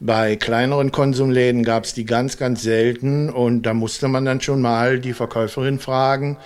Bei 0.00 0.36
kleineren 0.36 0.92
Konsumläden 0.92 1.64
gab 1.64 1.84
es 1.84 1.92
die 1.92 2.04
ganz, 2.04 2.36
ganz 2.36 2.62
selten 2.62 3.30
und 3.30 3.62
da 3.62 3.74
musste 3.74 4.06
man 4.06 4.24
dann 4.24 4.40
schon 4.40 4.60
mal 4.60 5.00
die 5.00 5.12
Verkäuferin 5.12 5.80
fragen, 5.80 6.38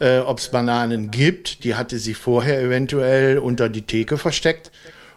äh, 0.00 0.18
ob 0.18 0.38
es 0.38 0.48
Bananen 0.48 1.12
gibt. 1.12 1.62
Die 1.62 1.76
hatte 1.76 1.98
sie 1.98 2.14
vorher 2.14 2.60
eventuell 2.60 3.38
unter 3.38 3.68
die 3.68 3.82
Theke 3.82 4.18
versteckt. 4.18 4.72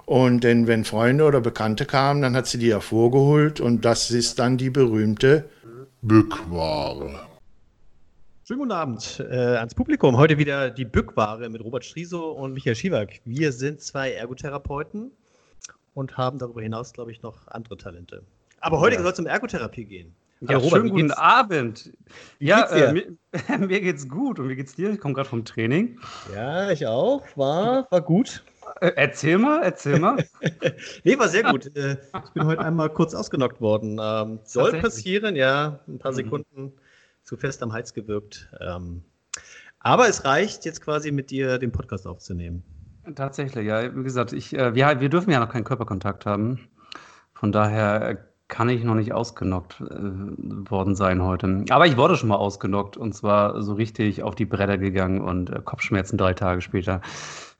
Und 0.05 0.43
denn 0.43 0.67
wenn 0.67 0.85
Freunde 0.85 1.23
oder 1.23 1.41
Bekannte 1.41 1.85
kamen, 1.85 2.21
dann 2.21 2.35
hat 2.35 2.45
sie 2.45 2.59
die 2.59 2.71
hervorgeholt 2.71 3.59
und 3.59 3.85
das 3.85 4.11
ist 4.11 4.37
dann 4.37 4.57
die 4.57 4.69
berühmte 4.69 5.49
Bückware. 6.01 7.27
Schönen 8.47 8.59
guten 8.59 8.71
Abend 8.71 9.23
äh, 9.29 9.35
ans 9.35 9.73
Publikum. 9.73 10.17
Heute 10.17 10.37
wieder 10.37 10.69
die 10.69 10.85
Bückware 10.85 11.49
mit 11.49 11.63
Robert 11.63 11.85
Striso 11.85 12.31
und 12.31 12.53
Michael 12.53 12.75
Schiewak. 12.75 13.21
Wir 13.25 13.51
sind 13.51 13.81
zwei 13.81 14.11
Ergotherapeuten 14.11 15.11
und 15.99 16.17
haben 16.17 16.39
darüber 16.39 16.61
hinaus, 16.61 16.93
glaube 16.93 17.11
ich, 17.11 17.21
noch 17.21 17.47
andere 17.47 17.77
Talente. 17.77 18.23
Aber 18.61 18.79
heute 18.79 18.95
ja. 18.95 19.01
soll 19.01 19.11
es 19.11 19.19
um 19.19 19.27
Ergotherapie 19.27 19.85
gehen. 19.85 20.15
Ja, 20.41 20.55
Robert, 20.55 20.71
schönen 20.71 20.89
guten 20.89 21.11
Abend. 21.11 21.91
Ja, 22.39 22.63
äh, 22.67 22.93
mir, 22.93 23.17
mir, 23.59 23.81
geht's 23.81 24.07
gut 24.07 24.39
und 24.39 24.47
wie 24.47 24.55
geht's 24.55 24.75
dir? 24.75 24.91
Ich 24.91 24.99
komme 24.99 25.13
gerade 25.13 25.27
vom 25.27 25.43
Training. 25.43 25.99
Ja, 26.33 26.71
ich 26.71 26.87
auch. 26.87 27.25
War, 27.35 27.87
war 27.91 28.01
gut. 28.01 28.43
Äh, 28.79 28.93
erzähl 28.95 29.37
mal, 29.37 29.61
erzähl 29.61 29.99
mal. 29.99 30.25
nee, 31.03 31.19
war 31.19 31.27
sehr 31.27 31.43
gut. 31.43 31.75
Äh, 31.75 31.97
ich 32.25 32.31
bin 32.33 32.45
heute 32.45 32.61
einmal 32.61 32.89
kurz 32.89 33.13
ausgenockt 33.13 33.59
worden. 33.59 33.99
Ähm, 34.01 34.39
soll 34.45 34.79
passieren, 34.79 35.35
ja, 35.35 35.81
ein 35.89 35.99
paar 35.99 36.11
mhm. 36.11 36.15
Sekunden 36.15 36.73
zu 37.25 37.35
fest 37.35 37.61
am 37.61 37.73
Hals 37.73 37.93
gewirkt. 37.93 38.49
Ähm, 38.61 39.03
aber 39.79 40.07
es 40.07 40.23
reicht 40.23 40.63
jetzt 40.63 40.79
quasi 40.79 41.11
mit 41.11 41.31
dir 41.31 41.57
den 41.57 41.73
Podcast 41.73 42.07
aufzunehmen. 42.07 42.63
Tatsächlich, 43.15 43.65
ja. 43.65 43.95
Wie 43.95 44.03
gesagt, 44.03 44.33
ich, 44.33 44.53
äh, 44.53 44.75
wir, 44.75 44.99
wir 44.99 45.09
dürfen 45.09 45.31
ja 45.31 45.39
noch 45.39 45.49
keinen 45.49 45.63
Körperkontakt 45.63 46.25
haben. 46.25 46.69
Von 47.33 47.51
daher 47.51 48.29
kann 48.49 48.67
ich 48.67 48.83
noch 48.83 48.95
nicht 48.95 49.13
ausgenockt 49.13 49.79
äh, 49.79 49.85
worden 50.69 50.95
sein 50.95 51.23
heute. 51.23 51.63
Aber 51.69 51.85
ich 51.85 51.97
wurde 51.97 52.17
schon 52.17 52.29
mal 52.29 52.35
ausgenockt 52.35 52.97
und 52.97 53.13
zwar 53.13 53.61
so 53.61 53.73
richtig 53.73 54.23
auf 54.23 54.35
die 54.35 54.45
Bretter 54.45 54.77
gegangen 54.77 55.21
und 55.21 55.49
äh, 55.49 55.61
Kopfschmerzen 55.63 56.17
drei 56.17 56.33
Tage 56.33 56.61
später 56.61 57.01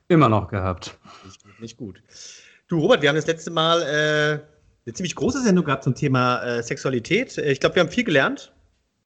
immer 0.08 0.28
noch 0.28 0.48
gehabt. 0.48 0.98
Nicht 1.24 1.42
gut, 1.42 1.60
nicht 1.60 1.76
gut. 1.76 2.02
Du, 2.66 2.80
Robert, 2.80 3.02
wir 3.02 3.08
haben 3.08 3.16
das 3.16 3.26
letzte 3.26 3.50
Mal 3.50 3.82
äh, 3.82 4.40
eine 4.84 4.94
ziemlich 4.94 5.14
große 5.14 5.42
Sendung 5.42 5.64
gehabt 5.64 5.84
zum 5.84 5.94
Thema 5.94 6.42
äh, 6.42 6.62
Sexualität. 6.62 7.38
Ich 7.38 7.60
glaube, 7.60 7.76
wir 7.76 7.82
haben 7.82 7.90
viel 7.90 8.04
gelernt. 8.04 8.52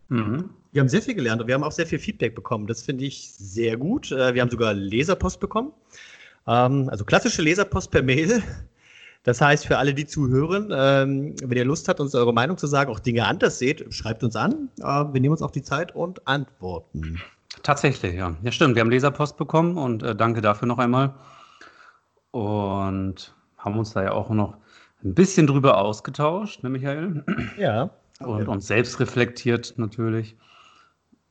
Mhm. 0.08 0.50
Wir 0.72 0.80
haben 0.80 0.88
sehr 0.88 1.02
viel 1.02 1.14
gelernt 1.14 1.40
und 1.40 1.46
wir 1.46 1.54
haben 1.54 1.64
auch 1.64 1.72
sehr 1.72 1.86
viel 1.86 1.98
Feedback 1.98 2.34
bekommen. 2.34 2.66
Das 2.66 2.82
finde 2.82 3.04
ich 3.04 3.32
sehr 3.32 3.76
gut. 3.76 4.10
Äh, 4.10 4.34
wir 4.34 4.40
haben 4.40 4.50
sogar 4.50 4.72
Leserpost 4.72 5.38
bekommen. 5.38 5.72
Ähm, 6.46 6.88
also 6.90 7.04
klassische 7.04 7.42
Leserpost 7.42 7.90
per 7.90 8.02
Mail. 8.02 8.42
Das 9.24 9.40
heißt, 9.40 9.66
für 9.66 9.78
alle, 9.78 9.94
die 9.94 10.06
zuhören, 10.06 10.70
ähm, 10.70 11.34
wenn 11.42 11.56
ihr 11.56 11.64
Lust 11.64 11.88
habt, 11.88 11.98
uns 11.98 12.14
eure 12.14 12.34
Meinung 12.34 12.58
zu 12.58 12.66
sagen, 12.66 12.90
auch 12.90 13.00
Dinge 13.00 13.26
anders 13.26 13.58
seht, 13.58 13.92
schreibt 13.92 14.22
uns 14.22 14.36
an. 14.36 14.68
Äh, 14.80 14.82
wir 14.84 15.20
nehmen 15.20 15.30
uns 15.32 15.40
auch 15.40 15.50
die 15.50 15.62
Zeit 15.62 15.94
und 15.94 16.26
antworten. 16.28 17.20
Tatsächlich, 17.62 18.14
ja. 18.14 18.36
Ja, 18.42 18.52
stimmt. 18.52 18.74
Wir 18.74 18.80
haben 18.80 18.90
Leserpost 18.90 19.38
bekommen 19.38 19.78
und 19.78 20.02
äh, 20.02 20.14
danke 20.14 20.42
dafür 20.42 20.68
noch 20.68 20.78
einmal. 20.78 21.14
Und 22.32 23.34
haben 23.56 23.78
uns 23.78 23.94
da 23.94 24.02
ja 24.02 24.12
auch 24.12 24.28
noch 24.28 24.58
ein 25.02 25.14
bisschen 25.14 25.46
drüber 25.46 25.78
ausgetauscht, 25.78 26.62
ne, 26.62 26.68
Michael? 26.68 27.24
Ja. 27.58 27.90
Und 28.20 28.46
uns 28.48 28.66
selbst 28.66 29.00
reflektiert 29.00 29.74
natürlich. 29.76 30.36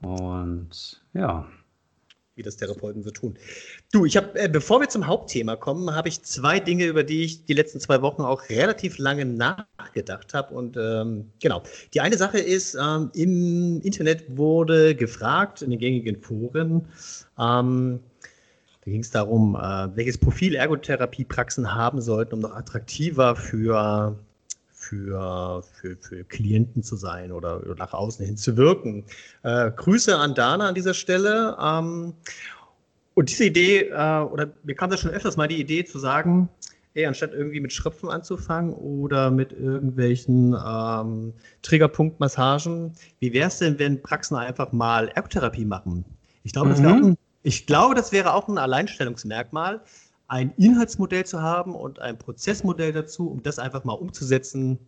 Und 0.01 1.01
ja 1.13 1.45
wie 2.35 2.41
das 2.41 2.57
Therapeuten 2.57 3.03
so 3.03 3.11
tun. 3.11 3.37
Du, 3.91 4.05
ich 4.05 4.17
habe, 4.17 4.39
äh, 4.39 4.49
bevor 4.49 4.79
wir 4.79 4.89
zum 4.89 5.05
Hauptthema 5.05 5.55
kommen, 5.55 5.93
habe 5.93 6.09
ich 6.09 6.23
zwei 6.23 6.59
Dinge, 6.59 6.85
über 6.85 7.03
die 7.03 7.23
ich 7.23 7.45
die 7.45 7.53
letzten 7.53 7.79
zwei 7.79 8.01
Wochen 8.01 8.23
auch 8.23 8.49
relativ 8.49 8.97
lange 8.97 9.25
nachgedacht 9.25 10.33
habe. 10.33 10.53
Und 10.53 10.75
ähm, 10.77 11.29
genau, 11.39 11.61
die 11.93 12.01
eine 12.01 12.17
Sache 12.17 12.39
ist, 12.39 12.75
ähm, 12.75 13.11
im 13.13 13.81
Internet 13.81 14.35
wurde 14.35 14.95
gefragt, 14.95 15.61
in 15.61 15.69
den 15.69 15.79
gängigen 15.79 16.21
Foren, 16.21 16.87
ähm, 17.39 17.99
da 18.83 18.91
ging 18.91 19.01
es 19.01 19.11
darum, 19.11 19.55
äh, 19.55 19.95
welches 19.95 20.17
Profil 20.17 20.55
Ergotherapiepraxen 20.55 21.73
haben 21.73 22.01
sollten, 22.01 22.35
um 22.35 22.39
noch 22.41 22.55
attraktiver 22.55 23.35
für 23.35 24.17
für, 24.83 25.63
für, 25.73 25.95
für 25.97 26.23
Klienten 26.25 26.83
zu 26.83 26.95
sein 26.95 27.31
oder, 27.31 27.61
nach 27.77 27.93
außen 27.93 28.25
hin 28.25 28.37
zu 28.37 28.57
wirken. 28.57 29.05
Äh, 29.43 29.71
Grüße 29.71 30.15
an 30.15 30.35
Dana 30.35 30.67
an 30.67 30.75
dieser 30.75 30.93
Stelle. 30.93 31.57
Ähm, 31.61 32.13
und 33.15 33.29
diese 33.29 33.45
Idee, 33.45 33.89
äh, 33.89 34.19
oder 34.19 34.51
mir 34.63 34.75
kam 34.75 34.89
da 34.89 34.97
schon 34.97 35.11
öfters 35.11 35.37
mal 35.37 35.47
die 35.47 35.59
Idee 35.59 35.85
zu 35.85 35.99
sagen, 35.99 36.49
ey, 36.95 37.05
anstatt 37.05 37.33
irgendwie 37.33 37.59
mit 37.59 37.71
Schröpfen 37.73 38.09
anzufangen 38.09 38.73
oder 38.73 39.31
mit 39.31 39.53
irgendwelchen 39.53 40.55
ähm, 40.65 41.33
Triggerpunktmassagen, 41.61 42.93
wie 43.19 43.33
wäre 43.33 43.47
es 43.47 43.59
denn, 43.59 43.79
wenn 43.79 44.01
Praxen 44.01 44.35
einfach 44.35 44.71
mal 44.71 45.09
Ergotherapie 45.09 45.65
machen? 45.65 46.05
Ich 46.43 46.53
glaube, 46.53 46.69
mhm. 46.69 46.83
das, 46.83 47.17
ich 47.43 47.65
glaube, 47.65 47.95
das 47.95 48.11
wäre 48.11 48.33
auch 48.33 48.47
ein 48.47 48.57
Alleinstellungsmerkmal, 48.57 49.81
ein 50.27 50.53
Inhaltsmodell 50.57 51.25
zu 51.25 51.41
haben 51.41 51.75
und 51.75 51.99
ein 51.99 52.17
Prozessmodell 52.17 52.91
dazu, 52.93 53.29
um 53.29 53.43
das 53.43 53.59
einfach 53.59 53.83
mal 53.83 53.93
umzusetzen 53.93 54.79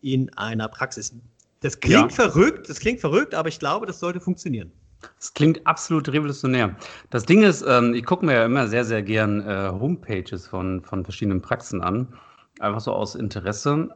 in 0.00 0.32
einer 0.36 0.68
Praxis. 0.68 1.14
Das 1.60 1.78
klingt 1.78 2.10
ja. 2.10 2.28
verrückt, 2.28 2.68
das 2.68 2.80
klingt 2.80 3.00
verrückt, 3.00 3.34
aber 3.34 3.48
ich 3.48 3.58
glaube, 3.58 3.86
das 3.86 4.00
sollte 4.00 4.20
funktionieren. 4.20 4.72
Das 5.18 5.34
klingt 5.34 5.66
absolut 5.66 6.08
revolutionär. 6.08 6.76
Das 7.10 7.24
Ding 7.24 7.42
ist, 7.42 7.64
ähm, 7.66 7.94
ich 7.94 8.04
gucke 8.04 8.24
mir 8.24 8.34
ja 8.34 8.44
immer 8.44 8.68
sehr, 8.68 8.84
sehr 8.84 9.02
gern 9.02 9.40
äh, 9.40 9.70
Homepages 9.70 10.46
von, 10.46 10.82
von 10.82 11.04
verschiedenen 11.04 11.42
Praxen 11.42 11.82
an, 11.82 12.14
einfach 12.60 12.80
so 12.80 12.92
aus 12.92 13.14
Interesse. 13.14 13.88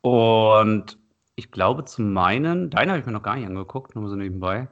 Und 0.00 0.98
ich 1.36 1.50
glaube, 1.50 1.84
zum 1.84 2.12
meinen, 2.12 2.70
deine 2.70 2.92
habe 2.92 3.00
ich 3.00 3.06
mir 3.06 3.12
noch 3.12 3.22
gar 3.22 3.36
nicht 3.36 3.46
angeguckt, 3.46 3.94
nur 3.94 4.08
so 4.08 4.16
nebenbei. 4.16 4.68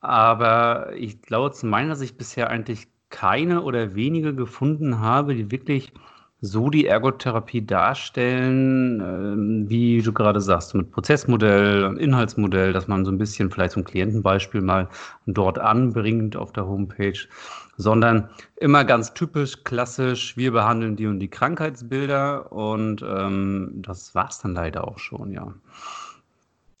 Aber 0.00 0.94
ich 0.94 1.20
glaube, 1.22 1.52
zum 1.52 1.70
meinen, 1.70 1.88
dass 1.88 2.00
ich 2.00 2.16
bisher 2.16 2.50
eigentlich 2.50 2.88
keine 3.10 3.62
oder 3.62 3.94
wenige 3.94 4.34
gefunden 4.34 5.00
habe, 5.00 5.34
die 5.34 5.50
wirklich 5.50 5.92
so 6.40 6.70
die 6.70 6.86
Ergotherapie 6.86 7.66
darstellen, 7.66 9.00
äh, 9.00 9.68
wie 9.68 10.00
du 10.02 10.12
gerade 10.12 10.40
sagst, 10.40 10.74
mit 10.74 10.90
Prozessmodell, 10.92 11.96
Inhaltsmodell, 11.98 12.72
dass 12.72 12.86
man 12.86 13.04
so 13.04 13.10
ein 13.10 13.18
bisschen 13.18 13.50
vielleicht 13.50 13.76
ein 13.76 13.84
Klientenbeispiel 13.84 14.60
mal 14.60 14.88
dort 15.26 15.58
anbringt 15.58 16.36
auf 16.36 16.52
der 16.52 16.66
Homepage, 16.66 17.18
sondern 17.76 18.28
immer 18.56 18.84
ganz 18.84 19.14
typisch, 19.14 19.64
klassisch, 19.64 20.36
wir 20.36 20.52
behandeln 20.52 20.96
die 20.96 21.06
und 21.06 21.18
die 21.18 21.28
Krankheitsbilder 21.28 22.52
und 22.52 23.02
ähm, 23.02 23.72
das 23.76 24.14
war 24.14 24.28
es 24.28 24.38
dann 24.38 24.54
leider 24.54 24.86
auch 24.86 24.98
schon, 24.98 25.32
ja. 25.32 25.52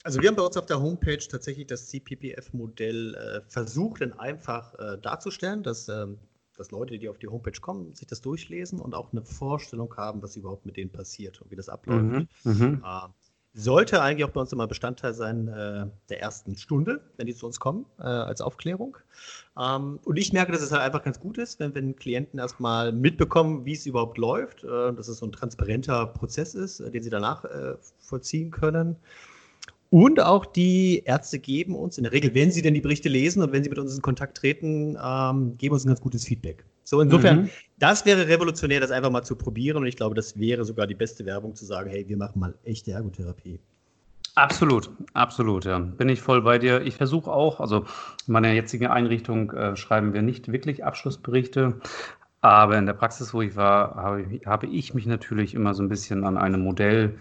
Also 0.08 0.22
wir 0.22 0.30
haben 0.30 0.36
bei 0.36 0.42
uns 0.42 0.56
auf 0.56 0.64
der 0.64 0.80
Homepage 0.80 1.18
tatsächlich 1.18 1.66
das 1.66 1.88
CPPF-Modell 1.88 3.14
äh, 3.14 3.40
versucht, 3.46 4.00
dann 4.00 4.18
einfach 4.18 4.72
äh, 4.78 4.96
darzustellen, 4.96 5.62
dass, 5.62 5.86
ähm, 5.90 6.16
dass 6.56 6.70
Leute, 6.70 6.98
die 6.98 7.10
auf 7.10 7.18
die 7.18 7.28
Homepage 7.28 7.60
kommen, 7.60 7.94
sich 7.94 8.06
das 8.06 8.22
durchlesen 8.22 8.80
und 8.80 8.94
auch 8.94 9.12
eine 9.12 9.20
Vorstellung 9.20 9.94
haben, 9.98 10.22
was 10.22 10.34
überhaupt 10.34 10.64
mit 10.64 10.78
denen 10.78 10.90
passiert 10.90 11.42
und 11.42 11.50
wie 11.50 11.56
das 11.56 11.68
abläuft. 11.68 12.04
Mhm, 12.04 12.26
mhm. 12.44 12.82
äh, 12.82 13.08
sollte 13.52 14.00
eigentlich 14.00 14.24
auch 14.24 14.30
bei 14.30 14.40
uns 14.40 14.50
immer 14.50 14.66
Bestandteil 14.66 15.12
sein 15.12 15.46
äh, 15.46 15.88
der 16.08 16.22
ersten 16.22 16.56
Stunde, 16.56 17.02
wenn 17.18 17.26
die 17.26 17.34
zu 17.34 17.44
uns 17.44 17.60
kommen, 17.60 17.84
äh, 17.98 18.04
als 18.04 18.40
Aufklärung. 18.40 18.96
Ähm, 19.60 20.00
und 20.06 20.16
ich 20.16 20.32
merke, 20.32 20.52
dass 20.52 20.62
es 20.62 20.72
halt 20.72 20.80
einfach 20.80 21.04
ganz 21.04 21.20
gut 21.20 21.36
ist, 21.36 21.60
wenn, 21.60 21.74
wenn 21.74 21.96
Klienten 21.96 22.38
erstmal 22.38 22.92
mitbekommen, 22.92 23.66
wie 23.66 23.74
es 23.74 23.84
überhaupt 23.84 24.16
läuft, 24.16 24.64
äh, 24.64 24.94
dass 24.94 25.08
es 25.08 25.18
so 25.18 25.26
ein 25.26 25.32
transparenter 25.32 26.06
Prozess 26.06 26.54
ist, 26.54 26.78
den 26.80 27.02
sie 27.02 27.10
danach 27.10 27.44
vollziehen 27.98 28.50
können. 28.50 28.96
Und 29.90 30.20
auch 30.20 30.44
die 30.44 31.02
Ärzte 31.06 31.38
geben 31.38 31.74
uns, 31.74 31.96
in 31.96 32.04
der 32.04 32.12
Regel, 32.12 32.34
wenn 32.34 32.50
sie 32.50 32.60
denn 32.60 32.74
die 32.74 32.80
Berichte 32.80 33.08
lesen 33.08 33.42
und 33.42 33.52
wenn 33.52 33.64
sie 33.64 33.70
mit 33.70 33.78
uns 33.78 33.94
in 33.94 34.02
Kontakt 34.02 34.36
treten, 34.36 34.98
ähm, 35.02 35.56
geben 35.56 35.72
uns 35.72 35.84
ein 35.84 35.88
ganz 35.88 36.00
gutes 36.00 36.26
Feedback. 36.26 36.64
So, 36.84 37.00
insofern, 37.00 37.42
mhm. 37.42 37.50
das 37.78 38.04
wäre 38.04 38.28
revolutionär, 38.28 38.80
das 38.80 38.90
einfach 38.90 39.10
mal 39.10 39.22
zu 39.22 39.36
probieren. 39.36 39.78
Und 39.78 39.86
ich 39.86 39.96
glaube, 39.96 40.14
das 40.14 40.38
wäre 40.38 40.64
sogar 40.64 40.86
die 40.86 40.94
beste 40.94 41.24
Werbung 41.24 41.54
zu 41.54 41.64
sagen, 41.64 41.90
hey, 41.90 42.06
wir 42.08 42.16
machen 42.16 42.40
mal 42.40 42.54
echte 42.64 42.92
Ergotherapie. 42.92 43.60
Absolut, 44.34 44.90
absolut, 45.14 45.64
ja. 45.64 45.78
Bin 45.78 46.08
ich 46.08 46.20
voll 46.20 46.42
bei 46.42 46.58
dir. 46.58 46.82
Ich 46.82 46.94
versuche 46.94 47.30
auch, 47.30 47.60
also 47.60 47.78
in 48.26 48.32
meiner 48.32 48.52
jetzigen 48.52 48.86
Einrichtung 48.86 49.50
äh, 49.52 49.74
schreiben 49.74 50.12
wir 50.12 50.22
nicht 50.22 50.52
wirklich 50.52 50.84
Abschlussberichte, 50.84 51.80
aber 52.40 52.78
in 52.78 52.86
der 52.86 52.92
Praxis, 52.92 53.34
wo 53.34 53.42
ich 53.42 53.56
war, 53.56 53.96
habe 53.96 54.22
ich, 54.22 54.46
habe 54.46 54.66
ich 54.68 54.94
mich 54.94 55.06
natürlich 55.06 55.54
immer 55.54 55.74
so 55.74 55.82
ein 55.82 55.88
bisschen 55.88 56.24
an 56.24 56.38
einem 56.38 56.60
Modell 56.60 57.18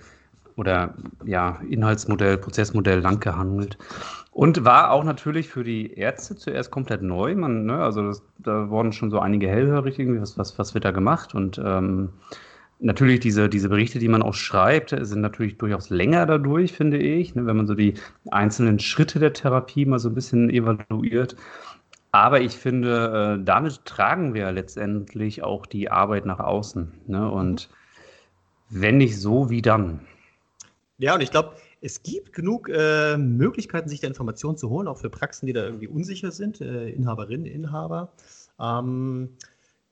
oder 0.58 0.96
ja, 1.26 1.62
Inhaltsmodell, 1.70 2.38
Prozessmodell 2.38 3.00
lang 3.00 3.20
gehandelt. 3.20 3.78
Und 4.32 4.66
war 4.66 4.92
auch 4.92 5.04
natürlich 5.04 5.48
für 5.48 5.64
die 5.64 5.94
Ärzte 5.94 6.36
zuerst 6.36 6.70
komplett 6.70 7.02
neu. 7.02 7.34
Man, 7.36 7.66
ne, 7.66 7.78
also 7.78 8.04
das, 8.04 8.22
da 8.38 8.70
wurden 8.70 8.92
schon 8.92 9.10
so 9.10 9.20
einige 9.20 9.48
hellhörig 9.48 9.98
irgendwie, 9.98 10.22
was, 10.22 10.38
was, 10.38 10.60
was 10.60 10.74
wird 10.74 10.86
da 10.86 10.92
gemacht? 10.92 11.34
Und 11.34 11.60
ähm, 11.64 12.10
natürlich 12.80 13.20
diese, 13.20 13.50
diese 13.50 13.70
Berichte, 13.70 14.00
die 14.00 14.08
man 14.08 14.22
auch 14.22 14.34
schreibt, 14.34 14.96
sind 15.00 15.22
natürlich 15.22 15.58
durchaus 15.58 15.90
länger 15.90 16.26
dadurch, 16.26 16.74
finde 16.74 16.98
ich, 16.98 17.34
ne, 17.34 17.46
wenn 17.46 17.58
man 17.58 17.68
so 17.68 17.74
die 17.74 17.96
einzelnen 18.30 18.80
Schritte 18.80 19.20
der 19.20 19.34
Therapie 19.34 19.86
mal 19.86 20.00
so 20.00 20.10
ein 20.10 20.16
bisschen 20.16 20.50
evaluiert. 20.50 21.36
Aber 22.12 22.42
ich 22.42 22.58
finde, 22.58 23.38
äh, 23.40 23.44
damit 23.44 23.86
tragen 23.86 24.34
wir 24.34 24.52
letztendlich 24.52 25.44
auch 25.44 25.66
die 25.66 25.92
Arbeit 25.92 26.26
nach 26.26 26.40
außen. 26.40 26.92
Ne? 27.08 27.30
Und 27.30 27.70
wenn 28.70 28.98
nicht 28.98 29.20
so, 29.20 29.50
wie 29.50 29.62
dann? 29.62 30.02
Ja, 31.00 31.14
und 31.16 31.22
ich 31.22 31.32
glaube, 31.32 31.56
es 31.82 32.02
gibt 32.02 32.34
genug 32.34 32.70
äh, 32.70 33.18
Möglichkeiten, 33.18 33.88
sich 33.88 34.00
der 34.00 34.10
Informationen 34.10 34.58
zu 34.58 34.70
holen, 34.70 34.88
auch 34.88 34.98
für 34.98 35.10
Praxen, 35.10 35.46
die 35.46 35.54
da 35.54 35.64
irgendwie 35.64 35.88
unsicher 35.88 36.32
sind, 36.32 36.60
äh, 36.60 36.90
Inhaberinnen, 36.90 37.46
Inhaber. 37.46 38.14
Ähm, 38.60 39.30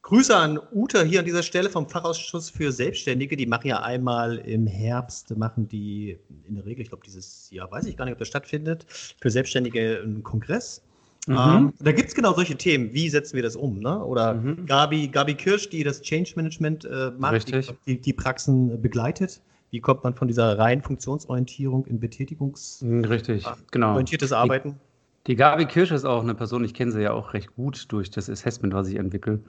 Grüße 0.01 0.35
an 0.35 0.59
Uta 0.71 1.01
hier 1.01 1.19
an 1.19 1.25
dieser 1.25 1.41
Stelle 1.41 1.67
vom 1.67 1.89
Fachausschuss 1.89 2.51
für 2.51 2.71
Selbstständige. 2.71 3.35
Die 3.35 3.47
machen 3.47 3.67
ja 3.67 3.81
einmal 3.81 4.37
im 4.37 4.67
Herbst, 4.67 5.35
machen 5.35 5.67
die 5.67 6.19
in 6.47 6.55
der 6.55 6.65
Regel, 6.65 6.83
ich 6.83 6.89
glaube, 6.89 7.03
dieses 7.03 7.49
Jahr 7.49 7.71
weiß 7.71 7.85
ich 7.85 7.97
gar 7.97 8.05
nicht, 8.05 8.13
ob 8.13 8.19
das 8.19 8.27
stattfindet, 8.27 8.85
für 9.19 9.31
Selbstständige 9.31 10.01
einen 10.03 10.21
Kongress. 10.21 10.83
Mhm. 11.27 11.35
Ähm, 11.35 11.73
da 11.79 11.91
gibt 11.91 12.09
es 12.09 12.15
genau 12.15 12.33
solche 12.33 12.55
Themen. 12.55 12.93
Wie 12.93 13.09
setzen 13.09 13.35
wir 13.35 13.41
das 13.41 13.55
um? 13.55 13.79
Ne? 13.79 14.03
Oder 14.03 14.35
mhm. 14.35 14.67
Gabi, 14.67 15.07
Gabi 15.07 15.33
Kirsch, 15.33 15.69
die 15.69 15.83
das 15.83 16.01
Change 16.01 16.33
Management 16.35 16.85
äh, 16.85 17.11
macht, 17.17 17.47
die, 17.47 17.61
die, 17.87 17.99
die, 17.99 18.13
Praxen 18.13 18.79
begleitet. 18.81 19.41
Wie 19.75 19.81
kommt 19.81 20.05
man 20.05 20.13
von 20.13 20.29
dieser 20.29 20.57
reinen 20.57 20.81
Funktionsorientierung 20.81 21.85
in 21.85 21.99
Betätigungs 21.99 22.81
mhm, 22.81 23.03
Richtig, 23.03 23.45
genau. 23.71 23.91
orientiertes 23.91 24.31
Arbeiten? 24.31 24.79
Die, 25.27 25.31
die 25.31 25.35
Gabi 25.35 25.65
Kirsch 25.65 25.91
ist 25.91 26.05
auch 26.05 26.23
eine 26.23 26.33
Person, 26.33 26.63
ich 26.63 26.73
kenne 26.73 26.93
sie 26.93 27.01
ja 27.01 27.11
auch 27.11 27.33
recht 27.33 27.53
gut 27.57 27.91
durch 27.91 28.09
das 28.09 28.29
Assessment, 28.29 28.73
was 28.73 28.87
ich 28.87 28.95
entwickle. 28.95 29.41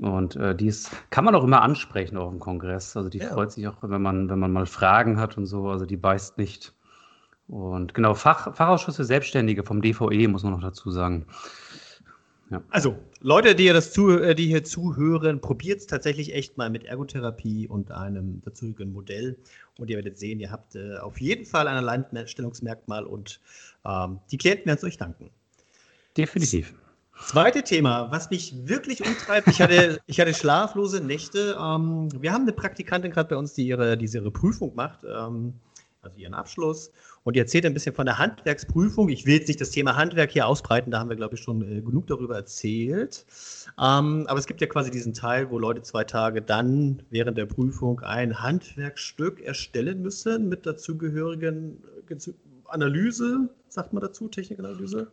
Und 0.00 0.34
äh, 0.34 0.56
die 0.56 0.66
ist, 0.66 0.90
kann 1.10 1.24
man 1.24 1.36
auch 1.36 1.44
immer 1.44 1.62
ansprechen 1.62 2.16
auf 2.16 2.30
dem 2.30 2.40
Kongress. 2.40 2.96
Also 2.96 3.08
die 3.08 3.18
ja. 3.18 3.28
freut 3.28 3.52
sich 3.52 3.68
auch, 3.68 3.76
wenn 3.82 4.02
man, 4.02 4.28
wenn 4.28 4.40
man 4.40 4.50
mal 4.50 4.66
Fragen 4.66 5.20
hat 5.20 5.38
und 5.38 5.46
so. 5.46 5.68
Also 5.68 5.86
die 5.86 5.96
beißt 5.96 6.38
nicht. 6.38 6.74
Und 7.46 7.94
genau, 7.94 8.14
Fach, 8.14 8.52
Fachausschuss 8.56 8.96
für 8.96 9.04
Selbstständige 9.04 9.62
vom 9.62 9.80
DVE 9.80 10.26
muss 10.26 10.42
man 10.42 10.54
noch 10.54 10.62
dazu 10.62 10.90
sagen. 10.90 11.26
Ja. 12.52 12.62
Also, 12.68 12.98
Leute, 13.20 13.54
die, 13.54 13.66
das 13.68 13.92
zu, 13.92 14.10
äh, 14.10 14.34
die 14.34 14.46
hier 14.46 14.62
zuhören, 14.62 15.40
probiert 15.40 15.80
es 15.80 15.86
tatsächlich 15.86 16.34
echt 16.34 16.58
mal 16.58 16.68
mit 16.68 16.84
Ergotherapie 16.84 17.66
und 17.66 17.90
einem 17.90 18.42
dazugehörigen 18.42 18.92
Modell. 18.92 19.38
Und 19.78 19.88
ihr 19.88 19.96
werdet 19.96 20.18
sehen, 20.18 20.38
ihr 20.38 20.50
habt 20.50 20.74
äh, 20.74 20.98
auf 20.98 21.18
jeden 21.18 21.46
Fall 21.46 21.66
ein 21.66 21.76
Alleinstellungsmerkmal 21.76 23.06
und 23.06 23.40
ähm, 23.86 24.18
die 24.30 24.36
Klienten 24.36 24.66
werden 24.66 24.76
es 24.76 24.84
euch 24.84 24.98
danken. 24.98 25.30
Definitiv. 26.14 26.74
Zweite 27.24 27.62
Thema, 27.62 28.10
was 28.10 28.28
mich 28.28 28.54
wirklich 28.68 29.02
umtreibt, 29.02 29.48
ich 29.48 29.62
hatte, 29.62 30.00
ich 30.06 30.20
hatte 30.20 30.34
schlaflose 30.34 31.00
Nächte. 31.00 31.56
Ähm, 31.58 32.10
wir 32.20 32.34
haben 32.34 32.42
eine 32.42 32.52
Praktikantin 32.52 33.12
gerade 33.12 33.30
bei 33.30 33.36
uns, 33.36 33.54
die 33.54 33.66
ihre, 33.66 33.96
die 33.96 34.04
ihre 34.04 34.30
Prüfung 34.30 34.74
macht, 34.74 35.04
ähm, 35.04 35.54
also 36.02 36.18
ihren 36.18 36.34
Abschluss. 36.34 36.90
Und 37.24 37.36
die 37.36 37.40
erzählt 37.40 37.64
ein 37.66 37.74
bisschen 37.74 37.94
von 37.94 38.06
der 38.06 38.18
Handwerksprüfung. 38.18 39.08
Ich 39.08 39.26
will 39.26 39.34
jetzt 39.34 39.48
nicht 39.48 39.60
das 39.60 39.70
Thema 39.70 39.96
Handwerk 39.96 40.32
hier 40.32 40.46
ausbreiten, 40.46 40.90
da 40.90 40.98
haben 40.98 41.08
wir, 41.08 41.16
glaube 41.16 41.36
ich, 41.36 41.40
schon 41.40 41.62
äh, 41.62 41.80
genug 41.80 42.08
darüber 42.08 42.34
erzählt. 42.36 43.24
Ähm, 43.78 44.24
aber 44.26 44.38
es 44.38 44.46
gibt 44.46 44.60
ja 44.60 44.66
quasi 44.66 44.90
diesen 44.90 45.14
Teil, 45.14 45.50
wo 45.50 45.58
Leute 45.58 45.82
zwei 45.82 46.04
Tage 46.04 46.42
dann 46.42 47.02
während 47.10 47.38
der 47.38 47.46
Prüfung 47.46 48.00
ein 48.00 48.42
Handwerkstück 48.42 49.40
erstellen 49.40 50.02
müssen 50.02 50.48
mit 50.48 50.66
dazugehörigen 50.66 51.82
äh, 52.08 52.16
Analyse, 52.66 53.48
sagt 53.68 53.92
man 53.92 54.00
dazu, 54.00 54.28
Technikanalyse. 54.28 55.08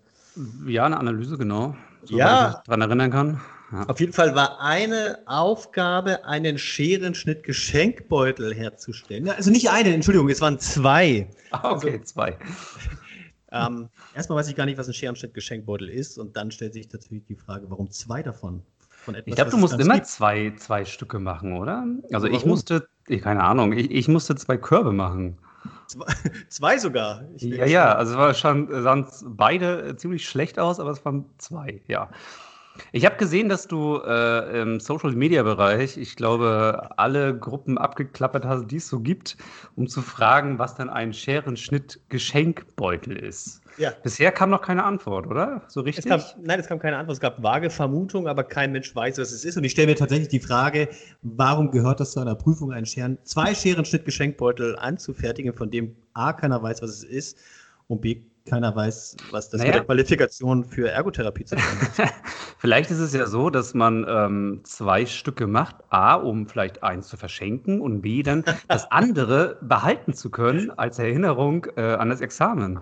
Ja, 0.65 0.85
eine 0.85 0.97
Analyse, 0.97 1.38
genau. 1.38 1.75
So, 2.03 2.17
ja. 2.17 2.50
Ich 2.50 2.55
mich 2.55 2.63
daran 2.65 2.81
erinnern 2.81 3.12
kann. 3.12 3.41
Ja. 3.71 3.83
Auf 3.83 4.00
jeden 4.00 4.13
Fall 4.13 4.33
war 4.36 4.60
eine 4.62 5.19
Aufgabe, 5.25 6.25
einen 6.25 6.57
Scherenschnitt-Geschenkbeutel 6.57 8.56
herzustellen. 8.56 9.27
Ja, 9.27 9.33
also 9.33 9.51
nicht 9.51 9.69
eine, 9.69 9.94
Entschuldigung, 9.94 10.30
es 10.30 10.42
waren 10.42 10.60
zwei. 10.60 11.30
Ah, 11.51 11.71
okay, 11.71 11.94
also, 11.94 12.04
zwei. 12.04 12.38
Ähm, 13.51 13.89
erstmal 14.13 14.38
weiß 14.38 14.48
ich 14.50 14.56
gar 14.56 14.66
nicht, 14.66 14.77
was 14.77 14.88
ein 14.88 14.94
Scherenschnitt-Geschenkbeutel 14.94 15.89
ist 15.89 16.19
und 16.19 16.38
dann 16.38 16.51
stellt 16.51 16.74
sich 16.74 16.92
natürlich 16.94 17.25
die 17.25 17.36
Frage, 17.36 17.66
warum 17.69 17.89
zwei 17.89 18.21
davon? 18.21 18.62
Von 18.89 19.16
etwas, 19.16 19.27
ich 19.27 19.36
glaube, 19.36 19.50
du 19.50 19.57
musst 19.57 19.80
immer 19.80 20.04
zwei, 20.04 20.54
zwei 20.57 20.86
Stücke 20.86 21.18
machen, 21.18 21.57
oder? 21.57 21.83
Also 22.13 22.27
warum? 22.27 22.38
ich 22.38 22.45
musste, 22.45 22.88
keine 23.07 23.44
Ahnung, 23.44 23.74
ich, 23.74 23.89
ich 23.89 24.07
musste 24.07 24.36
zwei 24.36 24.57
Körbe 24.57 24.92
machen. 24.92 25.38
Zwei, 26.50 26.77
sogar. 26.77 27.24
ja, 27.38 27.65
ja, 27.65 27.95
also 27.95 28.13
es 28.13 28.18
war 28.18 28.33
schon, 28.33 28.69
sahen 28.83 29.07
beide 29.24 29.95
ziemlich 29.98 30.30
schlecht 30.30 30.60
aus, 30.60 30.80
aber 30.80 30.92
es 30.92 31.04
waren 31.04 31.25
zwei, 31.38 31.81
ja. 31.88 32.12
Ich 32.91 33.05
habe 33.05 33.17
gesehen, 33.17 33.49
dass 33.49 33.67
du 33.67 33.97
äh, 33.97 34.61
im 34.61 34.79
Social 34.79 35.13
Media 35.13 35.43
Bereich, 35.43 35.97
ich 35.97 36.15
glaube, 36.15 36.89
alle 36.97 37.37
Gruppen 37.37 37.77
abgeklappert 37.77 38.45
hast, 38.45 38.67
die 38.67 38.77
es 38.77 38.87
so 38.87 38.99
gibt, 38.99 39.37
um 39.75 39.87
zu 39.87 40.01
fragen, 40.01 40.59
was 40.59 40.75
denn 40.75 40.89
ein 40.89 41.13
Scherenschnitt-Geschenkbeutel 41.13 43.17
ist. 43.17 43.61
Ja. 43.77 43.93
Bisher 44.03 44.31
kam 44.31 44.49
noch 44.49 44.61
keine 44.61 44.83
Antwort, 44.83 45.27
oder? 45.27 45.63
So 45.67 45.81
richtig? 45.81 46.05
Es 46.05 46.09
kam, 46.09 46.21
nein, 46.43 46.59
es 46.59 46.67
kam 46.67 46.79
keine 46.79 46.97
Antwort. 46.97 47.15
Es 47.15 47.21
gab 47.21 47.41
vage 47.41 47.69
Vermutungen, 47.69 48.27
aber 48.27 48.43
kein 48.43 48.71
Mensch 48.71 48.95
weiß, 48.95 49.17
was 49.17 49.31
es 49.31 49.45
ist. 49.45 49.57
Und 49.57 49.63
ich 49.63 49.71
stelle 49.71 49.87
mir 49.87 49.95
tatsächlich 49.95 50.29
die 50.29 50.39
Frage, 50.39 50.89
warum 51.21 51.71
gehört 51.71 51.99
das 51.99 52.11
zu 52.11 52.19
einer 52.19 52.35
Prüfung, 52.35 52.71
einen 52.71 52.85
Scheren, 52.85 53.17
zwei 53.23 53.55
Scherenschnitt-Geschenkbeutel 53.55 54.77
anzufertigen, 54.77 55.53
von 55.53 55.71
dem 55.71 55.95
A, 56.13 56.33
keiner 56.33 56.61
weiß, 56.61 56.81
was 56.81 56.89
es 56.89 57.03
ist 57.03 57.37
und 57.87 58.01
B, 58.01 58.21
keiner 58.50 58.75
weiß, 58.75 59.16
was 59.31 59.50
das 59.50 59.60
naja. 59.60 59.69
mit 59.69 59.75
der 59.75 59.86
Qualifikation 59.86 60.63
für 60.63 60.90
Ergotherapie 60.90 61.46
zu 61.46 61.56
tun 61.56 61.63
hat. 61.63 62.13
vielleicht 62.57 62.92
ist 62.92 63.00
es 63.00 63.13
ja 63.13 63.28
so, 63.28 63.50
dass 63.50 63.74
man 63.74 64.06
ähm, 64.07 64.62
zwei 64.63 65.06
Stücke 65.06 65.48
macht. 65.48 65.75
A, 65.90 66.16
um 66.16 66.48
vielleicht 66.48 66.84
eins 66.84 67.07
zu 67.07 67.18
verschenken 67.18 67.81
und 67.81 68.01
B, 68.01 68.24
dann 68.24 68.44
das 68.68 68.92
andere 68.92 69.57
behalten 69.62 70.13
zu 70.13 70.30
können 70.30 70.72
als 70.72 71.00
Erinnerung 71.00 71.68
äh, 71.75 71.81
an 71.81 72.10
das 72.10 72.22
Examen. 72.22 72.80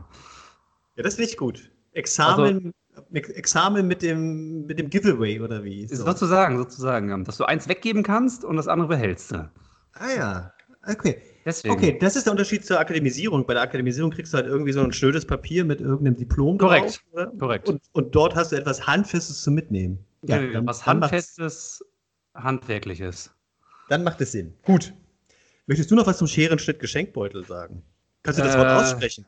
Ja, 0.95 1.03
das 1.03 1.15
finde 1.15 1.29
ich 1.29 1.37
gut. 1.37 1.71
Examen, 1.93 2.73
also, 2.95 3.31
Examen 3.33 3.87
mit 3.87 4.01
dem, 4.01 4.65
mit 4.65 4.79
dem 4.79 4.89
Giveaway 4.89 5.39
oder 5.39 5.63
wie? 5.63 5.87
So. 5.87 6.05
Sozusagen, 6.05 6.57
sozusagen. 6.57 7.23
Dass 7.23 7.37
du 7.37 7.45
eins 7.45 7.67
weggeben 7.67 8.03
kannst 8.03 8.43
und 8.43 8.55
das 8.55 8.67
andere 8.67 8.87
behältst. 8.87 9.33
Ah 9.33 9.49
ja, 10.15 10.53
okay. 10.87 11.21
Deswegen. 11.45 11.73
Okay, 11.73 11.97
das 11.97 12.17
ist 12.17 12.25
der 12.25 12.31
Unterschied 12.31 12.65
zur 12.65 12.77
Akademisierung. 12.77 13.45
Bei 13.45 13.53
der 13.53 13.63
Akademisierung 13.63 14.11
kriegst 14.11 14.33
du 14.33 14.37
halt 14.37 14.47
irgendwie 14.47 14.73
so 14.73 14.81
ein 14.81 14.91
schnödes 14.91 15.25
Papier 15.25 15.63
mit 15.63 15.79
irgendeinem 15.79 16.17
Diplom 16.17 16.57
Korrekt. 16.57 17.01
drauf. 17.13 17.27
Korrekt. 17.39 17.69
Und, 17.69 17.81
und, 17.93 18.13
dort 18.13 18.35
hast 18.35 18.51
du 18.51 18.57
etwas 18.57 18.85
Handfestes 18.85 19.41
zu 19.43 19.51
mitnehmen. 19.51 19.97
Ja, 20.23 20.41
ja 20.41 20.51
dann, 20.51 20.67
was 20.67 20.85
Handfestes, 20.85 21.81
Handwerkliches. 22.35 23.33
Dann 23.87 24.03
macht 24.03 24.19
es 24.19 24.33
Sinn. 24.33 24.53
Gut. 24.63 24.93
Möchtest 25.67 25.89
du 25.89 25.95
noch 25.95 26.05
was 26.05 26.17
zum 26.17 26.27
Scherenschnitt-Geschenkbeutel 26.27 27.45
sagen? 27.45 27.81
Kannst 28.23 28.39
du 28.39 28.43
das 28.43 28.55
äh, 28.55 28.59
Wort 28.59 28.69
aussprechen? 28.69 29.25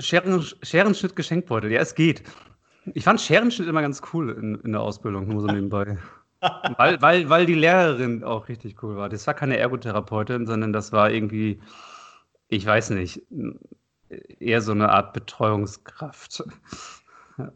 Scheren, 0.00 0.44
Scherenschnitt 0.62 1.14
Geschenkbeutel, 1.14 1.70
ja, 1.70 1.80
es 1.80 1.94
geht. 1.94 2.24
Ich 2.94 3.04
fand 3.04 3.20
Scherenschnitt 3.20 3.68
immer 3.68 3.82
ganz 3.82 4.00
cool 4.12 4.30
in, 4.30 4.56
in 4.64 4.72
der 4.72 4.80
Ausbildung, 4.80 5.28
nur 5.28 5.40
so 5.40 5.46
nebenbei. 5.46 5.98
Weil, 6.76 7.00
weil, 7.00 7.28
weil 7.28 7.46
die 7.46 7.54
Lehrerin 7.54 8.24
auch 8.24 8.48
richtig 8.48 8.82
cool 8.82 8.96
war. 8.96 9.08
Das 9.08 9.26
war 9.26 9.34
keine 9.34 9.56
Ergotherapeutin, 9.56 10.46
sondern 10.46 10.72
das 10.72 10.92
war 10.92 11.10
irgendwie, 11.10 11.60
ich 12.48 12.66
weiß 12.66 12.90
nicht, 12.90 13.22
eher 14.40 14.60
so 14.60 14.72
eine 14.72 14.90
Art 14.90 15.12
Betreuungskraft. 15.12 16.42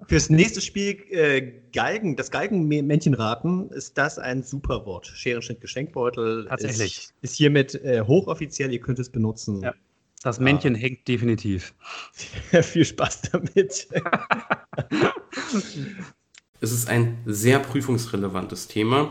Fürs 0.08 0.30
nächste 0.30 0.60
Spiel 0.60 1.02
äh, 1.10 1.52
Galgen, 1.72 2.16
das 2.16 2.30
Galgenmännchenraten, 2.30 3.70
ist 3.70 3.98
das 3.98 4.18
ein 4.18 4.42
super 4.42 4.86
Wort. 4.86 5.06
Scherenschnitt 5.06 5.60
Geschenkbeutel. 5.60 6.46
Tatsächlich. 6.48 6.96
Ist, 6.96 7.14
ist 7.20 7.34
hiermit 7.34 7.74
äh, 7.84 8.00
hochoffiziell, 8.00 8.72
ihr 8.72 8.80
könnt 8.80 8.98
es 8.98 9.10
benutzen. 9.10 9.62
Ja. 9.62 9.74
Das 10.22 10.40
Männchen 10.40 10.74
ah. 10.74 10.78
hängt 10.78 11.06
definitiv. 11.06 11.74
Viel 12.62 12.84
Spaß 12.84 13.22
damit. 13.32 13.88
es 16.60 16.72
ist 16.72 16.88
ein 16.88 17.18
sehr 17.26 17.58
prüfungsrelevantes 17.58 18.68
Thema. 18.68 19.10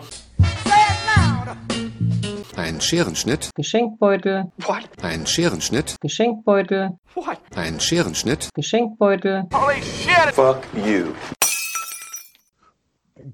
Ein 2.56 2.80
Scherenschnitt. 2.82 3.52
Geschenkbeutel. 3.56 4.52
What? 4.58 4.90
Ein 5.02 5.28
Scherenschnitt. 5.28 5.98
Geschenkbeutel. 6.02 6.98
What? 7.14 7.40
Ein 7.56 7.80
Scherenschnitt. 7.80 8.50
Geschenkbeutel. 8.54 9.44
Holy 9.54 9.82
shit! 9.82 10.34
Fuck 10.34 10.64
you. 10.86 11.08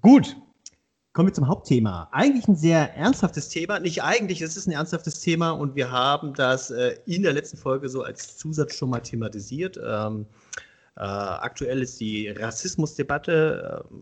Gut, 0.01 0.35
Kommen 1.13 1.27
wir 1.27 1.33
zum 1.33 1.49
Hauptthema. 1.49 2.07
Eigentlich 2.13 2.47
ein 2.47 2.55
sehr 2.55 2.95
ernsthaftes 2.95 3.49
Thema. 3.49 3.81
Nicht 3.81 4.01
eigentlich, 4.01 4.41
es 4.41 4.55
ist 4.55 4.65
ein 4.65 4.71
ernsthaftes 4.71 5.19
Thema 5.19 5.51
und 5.51 5.75
wir 5.75 5.91
haben 5.91 6.33
das 6.33 6.71
äh, 6.71 6.95
in 7.05 7.21
der 7.21 7.33
letzten 7.33 7.57
Folge 7.57 7.89
so 7.89 8.01
als 8.01 8.37
Zusatz 8.37 8.75
schon 8.75 8.89
mal 8.89 9.01
thematisiert. 9.01 9.77
Ähm, 9.85 10.25
äh, 10.97 11.01
aktuell 11.01 11.81
ist 11.81 11.99
die 11.99 12.29
Rassismusdebatte 12.29 13.85
äh, 13.89 13.95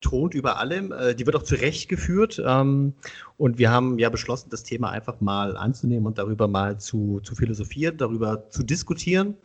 thront 0.00 0.34
über 0.34 0.58
allem. 0.58 0.92
Äh, 0.92 1.14
die 1.14 1.26
wird 1.26 1.36
auch 1.36 1.42
zu 1.42 1.56
Recht 1.56 1.88
geführt. 1.88 2.42
Ähm, 2.44 2.94
und 3.36 3.58
wir 3.58 3.70
haben 3.70 3.98
ja 3.98 4.08
beschlossen, 4.08 4.50
das 4.50 4.62
Thema 4.62 4.90
einfach 4.90 5.20
mal 5.20 5.56
anzunehmen 5.56 6.06
und 6.06 6.18
darüber 6.18 6.48
mal 6.48 6.78
zu, 6.78 7.20
zu 7.20 7.34
philosophieren, 7.34 7.96
darüber 7.96 8.48
zu 8.50 8.62
diskutieren. 8.62 9.36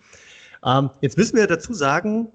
Ähm, 0.65 0.89
jetzt 1.01 1.17
müssen 1.17 1.37
wir 1.37 1.47
dazu 1.47 1.73
sagen, 1.73 2.29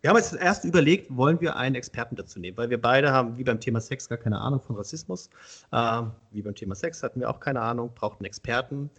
wir 0.00 0.10
haben 0.10 0.16
uns 0.16 0.32
erst 0.32 0.64
überlegt, 0.64 1.16
wollen 1.16 1.40
wir 1.40 1.54
einen 1.56 1.76
Experten 1.76 2.16
dazu 2.16 2.40
nehmen, 2.40 2.56
weil 2.56 2.70
wir 2.70 2.80
beide 2.80 3.12
haben, 3.12 3.38
wie 3.38 3.44
beim 3.44 3.60
Thema 3.60 3.80
Sex, 3.80 4.08
gar 4.08 4.18
keine 4.18 4.40
Ahnung 4.40 4.60
von 4.60 4.76
Rassismus. 4.76 5.30
Äh, 5.70 6.02
wie 6.32 6.42
beim 6.42 6.54
Thema 6.54 6.74
Sex 6.74 7.02
hatten 7.02 7.20
wir 7.20 7.30
auch 7.30 7.40
keine 7.40 7.60
Ahnung, 7.60 7.92
brauchten 7.94 8.24
Experten. 8.24 8.90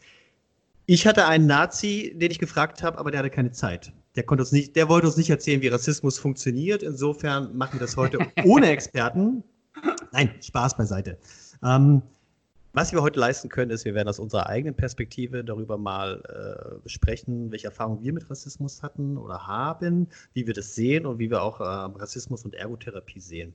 Ich 0.85 1.05
hatte 1.05 1.27
einen 1.27 1.45
Nazi, 1.45 2.13
den 2.15 2.31
ich 2.31 2.39
gefragt 2.39 2.83
habe, 2.83 2.97
aber 2.97 3.11
der 3.11 3.19
hatte 3.19 3.29
keine 3.29 3.51
Zeit. 3.51 3.93
Der, 4.15 4.23
konnte 4.23 4.43
uns 4.43 4.51
nicht, 4.51 4.75
der 4.75 4.89
wollte 4.89 5.07
uns 5.07 5.17
nicht 5.17 5.29
erzählen, 5.29 5.61
wie 5.61 5.69
Rassismus 5.69 6.19
funktioniert. 6.19 6.83
Insofern 6.83 7.55
machen 7.57 7.73
wir 7.73 7.79
das 7.79 7.97
heute 7.97 8.19
ohne 8.45 8.69
Experten. 8.69 9.43
Nein, 10.11 10.29
Spaß 10.41 10.77
beiseite. 10.77 11.17
Ähm, 11.63 12.01
Was 12.75 12.91
wir 12.91 13.03
heute 13.03 13.19
leisten 13.19 13.49
können, 13.49 13.69
ist, 13.69 13.85
wir 13.85 13.93
werden 13.93 14.07
aus 14.09 14.17
unserer 14.17 14.47
eigenen 14.47 14.75
Perspektive 14.75 15.43
darüber 15.43 15.77
mal 15.77 16.23
äh, 16.85 16.89
sprechen, 16.89 17.51
welche 17.51 17.67
Erfahrungen 17.67 18.01
wir 18.03 18.13
mit 18.13 18.27
Rassismus 18.31 18.81
hatten 18.81 19.15
oder 19.17 19.45
haben, 19.45 20.07
wie 20.33 20.47
wir 20.47 20.55
das 20.55 20.73
sehen 20.73 21.05
und 21.05 21.19
wie 21.19 21.29
wir 21.29 21.43
auch 21.43 21.59
äh, 21.59 21.63
Rassismus 21.63 22.43
und 22.45 22.55
Ergotherapie 22.55 23.19
sehen. 23.19 23.53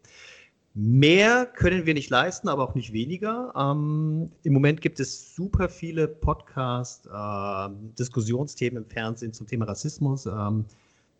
Mehr 0.80 1.44
können 1.44 1.86
wir 1.86 1.94
nicht 1.94 2.08
leisten, 2.08 2.48
aber 2.48 2.62
auch 2.62 2.76
nicht 2.76 2.92
weniger. 2.92 3.52
Ähm, 3.56 4.30
Im 4.44 4.52
Moment 4.52 4.80
gibt 4.80 5.00
es 5.00 5.34
super 5.34 5.68
viele 5.68 6.06
Podcasts, 6.06 7.04
äh, 7.04 7.68
Diskussionsthemen 7.98 8.84
im 8.84 8.88
Fernsehen 8.88 9.32
zum 9.32 9.48
Thema 9.48 9.64
Rassismus. 9.64 10.26
Ähm, 10.26 10.66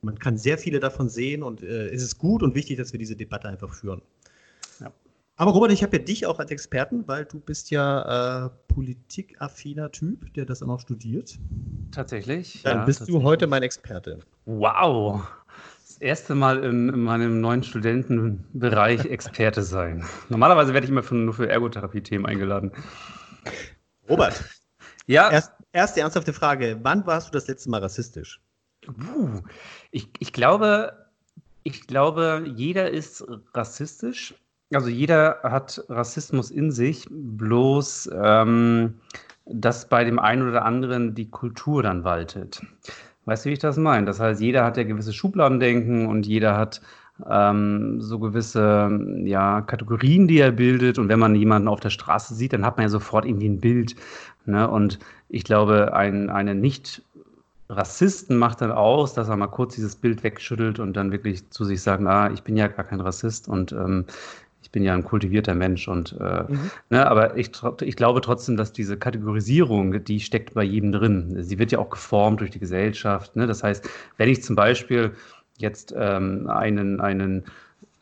man 0.01 0.17
kann 0.17 0.39
sehr 0.39 0.59
viele 0.59 0.79
davon 0.79 1.09
sehen 1.09 1.43
und 1.43 1.65
äh, 1.65 1.89
es 1.89 2.05
ist 2.05 2.19
gut 2.19 2.45
und 2.45 2.55
wichtig, 2.55 2.77
dass 2.77 2.93
wir 2.93 3.01
diese 3.01 3.17
Debatte 3.17 3.49
einfach 3.49 3.75
führen. 3.75 4.01
Ja. 4.79 4.93
Aber 5.35 5.51
Robert, 5.51 5.73
ich 5.73 5.83
habe 5.83 5.97
ja 5.97 6.05
dich 6.05 6.25
auch 6.25 6.39
als 6.39 6.53
Experten, 6.53 7.09
weil 7.09 7.25
du 7.25 7.41
bist 7.41 7.73
ja 7.73 8.47
äh, 8.47 8.51
politikaffiner 8.69 9.91
Typ, 9.91 10.33
der 10.35 10.45
das 10.45 10.63
auch 10.63 10.69
noch 10.69 10.81
studiert. 10.81 11.37
Tatsächlich. 11.91 12.63
Dann 12.63 12.77
ja, 12.77 12.85
bist 12.85 13.01
tatsächlich. 13.01 13.23
du 13.23 13.27
heute 13.27 13.49
mein 13.49 13.65
Experte. 13.65 14.21
Wow. 14.45 15.27
Das 15.99 16.07
erste 16.07 16.37
Mal 16.37 16.63
in, 16.63 16.89
in 16.91 17.03
meinem 17.03 17.41
neuen 17.41 17.65
Studentenbereich 17.65 19.07
Experte 19.07 19.63
sein. 19.63 20.05
Normalerweise 20.29 20.73
werde 20.73 20.85
ich 20.85 20.93
immer 20.93 21.03
für, 21.03 21.17
nur 21.17 21.35
für 21.35 21.49
Ergotherapie-Themen 21.49 22.25
eingeladen. 22.25 22.71
Robert, 24.09 24.45
Ja, 25.07 25.29
erst, 25.29 25.53
erste 25.73 26.01
ernsthafte 26.01 26.33
Frage. 26.33 26.79
Wann 26.83 27.05
warst 27.05 27.27
du 27.27 27.33
das 27.33 27.49
letzte 27.49 27.71
Mal 27.71 27.81
rassistisch? 27.81 28.41
Puh. 28.83 29.41
Ich, 29.91 30.09
ich 30.21 30.33
glaube, 30.33 31.07
ich 31.65 31.89
glaube, 31.89 32.45
jeder 32.47 32.91
ist 32.91 33.27
rassistisch. 33.53 34.35
Also 34.73 34.91
jeder 34.91 35.41
hat 35.43 35.83
Rassismus 35.89 36.53
in 36.53 36.71
sich, 36.71 37.09
bloß 37.11 38.11
ähm, 38.15 39.01
dass 39.47 39.89
bei 39.89 40.05
dem 40.05 40.21
einen 40.21 40.49
oder 40.49 40.65
anderen 40.65 41.17
die 41.17 41.29
Kultur 41.29 41.83
dann 41.83 42.05
waltet. 42.05 42.63
Weißt 43.29 43.45
du, 43.45 43.51
wie 43.51 43.53
ich 43.53 43.59
das 43.59 43.77
meine? 43.77 44.07
Das 44.07 44.21
heißt, 44.21 44.41
jeder 44.41 44.65
hat 44.65 44.79
ja 44.79 44.85
gewisse 44.85 45.13
Schubladendenken 45.13 46.07
und 46.07 46.27
jeder 46.27 46.57
hat 46.57 46.81
ähm, 47.29 48.01
so 48.01 48.19
gewisse 48.19 48.91
ja, 49.25 49.61
Kategorien, 49.61 50.27
die 50.29 50.39
er 50.39 50.51
bildet. 50.51 50.99
Und 50.99 51.11
wenn 51.11 51.19
man 51.19 51.35
jemanden 51.35 51.69
auf 51.69 51.81
der 51.81 51.91
Straße 51.91 52.35
sieht, 52.35 52.55
dann 52.55 52.65
hat 52.65 52.79
man 52.79 52.85
ja 52.85 52.89
sofort 52.89 53.27
irgendwie 53.27 53.51
ein 53.51 53.61
Bild. 53.61 53.97
Ne? 54.47 54.67
Und 54.67 54.99
ich 55.29 55.45
glaube, 55.45 55.93
ein, 55.93 56.31
eine 56.31 56.55
nicht 56.55 57.03
Rassisten 57.69 58.39
macht 58.39 58.63
dann 58.63 58.73
aus, 58.73 59.13
dass 59.13 59.29
er 59.29 59.37
mal 59.37 59.49
kurz 59.49 59.75
dieses 59.75 59.95
Bild 59.95 60.23
wegschüttelt 60.25 60.79
und 60.79 60.97
dann 60.97 61.13
wirklich 61.13 61.51
zu 61.51 61.67
sich 61.67 61.83
sagt, 61.83 62.03
ah, 62.07 62.31
ich 62.33 62.45
bin 62.45 62.57
ja 62.57 62.69
gar 62.69 62.87
kein 62.87 63.03
Rassist 63.03 63.47
und 63.47 63.73
ähm, 63.73 64.07
ich 64.69 64.73
bin 64.73 64.83
ja 64.83 64.93
ein 64.93 65.03
kultivierter 65.03 65.55
Mensch 65.55 65.89
und 65.89 66.15
äh, 66.21 66.43
Mhm. 66.47 66.71
ne, 66.91 67.11
aber 67.11 67.39
ich, 67.39 67.51
ich 67.81 67.97
glaube 67.97 68.21
trotzdem, 68.21 68.59
dass 68.59 68.71
diese 68.71 68.99
Kategorisierung, 68.99 70.05
die 70.05 70.21
steckt 70.21 70.53
bei 70.53 70.63
jedem 70.63 70.93
drin. 70.93 71.43
Sie 71.43 71.59
wird 71.59 71.73
ja 71.73 71.79
auch 71.79 71.89
geformt 71.89 72.41
durch 72.43 72.51
die 72.51 72.59
Gesellschaft. 72.59 73.35
Ne? 73.35 73.47
Das 73.47 73.63
heißt, 73.63 73.89
wenn 74.19 74.29
ich 74.29 74.43
zum 74.43 74.57
Beispiel 74.57 75.13
jetzt 75.57 75.95
ähm, 75.97 76.49
einen, 76.51 77.01
einen, 77.01 77.45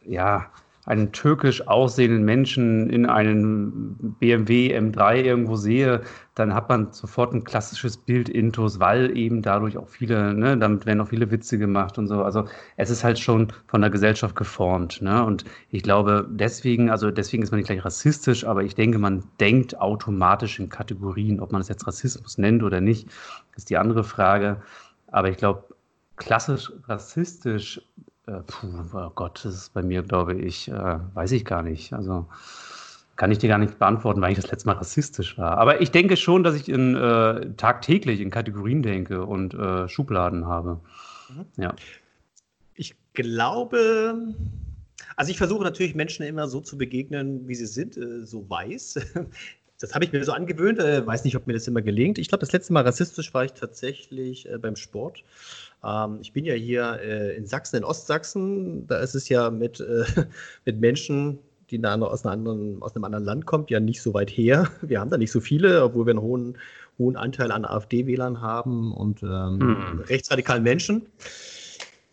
ja, 0.04 0.46
einen 0.86 1.10
türkisch 1.10 1.66
aussehenden 1.66 2.24
Menschen 2.24 2.88
in 2.90 3.06
einem 3.06 4.14
BMW 4.20 4.76
M3 4.78 5.16
irgendwo 5.16 5.56
sehe, 5.56 6.02
dann 6.36 6.54
hat 6.54 6.68
man 6.68 6.92
sofort 6.92 7.34
ein 7.34 7.42
klassisches 7.42 7.96
Bild 7.96 8.28
intus, 8.28 8.78
weil 8.78 9.16
eben 9.16 9.42
dadurch 9.42 9.76
auch 9.78 9.88
viele, 9.88 10.32
ne, 10.32 10.56
damit 10.56 10.86
werden 10.86 11.00
auch 11.00 11.08
viele 11.08 11.30
Witze 11.32 11.58
gemacht 11.58 11.98
und 11.98 12.06
so. 12.06 12.22
Also 12.22 12.44
es 12.76 12.90
ist 12.90 13.02
halt 13.02 13.18
schon 13.18 13.52
von 13.66 13.80
der 13.80 13.90
Gesellschaft 13.90 14.36
geformt. 14.36 15.02
Ne? 15.02 15.24
Und 15.24 15.44
ich 15.70 15.82
glaube, 15.82 16.26
deswegen, 16.30 16.88
also 16.88 17.10
deswegen 17.10 17.42
ist 17.42 17.50
man 17.50 17.58
nicht 17.58 17.66
gleich 17.66 17.84
rassistisch, 17.84 18.46
aber 18.46 18.62
ich 18.62 18.76
denke, 18.76 18.98
man 18.98 19.24
denkt 19.40 19.80
automatisch 19.80 20.60
in 20.60 20.68
Kategorien. 20.68 21.40
Ob 21.40 21.50
man 21.50 21.60
es 21.60 21.68
jetzt 21.68 21.86
Rassismus 21.86 22.38
nennt 22.38 22.62
oder 22.62 22.80
nicht, 22.80 23.08
ist 23.56 23.70
die 23.70 23.76
andere 23.76 24.04
Frage. 24.04 24.62
Aber 25.08 25.30
ich 25.30 25.36
glaube, 25.36 25.64
klassisch 26.16 26.72
rassistisch, 26.86 27.80
äh, 28.26 28.40
puh, 28.46 28.66
oh 28.92 29.10
Gott, 29.14 29.44
das 29.44 29.54
ist 29.54 29.74
bei 29.74 29.82
mir, 29.82 30.02
glaube 30.02 30.34
ich, 30.34 30.68
äh, 30.68 30.98
weiß 31.14 31.32
ich 31.32 31.44
gar 31.44 31.62
nicht. 31.62 31.92
Also 31.92 32.26
kann 33.16 33.30
ich 33.30 33.38
dir 33.38 33.48
gar 33.48 33.58
nicht 33.58 33.78
beantworten, 33.78 34.20
weil 34.20 34.32
ich 34.32 34.38
das 34.38 34.50
letzte 34.50 34.68
Mal 34.68 34.76
rassistisch 34.76 35.38
war. 35.38 35.58
Aber 35.58 35.80
ich 35.80 35.90
denke 35.90 36.16
schon, 36.16 36.44
dass 36.44 36.54
ich 36.54 36.68
in, 36.68 36.94
äh, 36.96 37.52
tagtäglich 37.56 38.20
in 38.20 38.30
Kategorien 38.30 38.82
denke 38.82 39.24
und 39.24 39.54
äh, 39.54 39.88
Schubladen 39.88 40.46
habe. 40.46 40.80
Ja. 41.56 41.74
Ich 42.74 42.94
glaube, 43.14 44.34
also 45.16 45.30
ich 45.30 45.38
versuche 45.38 45.64
natürlich 45.64 45.94
Menschen 45.94 46.26
immer 46.26 46.46
so 46.48 46.60
zu 46.60 46.76
begegnen, 46.76 47.48
wie 47.48 47.54
sie 47.54 47.66
sind, 47.66 47.96
äh, 47.96 48.24
so 48.24 48.48
weiß. 48.48 49.00
Das 49.78 49.94
habe 49.94 50.06
ich 50.06 50.12
mir 50.12 50.24
so 50.24 50.32
angewöhnt, 50.32 50.78
äh, 50.78 51.06
weiß 51.06 51.24
nicht, 51.24 51.36
ob 51.36 51.46
mir 51.46 51.52
das 51.52 51.68
immer 51.68 51.82
gelingt. 51.82 52.16
Ich 52.16 52.28
glaube, 52.28 52.40
das 52.40 52.50
letzte 52.50 52.72
Mal 52.72 52.82
rassistisch 52.84 53.34
war 53.34 53.44
ich 53.44 53.52
tatsächlich 53.52 54.48
äh, 54.48 54.56
beim 54.56 54.74
Sport. 54.74 55.22
Ähm, 55.86 56.18
ich 56.20 56.32
bin 56.32 56.44
ja 56.44 56.54
hier 56.54 56.98
äh, 57.02 57.36
in 57.36 57.46
Sachsen, 57.46 57.76
in 57.76 57.84
Ostsachsen. 57.84 58.86
Da 58.86 58.98
ist 58.98 59.14
es 59.14 59.28
ja 59.28 59.50
mit, 59.50 59.80
äh, 59.80 60.04
mit 60.64 60.80
Menschen, 60.80 61.38
die 61.70 61.82
andere, 61.82 62.10
aus, 62.10 62.24
anderen, 62.24 62.82
aus 62.82 62.94
einem 62.94 63.04
anderen 63.04 63.24
Land 63.24 63.46
kommt, 63.46 63.70
ja 63.70 63.80
nicht 63.80 64.02
so 64.02 64.14
weit 64.14 64.30
her. 64.30 64.70
Wir 64.82 65.00
haben 65.00 65.10
da 65.10 65.16
nicht 65.16 65.32
so 65.32 65.40
viele, 65.40 65.82
obwohl 65.84 66.06
wir 66.06 66.12
einen 66.12 66.22
hohen, 66.22 66.58
hohen 66.98 67.16
Anteil 67.16 67.52
an 67.52 67.64
AfD-Wählern 67.64 68.40
haben 68.40 68.92
und 68.92 69.22
ähm, 69.22 69.60
Hm. 69.60 70.00
rechtsradikalen 70.08 70.62
Menschen. 70.62 71.06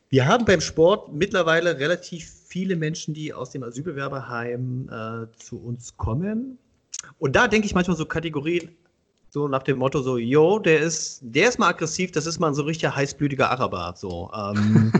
Wir 0.09 0.27
haben 0.27 0.45
beim 0.45 0.61
Sport 0.61 1.11
mittlerweile 1.13 1.79
relativ 1.79 2.29
viele 2.47 2.75
Menschen, 2.75 3.15
die 3.15 3.33
aus 3.33 3.49
dem 3.49 3.63
Asylbewerberheim 3.63 4.89
äh, 4.91 5.37
zu 5.39 5.57
uns 5.57 5.97
kommen. 5.97 6.59
Und 7.17 7.35
da 7.35 7.47
denke 7.47 7.65
ich 7.65 7.73
manchmal 7.73 7.97
so 7.97 8.05
Kategorien, 8.05 8.69
so 9.33 9.47
nach 9.47 9.63
dem 9.63 9.79
Motto 9.79 9.99
so, 10.03 10.19
yo, 10.19 10.59
der 10.59 10.81
ist, 10.81 11.19
der 11.23 11.49
ist 11.49 11.57
mal 11.57 11.69
aggressiv, 11.69 12.11
das 12.11 12.27
ist 12.27 12.37
mal 12.37 12.49
ein 12.49 12.53
so 12.53 12.61
richtiger 12.61 12.95
heißblütiger 12.95 13.49
Araber. 13.49 13.95
So, 13.97 14.29
ähm, 14.31 14.93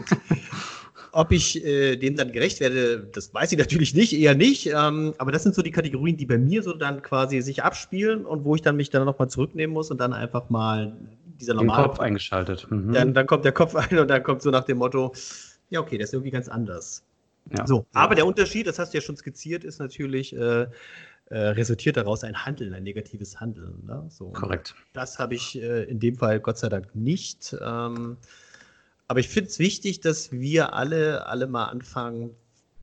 ob 1.11 1.31
ich 1.31 1.63
äh, 1.63 1.97
dem 1.97 2.15
dann 2.15 2.31
gerecht 2.31 2.59
werde, 2.59 3.07
das 3.13 3.31
weiß 3.31 3.51
ich 3.51 3.59
natürlich 3.59 3.93
nicht, 3.93 4.11
eher 4.11 4.33
nicht. 4.33 4.65
Ähm, 4.65 5.13
aber 5.19 5.31
das 5.31 5.43
sind 5.43 5.53
so 5.53 5.61
die 5.61 5.69
Kategorien, 5.69 6.17
die 6.17 6.25
bei 6.25 6.39
mir 6.39 6.63
so 6.63 6.73
dann 6.73 7.03
quasi 7.03 7.41
sich 7.41 7.61
abspielen 7.63 8.25
und 8.25 8.43
wo 8.43 8.55
ich 8.55 8.63
dann 8.63 8.75
mich 8.75 8.89
dann 8.89 9.05
nochmal 9.05 9.29
zurücknehmen 9.29 9.71
muss 9.71 9.91
und 9.91 10.01
dann 10.01 10.13
einfach 10.13 10.49
mal 10.49 10.97
dieser 11.39 11.53
Den 11.53 11.67
normale 11.67 11.89
Kopf 11.89 11.99
eingeschaltet. 11.99 12.65
Mhm. 12.71 12.91
dann, 12.91 13.13
dann 13.13 13.27
kommt 13.27 13.45
der 13.45 13.51
Kopf 13.51 13.75
ein 13.91 13.99
und 13.99 14.07
dann 14.07 14.23
kommt 14.23 14.41
so 14.41 14.49
nach 14.49 14.63
dem 14.63 14.79
Motto, 14.79 15.13
ja, 15.69 15.79
okay, 15.79 15.99
das 15.99 16.09
ist 16.09 16.13
irgendwie 16.13 16.31
ganz 16.31 16.49
anders. 16.49 17.03
Ja. 17.55 17.67
So, 17.67 17.85
aber 17.93 18.15
der 18.15 18.25
Unterschied, 18.25 18.65
das 18.65 18.79
hast 18.79 18.95
du 18.95 18.97
ja 18.97 19.01
schon 19.03 19.17
skizziert, 19.17 19.63
ist 19.63 19.77
natürlich, 19.77 20.35
äh, 20.35 20.65
äh, 21.33 21.49
resultiert 21.49 21.97
daraus 21.97 22.23
ein 22.23 22.45
Handeln, 22.45 22.75
ein 22.75 22.83
negatives 22.83 23.39
Handeln. 23.39 23.83
Ne? 23.87 24.05
So, 24.09 24.29
Korrekt. 24.29 24.75
Das 24.93 25.17
habe 25.17 25.33
ich 25.33 25.59
äh, 25.59 25.83
in 25.85 25.99
dem 25.99 26.15
Fall 26.15 26.39
Gott 26.39 26.59
sei 26.59 26.69
Dank 26.69 26.93
nicht. 26.93 27.55
Ähm, 27.59 28.17
aber 29.07 29.19
ich 29.19 29.29
finde 29.29 29.49
es 29.49 29.57
wichtig, 29.57 29.99
dass 29.99 30.31
wir 30.31 30.73
alle, 30.73 31.25
alle 31.25 31.47
mal 31.47 31.65
anfangen, 31.65 32.35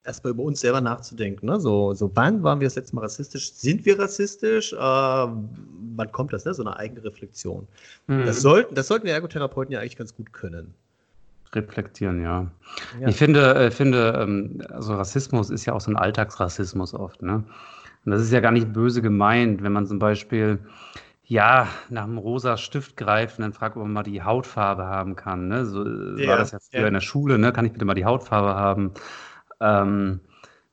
erstmal 0.02 0.32
über 0.32 0.42
uns 0.42 0.60
selber 0.60 0.80
nachzudenken. 0.80 1.46
Ne? 1.46 1.60
So, 1.60 1.94
so, 1.94 2.10
wann 2.14 2.42
waren 2.42 2.58
wir 2.58 2.66
das 2.66 2.74
letzte 2.74 2.96
Mal 2.96 3.02
rassistisch? 3.02 3.52
Sind 3.52 3.86
wir 3.86 4.00
rassistisch? 4.00 4.72
Äh, 4.72 4.76
wann 4.76 6.10
kommt 6.10 6.32
das? 6.32 6.44
Ne? 6.44 6.52
So 6.52 6.64
eine 6.64 6.76
eigene 6.76 7.04
Reflexion. 7.04 7.68
Mhm. 8.08 8.26
Das, 8.26 8.40
sollten, 8.40 8.74
das 8.74 8.88
sollten 8.88 9.06
wir 9.06 9.12
Ergotherapeuten 9.12 9.72
ja 9.72 9.78
eigentlich 9.78 9.96
ganz 9.96 10.12
gut 10.12 10.32
können. 10.32 10.74
Reflektieren, 11.52 12.20
ja. 12.20 12.50
Ja. 13.00 13.08
Ich 13.08 13.16
finde, 13.16 13.54
äh, 13.54 13.70
finde 13.70 14.18
ähm, 14.20 14.60
also 14.70 14.94
Rassismus 14.94 15.50
ist 15.50 15.66
ja 15.66 15.72
auch 15.72 15.80
so 15.80 15.92
ein 15.92 15.96
Alltagsrassismus 15.96 16.94
oft, 16.94 17.22
ne? 17.22 17.44
Und 18.04 18.12
das 18.12 18.22
ist 18.22 18.32
ja 18.32 18.40
gar 18.40 18.52
nicht 18.52 18.72
böse 18.72 19.02
gemeint, 19.02 19.62
wenn 19.62 19.72
man 19.72 19.86
zum 19.86 19.98
Beispiel 19.98 20.60
ja 21.24 21.68
nach 21.90 22.04
einem 22.04 22.18
rosa 22.18 22.56
Stift 22.56 22.96
greift 22.96 23.38
und 23.38 23.42
dann 23.42 23.52
fragt, 23.52 23.76
ob 23.76 23.82
man 23.84 23.92
mal 23.92 24.02
die 24.02 24.22
Hautfarbe 24.22 24.84
haben 24.86 25.16
kann. 25.16 25.48
Ne? 25.48 25.66
So 25.66 25.84
äh, 25.84 26.16
Ja, 26.16 26.26
war 26.26 26.36
das 26.36 26.52
ja 26.52 26.58
früher 26.60 26.86
ja. 26.86 26.88
in 26.88 26.94
der 26.94 27.00
Schule, 27.00 27.38
ne? 27.38 27.52
Kann 27.52 27.64
ich 27.66 27.72
bitte 27.72 27.84
mal 27.84 27.94
die 27.94 28.04
Hautfarbe 28.06 28.54
haben? 28.54 28.92
Ähm, 29.60 30.20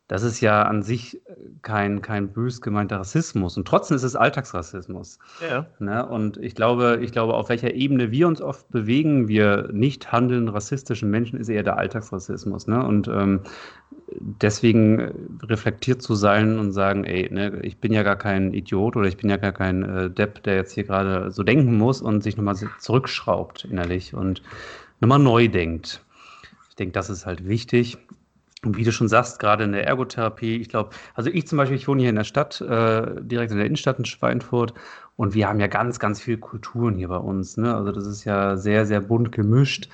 das 0.07 0.23
ist 0.23 0.39
ja 0.39 0.63
an 0.63 0.83
sich 0.83 1.21
kein, 1.63 2.01
kein 2.01 2.29
bös 2.29 2.61
gemeinter 2.61 2.99
Rassismus. 2.99 3.57
Und 3.57 3.67
trotzdem 3.67 3.95
ist 3.97 4.03
es 4.03 4.15
Alltagsrassismus. 4.15 5.19
Ja. 5.49 5.65
Ne? 5.79 6.05
Und 6.05 6.37
ich 6.37 6.55
glaube, 6.55 6.99
ich 7.01 7.11
glaube, 7.11 7.33
auf 7.33 7.49
welcher 7.49 7.73
Ebene 7.73 8.09
wir 8.09 8.27
uns 8.27 8.41
oft 8.41 8.69
bewegen, 8.71 9.27
wir 9.27 9.69
nicht 9.73 10.11
handeln 10.13 10.47
rassistischen 10.47 11.09
Menschen, 11.09 11.37
ist 11.37 11.49
eher 11.49 11.63
der 11.63 11.77
Alltagsrassismus. 11.77 12.67
Ne? 12.67 12.85
Und 12.85 13.09
ähm, 13.09 13.41
deswegen 14.19 14.99
äh, 14.99 15.11
reflektiert 15.43 16.01
zu 16.01 16.15
sein 16.15 16.57
und 16.57 16.71
sagen, 16.71 17.03
ey, 17.03 17.29
ne, 17.29 17.59
ich 17.63 17.77
bin 17.77 17.91
ja 17.91 18.03
gar 18.03 18.15
kein 18.15 18.53
Idiot 18.53 18.95
oder 18.95 19.07
ich 19.07 19.17
bin 19.17 19.29
ja 19.29 19.37
gar 19.37 19.51
kein 19.51 19.83
äh, 19.83 20.09
Depp, 20.09 20.43
der 20.43 20.55
jetzt 20.55 20.73
hier 20.73 20.85
gerade 20.85 21.31
so 21.31 21.43
denken 21.43 21.77
muss 21.77 22.01
und 22.01 22.23
sich 22.23 22.37
nochmal 22.37 22.55
zurückschraubt 22.79 23.65
innerlich 23.65 24.13
und 24.13 24.41
nochmal 25.01 25.19
neu 25.19 25.49
denkt. 25.49 26.01
Ich 26.69 26.75
denke, 26.75 26.93
das 26.93 27.09
ist 27.09 27.25
halt 27.25 27.45
wichtig. 27.47 27.97
Und 28.63 28.75
wie 28.75 28.83
du 28.83 28.91
schon 28.91 29.07
sagst, 29.07 29.39
gerade 29.39 29.63
in 29.65 29.71
der 29.71 29.85
Ergotherapie, 29.85 30.57
ich 30.57 30.69
glaube, 30.69 30.89
also 31.13 31.29
ich 31.29 31.47
zum 31.47 31.57
Beispiel, 31.57 31.77
ich 31.77 31.87
wohne 31.87 32.01
hier 32.01 32.09
in 32.09 32.15
der 32.15 32.23
Stadt, 32.23 32.59
äh, 32.61 33.21
direkt 33.21 33.51
in 33.51 33.57
der 33.57 33.67
Innenstadt 33.67 33.99
in 33.99 34.05
Schweinfurt 34.05 34.73
und 35.15 35.35
wir 35.35 35.47
haben 35.47 35.59
ja 35.59 35.67
ganz, 35.67 35.99
ganz 35.99 36.19
viel 36.19 36.37
Kulturen 36.37 36.95
hier 36.95 37.07
bei 37.07 37.17
uns. 37.17 37.57
Ne? 37.57 37.75
Also 37.75 37.91
das 37.91 38.07
ist 38.07 38.23
ja 38.23 38.57
sehr, 38.57 38.85
sehr 38.85 39.01
bunt 39.01 39.31
gemischt. 39.31 39.89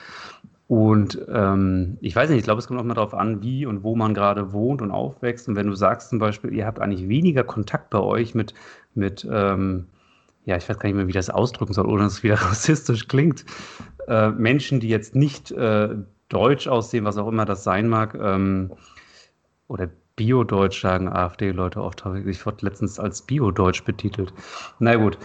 Und 0.68 1.20
ähm, 1.30 1.98
ich 2.00 2.16
weiß 2.16 2.30
nicht, 2.30 2.40
ich 2.40 2.46
glaube, 2.46 2.60
es 2.60 2.68
kommt 2.68 2.80
auch 2.80 2.86
mal 2.86 2.94
darauf 2.94 3.14
an, 3.14 3.42
wie 3.44 3.66
und 3.66 3.84
wo 3.84 3.96
man 3.96 4.14
gerade 4.14 4.54
wohnt 4.54 4.82
und 4.82 4.92
aufwächst. 4.92 5.48
Und 5.50 5.56
wenn 5.58 5.68
du 5.68 5.76
sagst 5.76 6.10
zum 6.10 6.20
Beispiel, 6.20 6.54
ihr 6.54 6.66
habt 6.66 6.80
eigentlich 6.80 7.10
weniger 7.10 7.44
Kontakt 7.44 7.90
bei 7.90 8.00
euch 8.00 8.34
mit, 8.34 8.54
mit 8.96 9.28
ähm, 9.30 9.88
ja, 10.46 10.58
ich 10.58 10.68
weiß 10.68 10.80
gar 10.80 10.88
nicht 10.88 10.96
mehr, 10.96 11.08
wie 11.08 11.14
das 11.14 11.30
ausdrücken 11.30 11.74
soll, 11.74 11.86
ohne 11.86 12.04
dass 12.04 12.14
es 12.14 12.24
wieder 12.24 12.36
rassistisch 12.42 13.08
klingt, 13.08 13.46
äh, 14.08 14.30
Menschen, 14.30 14.80
die 14.80 14.90
jetzt 14.90 15.16
nicht 15.16 15.52
äh, 15.52 15.96
deutsch 16.34 16.68
aussehen, 16.68 17.06
was 17.06 17.18
auch 17.18 17.28
immer 17.28 17.46
das 17.46 17.64
sein 17.64 17.88
mag, 17.88 18.16
ähm, 18.16 18.72
oder 19.68 19.90
Bio-Deutsch 20.16 20.82
sagen 20.82 21.10
AfD-Leute 21.10 21.82
oft. 21.82 22.04
Ich 22.26 22.46
wurde 22.46 22.66
letztens 22.66 23.00
als 23.00 23.22
Bio-Deutsch 23.24 23.84
betitelt. 23.84 24.34
Na 24.80 24.96
gut. 24.96 25.18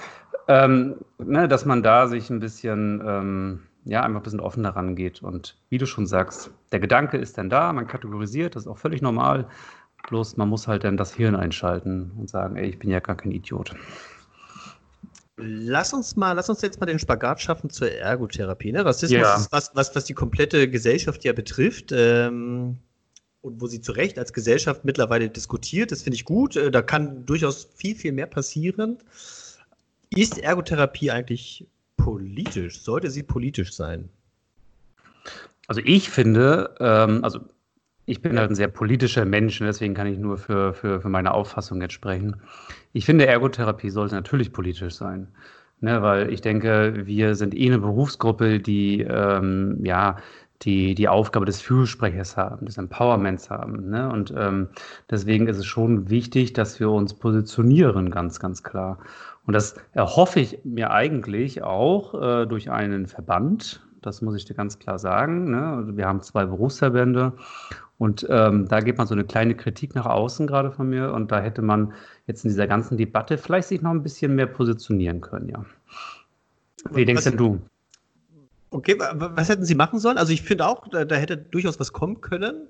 Ähm, 0.49 0.97
ne, 1.19 1.47
dass 1.47 1.67
man 1.67 1.83
da 1.83 2.07
sich 2.07 2.31
ein 2.31 2.41
bisschen, 2.41 3.03
ähm, 3.07 3.61
ja, 3.85 4.03
einfach 4.03 4.21
ein 4.21 4.23
bisschen 4.23 4.41
offener 4.41 4.71
rangeht. 4.71 5.23
Und 5.23 5.59
wie 5.69 5.77
du 5.77 5.87
schon 5.87 6.07
sagst, 6.07 6.51
der 6.73 6.81
Gedanke 6.81 7.19
ist 7.19 7.37
dann 7.37 7.51
da, 7.51 7.73
man 7.73 7.87
kategorisiert, 7.87 8.57
das 8.57 8.63
ist 8.63 8.69
auch 8.69 8.79
völlig 8.79 9.03
normal. 9.03 9.47
Bloß 10.09 10.39
man 10.39 10.49
muss 10.49 10.67
halt 10.67 10.85
dann 10.85 10.97
das 10.97 11.13
Hirn 11.15 11.37
einschalten 11.37 12.13
und 12.19 12.31
sagen, 12.31 12.57
ey, 12.57 12.67
ich 12.67 12.79
bin 12.79 12.89
ja 12.89 13.01
gar 13.01 13.17
kein 13.17 13.33
Idiot. 13.33 13.75
Lass 15.39 15.93
uns 15.93 16.17
mal, 16.17 16.33
lass 16.33 16.49
uns 16.49 16.63
jetzt 16.63 16.81
mal 16.81 16.87
den 16.87 16.99
Spagat 16.99 17.41
schaffen 17.41 17.71
zur 17.71 17.91
Ergotherapie. 17.93 18.73
Ne? 18.73 18.85
Rassismus 18.85 19.21
ja. 19.21 19.37
ist 19.37 19.53
was, 19.53 19.71
was, 19.75 19.95
was 19.95 20.05
die 20.05 20.15
komplette 20.15 20.69
Gesellschaft 20.69 21.25
ja 21.25 21.33
betrifft. 21.33 21.93
Ähm, 21.93 22.79
und 23.41 23.61
wo 23.61 23.67
sie 23.67 23.81
zu 23.81 23.93
Recht 23.93 24.19
als 24.19 24.33
Gesellschaft 24.33 24.85
mittlerweile 24.85 25.31
diskutiert. 25.31 25.93
Das 25.93 26.03
finde 26.03 26.17
ich 26.17 26.25
gut. 26.25 26.57
Äh, 26.57 26.71
da 26.71 26.83
kann 26.83 27.25
durchaus 27.25 27.69
viel, 27.77 27.95
viel 27.95 28.13
mehr 28.13 28.27
passieren. 28.27 28.99
Ist 30.11 30.39
Ergotherapie 30.39 31.11
eigentlich 31.11 31.67
politisch? 31.97 32.81
Sollte 32.81 33.11
sie 33.11 33.23
politisch 33.23 33.73
sein? 33.73 34.09
Also 35.67 35.83
ich 35.85 36.11
finde, 36.11 36.75
ähm, 36.81 37.23
also 37.23 37.41
ich 38.09 38.23
bin 38.23 38.39
halt 38.39 38.51
ein 38.51 38.55
sehr 38.55 38.69
politischer 38.69 39.25
Mensch, 39.25 39.59
deswegen 39.59 39.95
kann 39.95 40.07
ich 40.07 40.19
nur 40.19 40.39
für, 40.39 40.73
für, 40.73 41.01
für 41.01 41.09
meine 41.09 41.35
Auffassung 41.35 41.81
jetzt 41.83 41.93
sprechen. 41.93 42.37
Ich 42.93 43.05
finde, 43.05 43.27
Ergotherapie 43.27 43.91
sollte 43.91 44.15
natürlich 44.15 44.53
politisch 44.53 44.95
sein. 44.95 45.29
Ne, 45.81 46.03
weil 46.03 46.33
ich 46.33 46.41
denke, 46.41 47.07
wir 47.07 47.37
sind 47.37 47.55
eh 47.55 47.67
eine 47.67 47.79
Berufsgruppe, 47.79 48.59
die 48.59 49.03
ähm, 49.03 49.79
ja 49.85 50.17
die 50.63 50.97
die 50.97 51.07
Aufgabe 51.07 51.47
des 51.47 51.61
Fürsprechers 51.61 52.37
haben, 52.37 52.67
des 52.67 52.79
Empowerments 52.79 53.49
haben. 53.49 53.91
Ne? 53.91 54.11
Und 54.11 54.35
ähm, 54.37 54.69
deswegen 55.09 55.47
ist 55.47 55.59
es 55.59 55.67
schon 55.67 56.11
wichtig, 56.11 56.53
dass 56.53 56.81
wir 56.81 56.91
uns 56.91 57.15
positionieren, 57.15 58.11
ganz, 58.11 58.41
ganz 58.41 58.65
klar. 58.65 58.99
Und 59.47 59.53
das 59.55 59.77
erhoffe 59.93 60.41
ich 60.41 60.59
mir 60.65 60.91
eigentlich 60.91 61.63
auch 61.63 62.15
äh, 62.21 62.47
durch 62.47 62.71
einen 62.73 63.07
Verband. 63.07 63.87
Das 64.03 64.21
muss 64.21 64.35
ich 64.35 64.47
dir 64.47 64.55
ganz 64.55 64.81
klar 64.81 64.99
sagen. 64.99 65.51
Ne? 65.51 65.97
Wir 65.97 66.07
haben 66.07 66.23
zwei 66.23 66.45
Berufsverbände 66.45 67.35
und 67.99 68.25
ähm, 68.31 68.69
da 68.69 68.81
geht 68.81 68.97
man 68.97 69.09
so 69.09 69.15
eine 69.15 69.25
kleine 69.25 69.57
Kritik 69.57 69.97
nach 69.97 70.07
außen 70.07 70.47
gerade 70.47 70.71
von 70.71 70.89
mir. 70.89 71.13
Und 71.13 71.33
da 71.33 71.41
hätte 71.41 71.63
man 71.63 71.93
jetzt 72.27 72.45
in 72.45 72.51
dieser 72.51 72.69
ganzen 72.69 72.97
Debatte 72.97 73.39
vielleicht 73.39 73.69
sich 73.69 73.83
noch 73.83 73.91
ein 73.91 74.05
bisschen 74.05 74.37
mehr 74.37 74.47
positionieren 74.47 75.21
können, 75.21 75.49
ja. 75.49 75.65
Wie 76.93 77.05
denkst 77.05 77.25
denn 77.25 77.37
du? 77.37 77.61
Okay, 78.71 78.97
was 78.99 79.49
hätten 79.49 79.65
Sie 79.65 79.75
machen 79.75 79.99
sollen? 79.99 80.19
Also 80.19 80.33
ich 80.33 80.43
finde 80.43 80.67
auch, 80.67 80.87
da, 80.89 81.05
da, 81.05 81.17
hätte 81.17 81.37
durchaus 81.39 81.81
was 81.81 81.93
kommen 81.93 82.21
können. 82.21 82.69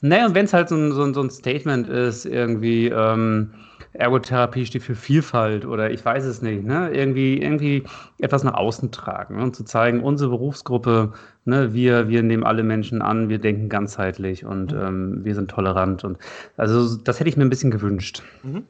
Naja, 0.00 0.26
und 0.26 0.34
wenn 0.34 0.46
es 0.46 0.52
halt 0.52 0.68
so 0.68 0.76
ein, 0.76 0.92
so, 0.92 1.02
ein, 1.02 1.14
so 1.14 1.20
ein, 1.20 1.30
Statement 1.30 1.88
ist, 1.88 2.24
irgendwie 2.24 2.86
ähm, 2.86 3.52
Ergotherapie 3.94 4.64
steht 4.64 4.82
für 4.82 4.94
Vielfalt 4.94 5.66
oder 5.66 5.90
ich 5.90 6.04
weiß 6.04 6.24
es 6.24 6.40
nicht, 6.40 6.64
ne? 6.64 6.90
irgendwie, 6.92 7.42
irgendwie 7.42 7.84
etwas 8.18 8.42
nach 8.42 8.54
außen 8.54 8.90
tragen 8.90 9.36
ne? 9.36 9.42
und 9.42 9.54
zu 9.54 9.64
zeigen, 9.64 10.02
unsere 10.02 10.30
Berufsgruppe, 10.30 11.12
ne, 11.44 11.74
wir, 11.74 12.08
wir 12.08 12.22
nehmen 12.22 12.44
alle 12.44 12.62
Menschen 12.62 13.02
an, 13.02 13.28
wir 13.28 13.38
denken 13.38 13.68
ganzheitlich 13.68 14.44
und 14.44 14.72
mhm. 14.72 14.80
ähm, 14.80 15.24
wir 15.24 15.34
sind 15.34 15.50
tolerant. 15.50 16.04
Und 16.04 16.18
also 16.56 16.96
das 16.96 17.20
hätte 17.20 17.28
ich 17.28 17.36
mir 17.36 17.44
ein 17.44 17.50
bisschen 17.50 17.70
gewünscht. 17.70 18.22
Mhm. 18.42 18.64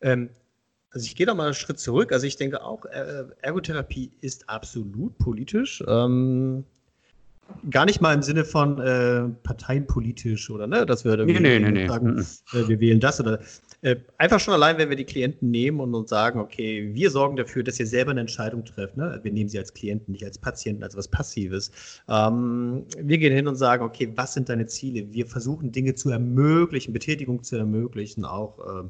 Ähm, 0.00 0.30
also 0.90 1.06
ich 1.06 1.16
gehe 1.16 1.26
da 1.26 1.34
mal 1.34 1.46
einen 1.46 1.54
Schritt 1.54 1.80
zurück. 1.80 2.12
Also 2.12 2.26
ich 2.26 2.36
denke 2.36 2.62
auch, 2.62 2.84
äh, 2.84 3.24
Ergotherapie 3.42 4.12
ist 4.20 4.48
absolut 4.48 5.18
politisch. 5.18 5.82
Ähm, 5.88 6.64
gar 7.70 7.84
nicht 7.84 8.00
mal 8.00 8.14
im 8.14 8.22
Sinne 8.22 8.44
von 8.44 8.78
äh, 8.78 9.28
parteienpolitisch 9.42 10.50
oder 10.50 10.66
ne, 10.66 10.86
dass 10.86 11.04
wir 11.04 11.16
nee, 11.24 11.40
nee, 11.40 11.58
nee, 11.58 11.88
sagen, 11.88 12.18
äh, 12.52 12.68
wir 12.68 12.80
wählen 12.80 13.00
das 13.00 13.20
oder 13.20 13.40
äh, 13.82 13.96
einfach 14.18 14.40
schon 14.40 14.54
allein, 14.54 14.78
wenn 14.78 14.88
wir 14.88 14.96
die 14.96 15.04
Klienten 15.04 15.50
nehmen 15.50 15.80
und 15.80 15.94
uns 15.94 16.10
sagen, 16.10 16.40
okay, 16.40 16.90
wir 16.92 17.10
sorgen 17.10 17.36
dafür, 17.36 17.62
dass 17.62 17.78
ihr 17.78 17.86
selber 17.86 18.12
eine 18.12 18.20
Entscheidung 18.20 18.64
trefft. 18.64 18.96
Ne? 18.96 19.20
Wir 19.22 19.32
nehmen 19.32 19.48
sie 19.48 19.58
als 19.58 19.74
Klienten, 19.74 20.12
nicht 20.12 20.24
als 20.24 20.38
Patienten, 20.38 20.82
als 20.82 20.96
was 20.96 21.08
Passives. 21.08 21.70
Ähm, 22.08 22.84
wir 22.98 23.18
gehen 23.18 23.32
hin 23.32 23.46
und 23.48 23.56
sagen, 23.56 23.84
okay, 23.84 24.10
was 24.14 24.34
sind 24.34 24.48
deine 24.48 24.66
Ziele? 24.66 25.12
Wir 25.12 25.26
versuchen 25.26 25.72
Dinge 25.72 25.94
zu 25.94 26.10
ermöglichen, 26.10 26.92
Betätigung 26.92 27.42
zu 27.42 27.56
ermöglichen, 27.56 28.24
auch 28.24 28.58
äh, 28.58 28.88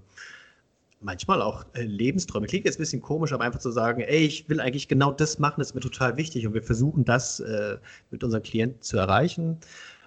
manchmal 1.04 1.42
auch 1.42 1.64
äh, 1.74 1.82
Lebensträume. 1.82 2.46
Klingt 2.46 2.64
jetzt 2.64 2.76
ein 2.76 2.82
bisschen 2.82 3.02
komisch, 3.02 3.32
aber 3.32 3.44
einfach 3.44 3.60
zu 3.60 3.70
sagen, 3.70 4.00
ey, 4.00 4.24
ich 4.24 4.48
will 4.48 4.60
eigentlich 4.60 4.88
genau 4.88 5.12
das 5.12 5.38
machen, 5.38 5.56
das 5.60 5.68
ist 5.68 5.74
mir 5.74 5.80
total 5.80 6.16
wichtig 6.16 6.46
und 6.46 6.54
wir 6.54 6.62
versuchen 6.62 7.04
das 7.04 7.40
äh, 7.40 7.76
mit 8.10 8.24
unseren 8.24 8.42
Klienten 8.42 8.80
zu 8.82 8.96
erreichen. 8.96 9.58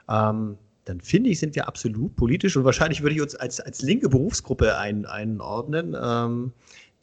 Ähm, 0.10 0.58
dann 0.86 1.02
finde 1.02 1.30
ich, 1.30 1.40
sind 1.40 1.56
wir 1.56 1.68
absolut 1.68 2.16
politisch 2.16 2.58
und 2.58 2.64
wahrscheinlich 2.64 3.02
würde 3.02 3.16
ich 3.16 3.22
uns 3.22 3.36
als, 3.36 3.60
als 3.60 3.82
linke 3.82 4.10
Berufsgruppe 4.10 4.78
ein, 4.78 5.06
einordnen, 5.06 5.96
ähm, 6.02 6.54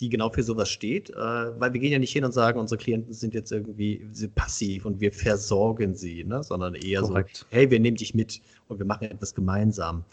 die 0.01 0.09
genau 0.09 0.31
für 0.31 0.43
sowas 0.43 0.71
steht, 0.71 1.11
äh, 1.11 1.15
weil 1.15 1.73
wir 1.73 1.81
gehen 1.81 1.93
ja 1.93 1.99
nicht 1.99 2.13
hin 2.13 2.25
und 2.25 2.33
sagen, 2.33 2.59
unsere 2.59 2.79
Klienten 2.79 3.13
sind 3.13 3.33
jetzt 3.33 3.53
irgendwie 3.53 4.05
passiv 4.35 4.87
und 4.87 5.01
wir 5.01 5.13
versorgen 5.13 5.95
sie, 5.95 6.25
ne? 6.25 6.43
sondern 6.43 6.75
eher 6.75 7.03
Korrekt. 7.03 7.37
so, 7.37 7.47
hey, 7.51 7.71
wir 7.71 7.79
nehmen 7.79 7.97
dich 7.97 8.15
mit 8.15 8.41
und 8.69 8.79
wir 8.79 8.87
machen 8.87 9.05
etwas 9.05 9.35
gemeinsam. 9.35 10.05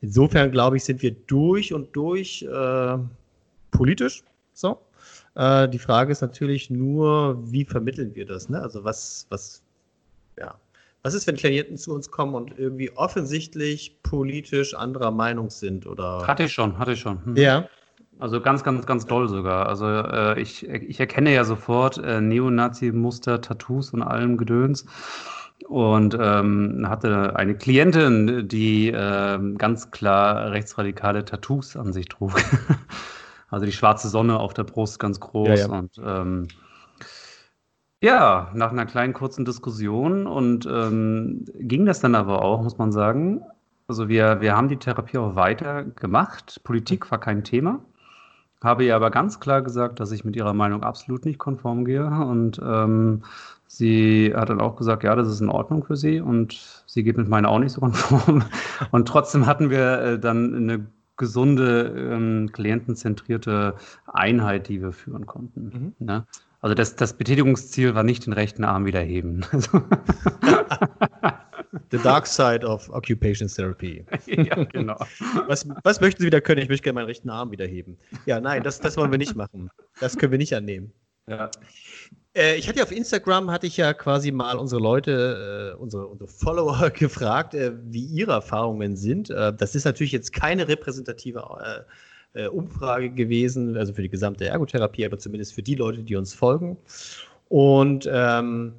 Insofern 0.00 0.50
glaube 0.50 0.76
ich, 0.76 0.84
sind 0.84 1.02
wir 1.02 1.12
durch 1.26 1.72
und 1.72 1.94
durch 1.94 2.42
äh, 2.42 2.98
politisch. 3.70 4.22
So. 4.52 4.78
Äh, 5.34 5.68
die 5.68 5.78
Frage 5.78 6.12
ist 6.12 6.20
natürlich 6.20 6.70
nur, 6.70 7.38
wie 7.50 7.64
vermitteln 7.64 8.14
wir 8.14 8.26
das? 8.26 8.48
Ne? 8.48 8.60
Also 8.60 8.84
was, 8.84 9.26
was, 9.30 9.62
ja, 10.38 10.54
was 11.02 11.14
ist, 11.14 11.26
wenn 11.26 11.36
Klienten 11.36 11.76
zu 11.76 11.94
uns 11.94 12.10
kommen 12.10 12.34
und 12.34 12.58
irgendwie 12.58 12.90
offensichtlich 12.96 14.02
politisch 14.02 14.74
anderer 14.74 15.10
Meinung 15.10 15.50
sind? 15.50 15.86
Oder? 15.86 16.26
Hatte 16.26 16.44
ich 16.44 16.52
schon, 16.52 16.78
hatte 16.78 16.92
ich 16.92 17.00
schon. 17.00 17.24
Hm. 17.24 17.36
Ja. 17.36 17.68
Also 18.20 18.40
ganz, 18.40 18.64
ganz, 18.64 18.84
ganz 18.84 19.06
doll 19.06 19.28
sogar. 19.28 19.68
Also 19.68 19.86
äh, 19.86 20.40
ich, 20.40 20.68
ich 20.68 20.98
erkenne 20.98 21.32
ja 21.32 21.44
sofort 21.44 21.98
äh, 21.98 22.20
Neonazi-Muster, 22.20 23.40
Tattoos 23.40 23.92
und 23.92 24.02
allem 24.02 24.36
Gedöns 24.36 24.86
und 25.66 26.16
ähm, 26.18 26.86
hatte 26.88 27.36
eine 27.36 27.56
Klientin, 27.56 28.48
die 28.48 28.88
äh, 28.88 29.38
ganz 29.56 29.90
klar 29.90 30.52
rechtsradikale 30.52 31.24
Tattoos 31.24 31.76
an 31.76 31.92
sich 31.92 32.08
trug. 32.08 32.32
also 33.50 33.66
die 33.66 33.72
schwarze 33.72 34.08
Sonne 34.08 34.38
auf 34.38 34.54
der 34.54 34.64
Brust 34.64 34.98
ganz 34.98 35.20
groß 35.20 35.48
ja, 35.48 35.54
ja. 35.56 35.66
und 35.66 36.00
ähm, 36.04 36.48
ja, 38.00 38.52
nach 38.54 38.70
einer 38.70 38.86
kleinen 38.86 39.12
kurzen 39.12 39.44
Diskussion 39.44 40.26
und 40.28 40.66
ähm, 40.66 41.44
ging 41.54 41.84
das 41.84 42.00
dann 42.00 42.14
aber 42.14 42.42
auch, 42.42 42.62
muss 42.62 42.78
man 42.78 42.92
sagen. 42.92 43.42
Also 43.88 44.08
wir, 44.08 44.40
wir 44.40 44.56
haben 44.56 44.68
die 44.68 44.76
Therapie 44.76 45.18
auch 45.18 45.34
weiter 45.34 45.82
gemacht. 45.82 46.60
Politik 46.62 47.10
war 47.10 47.18
kein 47.18 47.42
Thema. 47.42 47.80
Habe 48.62 48.84
ihr 48.84 48.94
aber 48.94 49.10
ganz 49.10 49.40
klar 49.40 49.62
gesagt, 49.62 49.98
dass 49.98 50.12
ich 50.12 50.24
mit 50.24 50.36
ihrer 50.36 50.52
Meinung 50.52 50.82
absolut 50.82 51.24
nicht 51.24 51.38
konform 51.38 51.84
gehe 51.84 52.06
und 52.06 52.60
ähm, 52.62 53.22
Sie 53.68 54.32
hat 54.34 54.48
dann 54.48 54.60
auch 54.60 54.76
gesagt, 54.76 55.04
ja, 55.04 55.14
das 55.14 55.28
ist 55.28 55.40
in 55.40 55.50
Ordnung 55.50 55.84
für 55.84 55.96
sie 55.96 56.20
und 56.20 56.82
sie 56.86 57.04
geht 57.04 57.16
mit 57.16 57.28
meiner 57.28 57.50
auch 57.50 57.58
nicht 57.58 57.72
so 57.72 57.80
konform. 57.80 58.42
Und 58.90 59.06
trotzdem 59.06 59.46
hatten 59.46 59.68
wir 59.70 60.00
äh, 60.00 60.18
dann 60.18 60.54
eine 60.54 60.86
gesunde, 61.18 61.94
ähm, 61.96 62.50
klientenzentrierte 62.52 63.74
Einheit, 64.06 64.68
die 64.68 64.80
wir 64.80 64.92
führen 64.92 65.26
konnten. 65.26 65.94
Mhm. 65.98 66.06
Ne? 66.06 66.26
Also 66.60 66.74
das, 66.74 66.96
das 66.96 67.12
Betätigungsziel 67.12 67.94
war 67.94 68.04
nicht 68.04 68.24
den 68.24 68.32
rechten 68.32 68.64
Arm 68.64 68.86
wieder 68.86 69.00
heben. 69.00 69.44
The 71.90 71.98
dark 71.98 72.26
side 72.26 72.66
of 72.66 72.88
Occupation 72.90 73.48
Therapy. 73.48 74.04
ja, 74.26 74.64
genau. 74.64 74.96
Was, 75.46 75.66
was 75.84 76.00
möchten 76.00 76.20
Sie 76.20 76.26
wieder 76.26 76.40
können? 76.40 76.62
Ich 76.62 76.68
möchte 76.68 76.84
gerne 76.84 76.94
meinen 76.94 77.06
rechten 77.06 77.30
Arm 77.30 77.50
wieder 77.50 77.66
heben. 77.66 77.98
Ja, 78.26 78.40
nein, 78.40 78.62
das, 78.62 78.80
das 78.80 78.96
wollen 78.96 79.10
wir 79.10 79.18
nicht 79.18 79.36
machen. 79.36 79.70
Das 80.00 80.16
können 80.16 80.32
wir 80.32 80.38
nicht 80.38 80.54
annehmen. 80.54 80.92
Ja. 81.28 81.50
Äh, 82.34 82.56
ich 82.56 82.68
hatte 82.68 82.78
ja 82.78 82.84
auf 82.84 82.92
Instagram, 82.92 83.50
hatte 83.50 83.66
ich 83.66 83.76
ja 83.76 83.92
quasi 83.94 84.30
mal 84.30 84.56
unsere 84.56 84.80
Leute, 84.80 85.74
äh, 85.74 85.80
unsere, 85.80 86.06
unsere 86.06 86.28
Follower 86.28 86.90
gefragt, 86.94 87.54
äh, 87.54 87.72
wie 87.84 88.04
ihre 88.04 88.32
Erfahrungen 88.32 88.96
sind. 88.96 89.30
Äh, 89.30 89.52
das 89.54 89.74
ist 89.74 89.84
natürlich 89.84 90.12
jetzt 90.12 90.32
keine 90.32 90.68
repräsentative 90.68 91.84
äh, 92.34 92.44
äh, 92.44 92.48
Umfrage 92.48 93.10
gewesen, 93.10 93.76
also 93.76 93.92
für 93.94 94.02
die 94.02 94.08
gesamte 94.08 94.46
Ergotherapie, 94.46 95.04
aber 95.04 95.18
zumindest 95.18 95.54
für 95.54 95.62
die 95.62 95.74
Leute, 95.74 96.02
die 96.02 96.16
uns 96.16 96.34
folgen. 96.34 96.76
Und 97.48 98.08
ähm, 98.12 98.74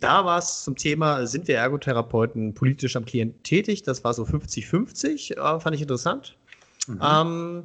da 0.00 0.24
war 0.24 0.38
es 0.38 0.64
zum 0.64 0.76
Thema, 0.76 1.26
sind 1.26 1.48
wir 1.48 1.56
Ergotherapeuten 1.56 2.52
politisch 2.52 2.94
am 2.96 3.06
Klient 3.06 3.42
tätig? 3.42 3.82
Das 3.84 4.04
war 4.04 4.12
so 4.12 4.24
50-50, 4.24 5.60
fand 5.60 5.74
ich 5.74 5.80
interessant. 5.80 6.36
Mhm. 6.86 7.00
Ähm, 7.02 7.62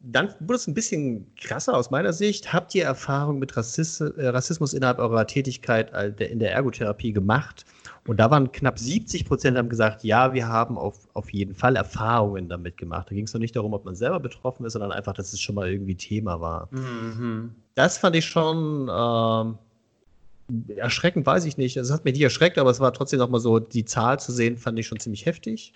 dann 0.00 0.32
wurde 0.40 0.54
es 0.54 0.66
ein 0.66 0.74
bisschen 0.74 1.26
krasser 1.36 1.76
aus 1.76 1.90
meiner 1.90 2.12
Sicht. 2.12 2.52
Habt 2.52 2.74
ihr 2.74 2.84
Erfahrung 2.84 3.38
mit 3.38 3.56
Rassis 3.56 4.00
äh, 4.00 4.28
Rassismus 4.28 4.72
innerhalb 4.72 4.98
eurer 4.98 5.26
Tätigkeit 5.26 5.92
in 6.20 6.38
der 6.38 6.52
Ergotherapie 6.52 7.12
gemacht? 7.12 7.64
Und 8.06 8.18
da 8.18 8.30
waren 8.30 8.50
knapp 8.52 8.78
70 8.78 9.26
Prozent 9.26 9.58
haben 9.58 9.68
gesagt, 9.68 10.02
ja, 10.04 10.32
wir 10.32 10.46
haben 10.48 10.78
auf, 10.78 11.08
auf 11.14 11.30
jeden 11.32 11.54
Fall 11.54 11.76
Erfahrungen 11.76 12.48
damit 12.48 12.76
gemacht. 12.76 13.10
Da 13.10 13.14
ging 13.14 13.24
es 13.24 13.34
noch 13.34 13.40
nicht 13.40 13.54
darum, 13.54 13.74
ob 13.74 13.84
man 13.84 13.96
selber 13.96 14.20
betroffen 14.20 14.64
ist, 14.64 14.74
sondern 14.74 14.92
einfach, 14.92 15.12
dass 15.12 15.32
es 15.32 15.40
schon 15.40 15.56
mal 15.56 15.68
irgendwie 15.68 15.94
Thema 15.94 16.40
war. 16.40 16.68
Mhm. 16.70 17.54
Das 17.74 17.98
fand 17.98 18.16
ich 18.16 18.24
schon 18.24 18.88
äh, 18.88 20.74
erschreckend, 20.76 21.26
weiß 21.26 21.44
ich 21.44 21.58
nicht. 21.58 21.76
Also, 21.76 21.92
es 21.92 21.98
hat 21.98 22.04
mich 22.04 22.14
nicht 22.14 22.22
erschreckt, 22.22 22.56
aber 22.56 22.70
es 22.70 22.80
war 22.80 22.94
trotzdem 22.94 23.18
noch 23.18 23.28
mal 23.28 23.40
so, 23.40 23.58
die 23.58 23.84
Zahl 23.84 24.18
zu 24.18 24.32
sehen, 24.32 24.56
fand 24.56 24.78
ich 24.78 24.86
schon 24.86 25.00
ziemlich 25.00 25.26
heftig. 25.26 25.74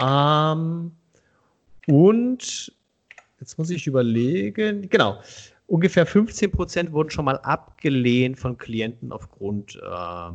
Ähm, 0.00 0.92
und 1.88 2.72
Jetzt 3.40 3.58
muss 3.58 3.70
ich 3.70 3.86
überlegen. 3.86 4.88
Genau. 4.88 5.20
Ungefähr 5.66 6.06
15 6.06 6.50
Prozent 6.50 6.92
wurden 6.92 7.10
schon 7.10 7.24
mal 7.24 7.38
abgelehnt 7.38 8.38
von 8.38 8.58
Klienten 8.58 9.12
aufgrund 9.12 9.76
äh, 9.76 10.32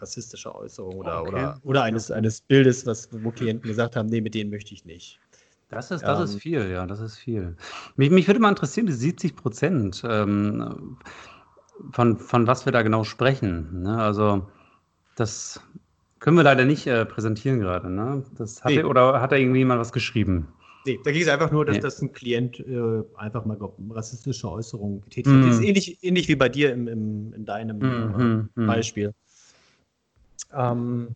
rassistischer 0.00 0.54
Äußerungen 0.54 0.98
oder, 0.98 1.20
okay. 1.20 1.30
oder, 1.30 1.60
oder 1.62 1.82
eines, 1.82 2.10
eines 2.10 2.40
Bildes, 2.40 2.86
was, 2.86 3.08
wo 3.12 3.30
Klienten 3.30 3.68
gesagt 3.68 3.96
haben, 3.96 4.08
nee, 4.08 4.20
mit 4.20 4.34
denen 4.34 4.50
möchte 4.50 4.74
ich 4.74 4.84
nicht. 4.84 5.18
Das 5.68 5.90
ist, 5.90 6.02
das 6.02 6.18
ähm, 6.18 6.24
ist 6.24 6.42
viel, 6.42 6.70
ja, 6.70 6.86
das 6.86 7.00
ist 7.00 7.16
viel. 7.16 7.56
Mich, 7.96 8.10
mich 8.10 8.26
würde 8.26 8.40
mal 8.40 8.48
interessieren, 8.48 8.86
die 8.86 8.92
70 8.92 9.36
Prozent, 9.36 10.02
ähm, 10.04 10.96
von, 11.92 12.18
von 12.18 12.46
was 12.46 12.64
wir 12.64 12.72
da 12.72 12.82
genau 12.82 13.04
sprechen. 13.04 13.82
Ne? 13.82 13.96
Also, 13.96 14.48
das 15.14 15.60
können 16.18 16.36
wir 16.36 16.44
leider 16.44 16.64
nicht 16.64 16.86
äh, 16.86 17.06
präsentieren 17.06 17.60
gerade. 17.60 17.88
Ne? 17.88 18.24
Das 18.36 18.64
hat 18.64 18.72
nee. 18.72 18.78
er, 18.78 18.88
oder 18.88 19.20
hat 19.20 19.32
da 19.32 19.36
irgendwie 19.36 19.64
mal 19.64 19.78
was 19.78 19.92
geschrieben? 19.92 20.48
Nee, 20.86 20.98
da 21.04 21.12
ging 21.12 21.22
es 21.22 21.28
einfach 21.28 21.50
nur, 21.50 21.64
dass, 21.64 21.76
nee. 21.76 21.82
dass 21.82 22.00
ein 22.00 22.12
Klient 22.12 22.60
äh, 22.60 23.02
einfach 23.16 23.44
mal 23.44 23.56
glaub, 23.56 23.76
rassistische 23.90 24.50
Äußerungen 24.50 25.02
getätigt 25.02 25.34
hat. 25.34 25.44
Das 25.44 25.54
ist 25.54 25.60
mhm. 25.60 25.66
ähnlich, 25.66 25.98
ähnlich 26.02 26.28
wie 26.28 26.36
bei 26.36 26.48
dir 26.48 26.72
im, 26.72 26.88
im, 26.88 27.34
in 27.34 27.44
deinem 27.44 27.78
mm, 27.78 28.50
äh, 28.56 28.66
Beispiel. 28.66 29.12
Ähm, 30.54 31.14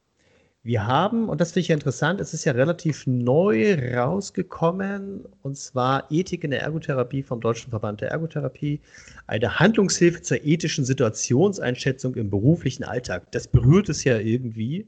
wir 0.62 0.87
haben, 0.87 1.29
und 1.29 1.42
das 1.42 1.53
finde 1.53 1.61
ich 1.61 1.68
ja 1.68 1.74
interessant, 1.74 2.22
es 2.22 2.33
ist 2.33 2.46
ja 2.46 2.53
relativ 2.53 3.07
neu 3.07 3.74
rausgekommen, 3.94 5.27
und 5.42 5.59
zwar 5.59 6.11
Ethik 6.11 6.42
in 6.42 6.53
der 6.53 6.62
Ergotherapie 6.62 7.22
vom 7.22 7.40
Deutschen 7.40 7.68
Verband 7.68 8.00
der 8.00 8.11
Ergotherapie, 8.11 8.81
eine 9.27 9.59
Handlungshilfe 9.59 10.22
zur 10.22 10.42
ethischen 10.42 10.87
Situationseinschätzung 10.87 12.14
im 12.14 12.31
beruflichen 12.31 12.83
Alltag. 12.83 13.31
Das 13.33 13.46
berührt 13.46 13.90
es 13.90 14.05
ja 14.05 14.18
irgendwie. 14.18 14.87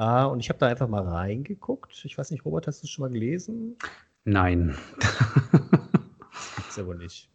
Uh, 0.00 0.28
und 0.28 0.38
ich 0.38 0.48
habe 0.48 0.60
da 0.60 0.68
einfach 0.68 0.86
mal 0.86 1.02
reingeguckt. 1.02 2.04
Ich 2.04 2.16
weiß 2.16 2.30
nicht, 2.30 2.44
Robert, 2.44 2.68
hast 2.68 2.82
du 2.82 2.86
es 2.86 2.90
schon 2.90 3.02
mal 3.02 3.10
gelesen? 3.10 3.76
Nein. 4.28 4.76
Das 5.00 6.54
gibt's 6.56 6.86
wohl 6.86 6.98
nicht. 6.98 7.30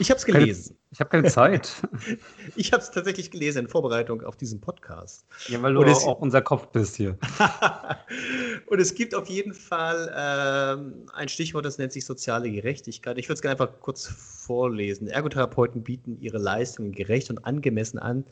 Ich 0.00 0.10
habe 0.10 0.18
es 0.18 0.24
gelesen. 0.24 0.76
ich 0.90 0.98
habe 0.98 1.08
keine 1.08 1.28
Zeit. 1.28 1.70
ich 2.56 2.72
habe 2.72 2.82
es 2.82 2.90
tatsächlich 2.90 3.30
gelesen 3.30 3.60
in 3.60 3.68
Vorbereitung 3.68 4.22
auf 4.22 4.36
diesen 4.36 4.60
Podcast. 4.60 5.24
Ja, 5.46 5.62
weil 5.62 5.74
du 5.74 5.82
es, 5.82 6.02
auch 6.02 6.20
unser 6.20 6.42
Kopf 6.42 6.66
bist 6.72 6.96
hier. 6.96 7.16
und 8.66 8.80
es 8.80 8.94
gibt 8.96 9.14
auf 9.14 9.28
jeden 9.28 9.54
Fall 9.54 10.12
ähm, 10.16 11.06
ein 11.14 11.28
Stichwort, 11.28 11.64
das 11.64 11.78
nennt 11.78 11.92
sich 11.92 12.04
soziale 12.04 12.50
Gerechtigkeit. 12.50 13.18
Ich 13.18 13.28
würde 13.28 13.34
es 13.34 13.42
gerne 13.42 13.60
einfach 13.60 13.78
kurz 13.78 14.06
vorlesen. 14.08 15.06
Ergotherapeuten 15.06 15.84
bieten 15.84 16.18
ihre 16.20 16.38
Leistungen 16.38 16.90
gerecht 16.90 17.30
und 17.30 17.44
angemessen 17.44 18.00
an, 18.00 18.24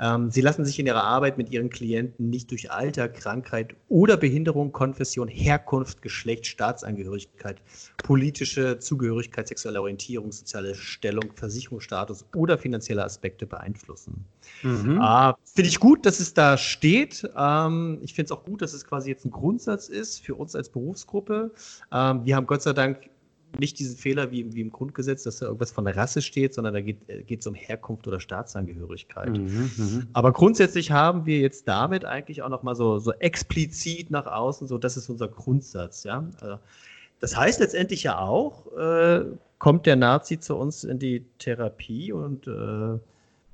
ähm, 0.00 0.30
sie 0.30 0.40
lassen 0.40 0.64
sich 0.64 0.78
in 0.78 0.86
ihrer 0.86 1.04
Arbeit 1.04 1.36
mit 1.36 1.50
ihren 1.50 1.68
Klienten 1.68 2.30
nicht 2.30 2.50
durch 2.50 2.70
Alter, 2.70 3.08
Krankheit 3.08 3.74
oder 3.88 4.16
Behinderung, 4.16 4.72
Konfession, 4.72 5.28
Herkunft, 5.28 6.00
Geschlecht, 6.00 6.46
Staatsangehörigkeit, 6.46 7.60
politische 8.02 8.78
Zugehörigkeit, 8.78 9.48
sexuelle 9.48 9.80
Orientierung, 9.80 10.32
soziale 10.32 10.74
Stellung, 10.74 11.32
Versicherungsstatus 11.34 12.24
oder 12.34 12.56
finanzielle 12.56 13.04
Aspekte 13.04 13.46
beeinflussen. 13.46 14.24
Mhm. 14.62 15.00
Äh, 15.00 15.32
finde 15.44 15.68
ich 15.68 15.78
gut, 15.78 16.06
dass 16.06 16.18
es 16.18 16.32
da 16.32 16.56
steht. 16.56 17.28
Ähm, 17.36 17.98
ich 18.02 18.14
finde 18.14 18.32
es 18.32 18.32
auch 18.32 18.44
gut, 18.44 18.62
dass 18.62 18.72
es 18.72 18.86
quasi 18.86 19.10
jetzt 19.10 19.26
ein 19.26 19.30
Grundsatz 19.30 19.88
ist 19.88 20.20
für 20.20 20.34
uns 20.34 20.56
als 20.56 20.70
Berufsgruppe. 20.70 21.52
Ähm, 21.92 22.24
wir 22.24 22.36
haben 22.36 22.46
Gott 22.46 22.62
sei 22.62 22.72
Dank 22.72 23.10
nicht 23.58 23.78
diesen 23.78 23.96
Fehler 23.96 24.30
wie, 24.30 24.54
wie, 24.54 24.60
im 24.60 24.70
Grundgesetz, 24.70 25.24
dass 25.24 25.38
da 25.38 25.46
irgendwas 25.46 25.72
von 25.72 25.84
der 25.84 25.96
Rasse 25.96 26.22
steht, 26.22 26.54
sondern 26.54 26.74
da 26.74 26.80
geht 26.80 26.98
es 27.08 27.46
äh, 27.46 27.48
um 27.48 27.54
Herkunft 27.54 28.06
oder 28.06 28.20
Staatsangehörigkeit. 28.20 29.36
Mhm, 29.36 29.70
mhm, 29.76 30.06
Aber 30.12 30.32
grundsätzlich 30.32 30.90
haben 30.90 31.26
wir 31.26 31.38
jetzt 31.38 31.66
damit 31.68 32.04
eigentlich 32.04 32.42
auch 32.42 32.48
nochmal 32.48 32.74
so, 32.74 32.98
so 32.98 33.12
explizit 33.12 34.10
nach 34.10 34.26
außen, 34.26 34.68
so 34.68 34.78
das 34.78 34.96
ist 34.96 35.08
unser 35.08 35.28
Grundsatz. 35.28 36.04
Ja? 36.04 36.28
Also, 36.40 36.58
das 37.20 37.36
heißt 37.36 37.60
letztendlich 37.60 38.02
ja 38.02 38.18
auch, 38.18 38.72
äh, 38.76 39.24
kommt 39.58 39.86
der 39.86 39.96
Nazi 39.96 40.38
zu 40.38 40.56
uns 40.56 40.84
in 40.84 40.98
die 40.98 41.26
Therapie 41.38 42.12
und 42.12 42.46
äh, 42.46 42.98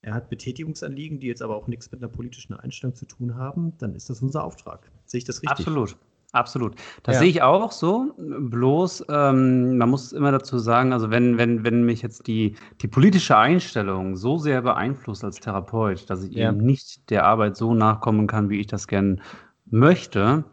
er 0.03 0.15
hat 0.15 0.31
Betätigungsanliegen, 0.31 1.19
die 1.19 1.27
jetzt 1.27 1.43
aber 1.43 1.57
auch 1.57 1.67
nichts 1.67 1.91
mit 1.91 2.01
einer 2.01 2.09
politischen 2.09 2.55
Einstellung 2.55 2.95
zu 2.95 3.07
tun 3.07 3.35
haben, 3.35 3.73
dann 3.79 3.97
ist 3.97 4.09
das 4.09 4.23
unser 4.23 4.45
Auftrag. 4.45 4.89
Sehe 5.05 5.19
ich 5.19 5.25
das 5.25 5.43
richtig? 5.43 5.67
Absolut. 5.67 5.97
Absolut. 6.37 6.75
Das 7.03 7.15
ja. 7.15 7.21
sehe 7.21 7.31
ich 7.31 7.43
auch 7.43 7.73
so. 7.73 8.13
Bloß, 8.19 9.07
ähm, 9.09 9.79
man 9.79 9.89
muss 9.89 10.13
immer 10.13 10.33
dazu 10.33 10.59
sagen, 10.59 10.93
also 10.93 11.11
wenn, 11.11 11.39
wenn, 11.39 11.65
wenn 11.65 11.85
mich 11.85 12.03
jetzt 12.03 12.27
die, 12.27 12.57
die 12.83 12.89
politische 12.89 13.39
Einstellung 13.39 14.17
so 14.17 14.37
sehr 14.37 14.61
beeinflusst 14.61 15.25
als 15.25 15.41
Therapeut, 15.41 16.09
dass 16.11 16.25
ich 16.25 16.35
ja. 16.35 16.51
eben 16.51 16.59
nicht 16.59 17.09
der 17.09 17.25
Arbeit 17.25 17.57
so 17.57 17.73
nachkommen 17.73 18.27
kann, 18.27 18.51
wie 18.51 18.61
ich 18.61 18.67
das 18.67 18.87
gern 18.87 19.23
möchte, 19.71 20.45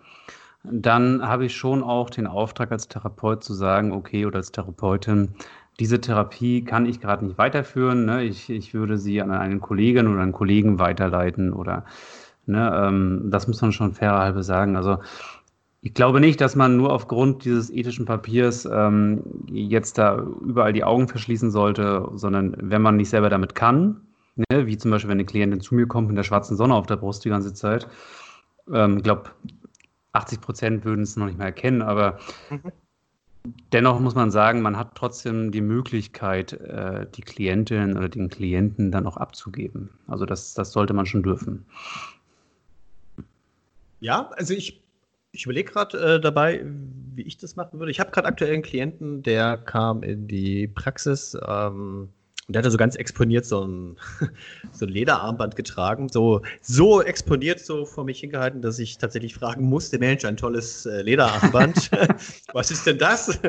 dann 0.63 1.21
habe 1.21 1.45
ich 1.45 1.55
schon 1.55 1.83
auch 1.83 2.09
den 2.09 2.27
Auftrag 2.27 2.71
als 2.71 2.87
Therapeut 2.87 3.43
zu 3.43 3.53
sagen, 3.53 3.91
okay, 3.91 4.25
oder 4.25 4.37
als 4.37 4.53
Therapeutin, 4.53 5.35
diese 5.81 5.99
Therapie 5.99 6.63
kann 6.63 6.85
ich 6.85 7.01
gerade 7.01 7.25
nicht 7.25 7.37
weiterführen. 7.37 8.05
Ne? 8.05 8.23
Ich, 8.23 8.49
ich 8.49 8.73
würde 8.73 8.97
sie 8.97 9.21
an 9.21 9.31
einen 9.31 9.59
Kollegen 9.59 10.07
oder 10.07 10.21
einen 10.21 10.31
Kollegen 10.31 10.79
weiterleiten 10.79 11.51
oder 11.51 11.83
ne, 12.45 12.71
ähm, 12.87 13.29
das 13.29 13.47
muss 13.47 13.61
man 13.61 13.71
schon 13.71 13.93
fairerhalber 13.93 14.43
sagen. 14.43 14.75
Also 14.75 14.99
ich 15.85 15.93
glaube 15.93 16.21
nicht, 16.21 16.39
dass 16.39 16.55
man 16.55 16.77
nur 16.77 16.93
aufgrund 16.93 17.43
dieses 17.43 17.69
ethischen 17.69 18.05
Papiers 18.05 18.63
ähm, 18.63 19.21
jetzt 19.51 19.97
da 19.97 20.17
überall 20.17 20.71
die 20.71 20.85
Augen 20.85 21.09
verschließen 21.09 21.51
sollte, 21.51 22.09
sondern 22.13 22.55
wenn 22.57 22.81
man 22.81 22.95
nicht 22.95 23.09
selber 23.09 23.29
damit 23.29 23.53
kann, 23.53 23.99
ne, 24.37 24.65
wie 24.65 24.77
zum 24.77 24.91
Beispiel, 24.91 25.09
wenn 25.09 25.17
eine 25.17 25.25
Klientin 25.25 25.59
zu 25.59 25.75
mir 25.75 25.85
kommt 25.85 26.07
mit 26.07 26.17
der 26.17 26.23
schwarzen 26.23 26.55
Sonne 26.55 26.73
auf 26.73 26.87
der 26.87 26.95
Brust 26.95 27.25
die 27.25 27.29
ganze 27.29 27.53
Zeit, 27.53 27.89
ich 28.65 28.73
ähm, 28.73 29.03
glaube, 29.03 29.31
80 30.13 30.39
Prozent 30.39 30.85
würden 30.85 31.01
es 31.01 31.17
noch 31.17 31.25
nicht 31.25 31.37
mehr 31.37 31.47
erkennen, 31.47 31.81
aber 31.81 32.17
mhm. 32.49 32.71
dennoch 33.73 33.99
muss 33.99 34.15
man 34.15 34.31
sagen, 34.31 34.61
man 34.61 34.77
hat 34.77 34.95
trotzdem 34.95 35.51
die 35.51 35.59
Möglichkeit, 35.59 36.53
äh, 36.53 37.07
die 37.13 37.23
Klientin 37.23 37.97
oder 37.97 38.07
den 38.07 38.29
Klienten 38.29 38.89
dann 38.89 39.05
auch 39.05 39.17
abzugeben. 39.17 39.89
Also 40.07 40.25
das, 40.25 40.53
das 40.53 40.71
sollte 40.71 40.93
man 40.93 41.05
schon 41.05 41.23
dürfen. 41.23 41.65
Ja, 43.99 44.29
also 44.37 44.53
ich 44.53 44.82
ich 45.33 45.45
überlege 45.45 45.71
gerade 45.71 45.97
äh, 45.97 46.21
dabei, 46.21 46.63
wie 47.15 47.23
ich 47.23 47.37
das 47.37 47.55
machen 47.55 47.79
würde. 47.79 47.91
Ich 47.91 47.99
habe 47.99 48.11
gerade 48.11 48.27
aktuell 48.27 48.53
einen 48.53 48.61
Klienten, 48.61 49.23
der 49.23 49.57
kam 49.57 50.03
in 50.03 50.27
die 50.27 50.67
Praxis 50.67 51.35
ähm, 51.47 52.09
und 52.47 52.55
der 52.55 52.59
hatte 52.59 52.71
so 52.71 52.77
ganz 52.77 52.95
exponiert 52.95 53.45
so 53.45 53.65
ein, 53.65 53.97
so 54.71 54.85
ein 54.85 54.89
Lederarmband 54.89 55.55
getragen. 55.55 56.09
So, 56.09 56.41
so 56.61 57.01
exponiert 57.01 57.59
so 57.59 57.85
vor 57.85 58.03
mich 58.03 58.19
hingehalten, 58.19 58.61
dass 58.61 58.79
ich 58.79 58.97
tatsächlich 58.99 59.33
fragen 59.33 59.65
musste: 59.65 59.97
Mensch, 59.97 60.23
ein 60.23 60.37
tolles 60.37 60.85
äh, 60.85 61.01
Lederarmband. 61.01 61.89
Was 62.53 62.69
ist 62.69 62.85
denn 62.85 62.99
das? 62.99 63.39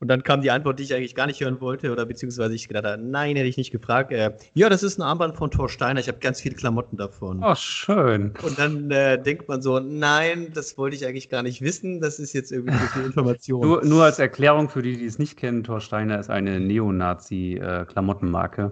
Und 0.00 0.08
dann 0.08 0.22
kam 0.22 0.42
die 0.42 0.52
Antwort, 0.52 0.78
die 0.78 0.84
ich 0.84 0.94
eigentlich 0.94 1.16
gar 1.16 1.26
nicht 1.26 1.40
hören 1.40 1.60
wollte, 1.60 1.90
oder 1.90 2.06
beziehungsweise 2.06 2.54
ich 2.54 2.68
gedacht 2.68 2.84
habe, 2.84 3.02
nein, 3.02 3.34
hätte 3.34 3.48
ich 3.48 3.56
nicht 3.56 3.72
gefragt. 3.72 4.12
Äh, 4.12 4.32
ja, 4.54 4.68
das 4.68 4.84
ist 4.84 4.96
ein 4.98 5.02
Armband 5.02 5.36
von 5.36 5.50
Thor 5.50 5.68
Steiner, 5.68 5.98
ich 5.98 6.06
habe 6.06 6.18
ganz 6.18 6.40
viele 6.40 6.54
Klamotten 6.54 6.96
davon. 6.96 7.42
Oh, 7.42 7.56
schön. 7.56 8.32
Und 8.42 8.56
dann 8.58 8.92
äh, 8.92 9.20
denkt 9.20 9.48
man 9.48 9.60
so, 9.60 9.80
nein, 9.80 10.52
das 10.54 10.78
wollte 10.78 10.94
ich 10.94 11.04
eigentlich 11.04 11.28
gar 11.28 11.42
nicht 11.42 11.62
wissen, 11.62 12.00
das 12.00 12.20
ist 12.20 12.32
jetzt 12.32 12.52
irgendwie 12.52 12.78
so 12.78 12.86
viel 12.86 13.02
Information. 13.06 13.66
nur, 13.66 13.84
nur 13.84 14.04
als 14.04 14.20
Erklärung 14.20 14.68
für 14.68 14.82
die, 14.82 14.96
die 14.96 15.06
es 15.06 15.18
nicht 15.18 15.36
kennen, 15.36 15.64
Thor 15.64 15.80
Steiner 15.80 16.20
ist 16.20 16.30
eine 16.30 16.60
Neonazi-Klamottenmarke. 16.60 18.62
Äh, 18.62 18.68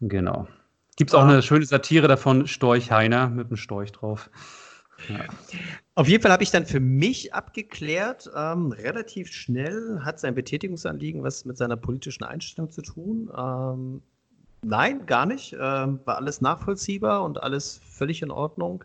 genau. 0.00 0.48
Gibt 0.96 1.10
es 1.10 1.14
auch 1.14 1.22
ah. 1.22 1.28
eine 1.28 1.42
schöne 1.42 1.66
Satire 1.66 2.08
davon, 2.08 2.48
Storch 2.48 2.90
Heiner 2.90 3.28
mit 3.28 3.46
einem 3.46 3.56
Storch 3.56 3.92
drauf. 3.92 4.28
Ja. 5.08 5.20
Auf 5.96 6.08
jeden 6.08 6.22
Fall 6.22 6.30
habe 6.30 6.42
ich 6.42 6.50
dann 6.50 6.66
für 6.66 6.78
mich 6.78 7.32
abgeklärt, 7.32 8.30
ähm, 8.36 8.70
relativ 8.70 9.32
schnell 9.32 10.00
hat 10.04 10.20
sein 10.20 10.34
Betätigungsanliegen 10.34 11.22
was 11.22 11.46
mit 11.46 11.56
seiner 11.56 11.78
politischen 11.78 12.22
Einstellung 12.22 12.70
zu 12.70 12.82
tun. 12.82 13.30
Ähm, 13.34 14.02
nein, 14.62 15.06
gar 15.06 15.24
nicht. 15.24 15.54
Ähm, 15.54 16.00
war 16.04 16.16
alles 16.16 16.42
nachvollziehbar 16.42 17.24
und 17.24 17.42
alles 17.42 17.80
völlig 17.88 18.20
in 18.20 18.30
Ordnung, 18.30 18.84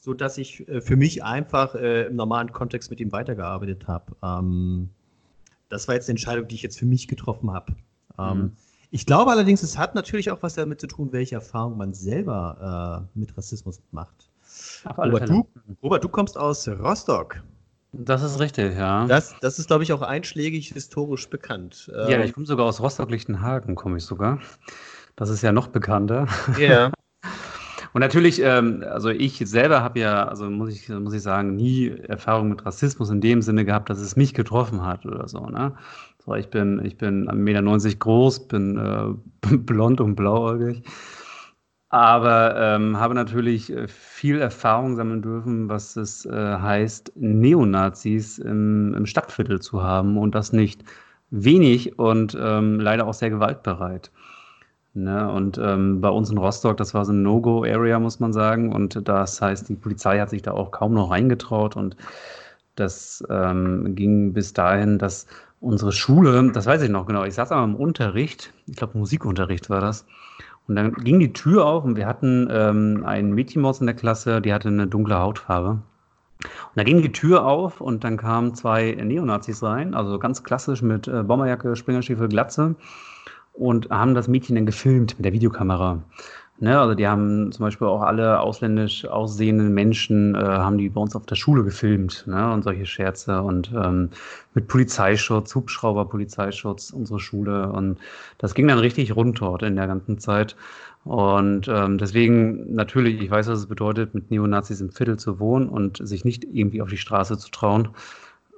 sodass 0.00 0.36
ich 0.36 0.68
äh, 0.68 0.80
für 0.80 0.96
mich 0.96 1.22
einfach 1.22 1.76
äh, 1.76 2.06
im 2.06 2.16
normalen 2.16 2.52
Kontext 2.52 2.90
mit 2.90 2.98
ihm 2.98 3.12
weitergearbeitet 3.12 3.86
habe. 3.86 4.16
Ähm, 4.24 4.90
das 5.68 5.86
war 5.86 5.94
jetzt 5.94 6.08
die 6.08 6.12
Entscheidung, 6.12 6.48
die 6.48 6.56
ich 6.56 6.62
jetzt 6.62 6.80
für 6.80 6.86
mich 6.86 7.06
getroffen 7.06 7.52
habe. 7.52 7.76
Ähm, 8.18 8.36
mhm. 8.36 8.52
Ich 8.90 9.06
glaube 9.06 9.30
allerdings, 9.30 9.62
es 9.62 9.78
hat 9.78 9.94
natürlich 9.94 10.32
auch 10.32 10.42
was 10.42 10.54
damit 10.54 10.80
zu 10.80 10.88
tun, 10.88 11.12
welche 11.12 11.36
Erfahrung 11.36 11.76
man 11.76 11.94
selber 11.94 13.06
äh, 13.14 13.18
mit 13.18 13.36
Rassismus 13.38 13.80
macht. 13.92 14.27
Robert 14.96 15.28
du, 15.28 15.48
Robert, 15.82 16.04
du 16.04 16.08
kommst 16.08 16.38
aus 16.38 16.68
Rostock. 16.68 17.42
Das 17.92 18.22
ist 18.22 18.38
richtig, 18.38 18.76
ja. 18.76 19.06
Das, 19.06 19.34
das 19.40 19.58
ist, 19.58 19.68
glaube 19.68 19.82
ich, 19.82 19.92
auch 19.92 20.02
einschlägig 20.02 20.72
historisch 20.72 21.28
bekannt. 21.30 21.90
ja, 21.92 22.10
Ähm, 22.10 22.22
ich 22.22 22.32
komme 22.34 22.46
sogar 22.46 22.66
aus 22.66 22.80
Rostock-Lichtenhagen, 22.80 23.74
komme 23.74 23.96
ich 23.96 24.04
sogar. 24.04 24.40
Das 25.16 25.30
ist 25.30 25.42
ja 25.42 25.52
noch 25.52 25.68
bekannter. 25.68 26.28
ja. 26.58 26.92
Und 27.94 28.02
natürlich, 28.02 28.40
ähm, 28.42 28.84
also 28.86 29.08
ich 29.08 29.42
selber 29.46 29.82
habe 29.82 30.00
ja, 30.00 30.28
also 30.28 30.50
muss 30.50 30.70
ich, 30.70 30.88
muss 30.88 31.14
ich 31.14 31.22
sagen, 31.22 31.56
nie 31.56 31.88
Erfahrung 31.88 32.50
mit 32.50 32.64
Rassismus 32.64 33.08
in 33.08 33.20
dem 33.20 33.40
Sinne 33.40 33.64
gehabt, 33.64 33.88
dass 33.88 33.98
es 33.98 34.14
mich 34.14 34.34
getroffen 34.34 34.84
hat 34.84 35.06
oder 35.06 35.26
so. 35.26 35.46
Ne? 35.46 35.74
So, 36.24 36.34
ich 36.34 36.48
bin, 36.50 36.84
ich 36.84 36.98
bin 36.98 37.28
1,90 37.28 37.34
Meter 37.34 37.96
groß, 37.96 38.48
bin 38.48 38.76
äh, 38.76 39.56
blond 39.56 40.00
und 40.00 40.14
blauäugig. 40.16 40.82
Aber 41.90 42.54
ähm, 42.56 42.98
habe 42.98 43.14
natürlich 43.14 43.72
äh, 43.72 43.88
viel 43.88 44.40
Erfahrung 44.40 44.96
sammeln 44.96 45.22
dürfen, 45.22 45.68
was 45.70 45.96
es 45.96 46.26
äh, 46.26 46.32
heißt, 46.58 47.12
Neonazis 47.16 48.38
im, 48.38 48.94
im 48.94 49.06
Stadtviertel 49.06 49.60
zu 49.60 49.82
haben 49.82 50.18
und 50.18 50.34
das 50.34 50.52
nicht 50.52 50.84
wenig 51.30 51.98
und 51.98 52.36
ähm, 52.38 52.78
leider 52.80 53.06
auch 53.06 53.14
sehr 53.14 53.30
gewaltbereit. 53.30 54.10
Ne? 54.94 55.30
Und 55.30 55.58
ähm, 55.58 56.00
bei 56.00 56.08
uns 56.10 56.30
in 56.30 56.38
Rostock, 56.38 56.76
das 56.76 56.92
war 56.92 57.04
so 57.04 57.12
ein 57.12 57.22
No-Go-Area, 57.22 57.98
muss 57.98 58.20
man 58.20 58.32
sagen. 58.32 58.72
Und 58.72 59.08
das 59.08 59.40
heißt, 59.40 59.68
die 59.68 59.74
Polizei 59.76 60.18
hat 60.18 60.30
sich 60.30 60.42
da 60.42 60.52
auch 60.52 60.70
kaum 60.70 60.94
noch 60.94 61.10
reingetraut. 61.10 61.76
Und 61.76 61.96
das 62.74 63.24
ähm, 63.30 63.94
ging 63.94 64.32
bis 64.32 64.52
dahin, 64.52 64.98
dass 64.98 65.26
unsere 65.60 65.92
Schule, 65.92 66.50
das 66.52 66.66
weiß 66.66 66.82
ich 66.82 66.90
noch 66.90 67.06
genau, 67.06 67.24
ich 67.24 67.34
saß 67.34 67.50
einmal 67.52 67.68
im 67.68 67.76
Unterricht, 67.76 68.52
ich 68.66 68.76
glaube 68.76 68.98
Musikunterricht 68.98 69.70
war 69.70 69.80
das. 69.80 70.06
Und 70.68 70.76
dann 70.76 70.92
ging 70.92 71.18
die 71.18 71.32
Tür 71.32 71.64
auf 71.66 71.84
und 71.84 71.96
wir 71.96 72.06
hatten 72.06 72.46
ähm, 72.50 73.02
ein 73.04 73.32
Mädchenmaus 73.32 73.80
in 73.80 73.86
der 73.86 73.96
Klasse, 73.96 74.42
die 74.42 74.52
hatte 74.52 74.68
eine 74.68 74.86
dunkle 74.86 75.18
Hautfarbe. 75.18 75.70
Und 75.70 76.76
da 76.76 76.84
ging 76.84 77.02
die 77.02 77.10
Tür 77.10 77.44
auf 77.46 77.80
und 77.80 78.04
dann 78.04 78.16
kamen 78.16 78.54
zwei 78.54 78.92
Neonazis 78.92 79.62
rein, 79.62 79.94
also 79.94 80.18
ganz 80.18 80.44
klassisch 80.44 80.82
mit 80.82 81.08
äh, 81.08 81.22
Bomberjacke, 81.22 81.74
Springerstiefel, 81.74 82.28
Glatze 82.28 82.76
und 83.54 83.90
haben 83.90 84.14
das 84.14 84.28
Mädchen 84.28 84.54
dann 84.54 84.66
gefilmt 84.66 85.16
mit 85.16 85.24
der 85.24 85.32
Videokamera. 85.32 86.02
Ne, 86.60 86.76
also 86.80 86.94
die 86.96 87.06
haben 87.06 87.52
zum 87.52 87.66
Beispiel 87.66 87.86
auch 87.86 88.02
alle 88.02 88.40
ausländisch 88.40 89.04
aussehenden 89.04 89.72
Menschen, 89.74 90.34
äh, 90.34 90.38
haben 90.38 90.76
die 90.76 90.88
bei 90.88 91.00
uns 91.00 91.14
auf 91.14 91.24
der 91.24 91.36
Schule 91.36 91.62
gefilmt 91.62 92.24
ne, 92.26 92.52
und 92.52 92.64
solche 92.64 92.84
Scherze 92.84 93.42
und 93.42 93.70
ähm, 93.72 94.10
mit 94.54 94.66
Polizeischutz, 94.66 95.54
Hubschrauber, 95.54 96.06
Polizeischutz, 96.06 96.90
unsere 96.90 97.20
Schule 97.20 97.70
und 97.70 97.98
das 98.38 98.54
ging 98.54 98.66
dann 98.66 98.80
richtig 98.80 99.14
rund 99.14 99.40
dort 99.40 99.62
in 99.62 99.76
der 99.76 99.86
ganzen 99.86 100.18
Zeit. 100.18 100.56
Und 101.04 101.68
ähm, 101.68 101.96
deswegen 101.96 102.74
natürlich, 102.74 103.22
ich 103.22 103.30
weiß, 103.30 103.46
was 103.46 103.60
es 103.60 103.66
bedeutet, 103.66 104.14
mit 104.14 104.30
Neonazis 104.32 104.80
im 104.80 104.90
Viertel 104.90 105.16
zu 105.16 105.38
wohnen 105.38 105.68
und 105.68 105.98
sich 106.06 106.24
nicht 106.24 106.42
irgendwie 106.44 106.82
auf 106.82 106.88
die 106.90 106.96
Straße 106.98 107.38
zu 107.38 107.50
trauen, 107.52 107.90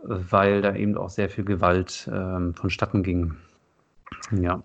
weil 0.02 0.62
da 0.62 0.74
eben 0.74 0.96
auch 0.96 1.10
sehr 1.10 1.28
viel 1.28 1.44
Gewalt 1.44 2.10
ähm, 2.12 2.54
vonstatten 2.54 3.02
ging. 3.02 3.34
Ja. 4.32 4.62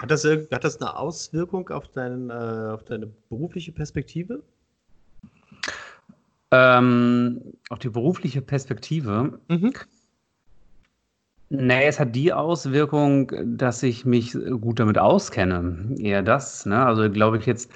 Hat 0.00 0.10
das, 0.10 0.24
hat 0.24 0.64
das 0.64 0.80
eine 0.80 0.96
Auswirkung 0.96 1.68
auf, 1.68 1.88
deinen, 1.88 2.30
äh, 2.30 2.32
auf 2.72 2.84
deine 2.84 3.08
berufliche 3.28 3.72
Perspektive? 3.72 4.42
Ähm, 6.50 7.40
auf 7.70 7.78
die 7.78 7.88
berufliche 7.88 8.42
Perspektive. 8.42 9.38
Mhm. 9.48 9.72
Nee, 11.54 11.86
es 11.86 12.00
hat 12.00 12.14
die 12.14 12.32
Auswirkung, 12.32 13.30
dass 13.58 13.82
ich 13.82 14.06
mich 14.06 14.32
gut 14.32 14.80
damit 14.80 14.96
auskenne. 14.96 15.94
Eher 15.98 16.22
das. 16.22 16.64
Ne? 16.64 16.84
Also 16.84 17.10
glaube 17.10 17.36
ich 17.36 17.46
jetzt, 17.46 17.70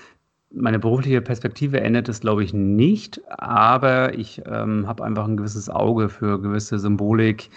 meine 0.51 0.79
berufliche 0.79 1.21
Perspektive 1.21 1.81
ändert 1.81 2.09
es, 2.09 2.21
glaube 2.21 2.43
ich, 2.43 2.55
nicht, 2.55 3.21
aber 3.29 4.15
ich 4.19 4.41
ähm, 4.47 4.87
habe 4.87 5.05
einfach 5.05 5.27
ein 5.27 5.37
gewisses 5.37 5.69
Auge 5.69 6.09
für 6.09 6.41
gewisse 6.41 6.79
Symbolik, 6.79 7.51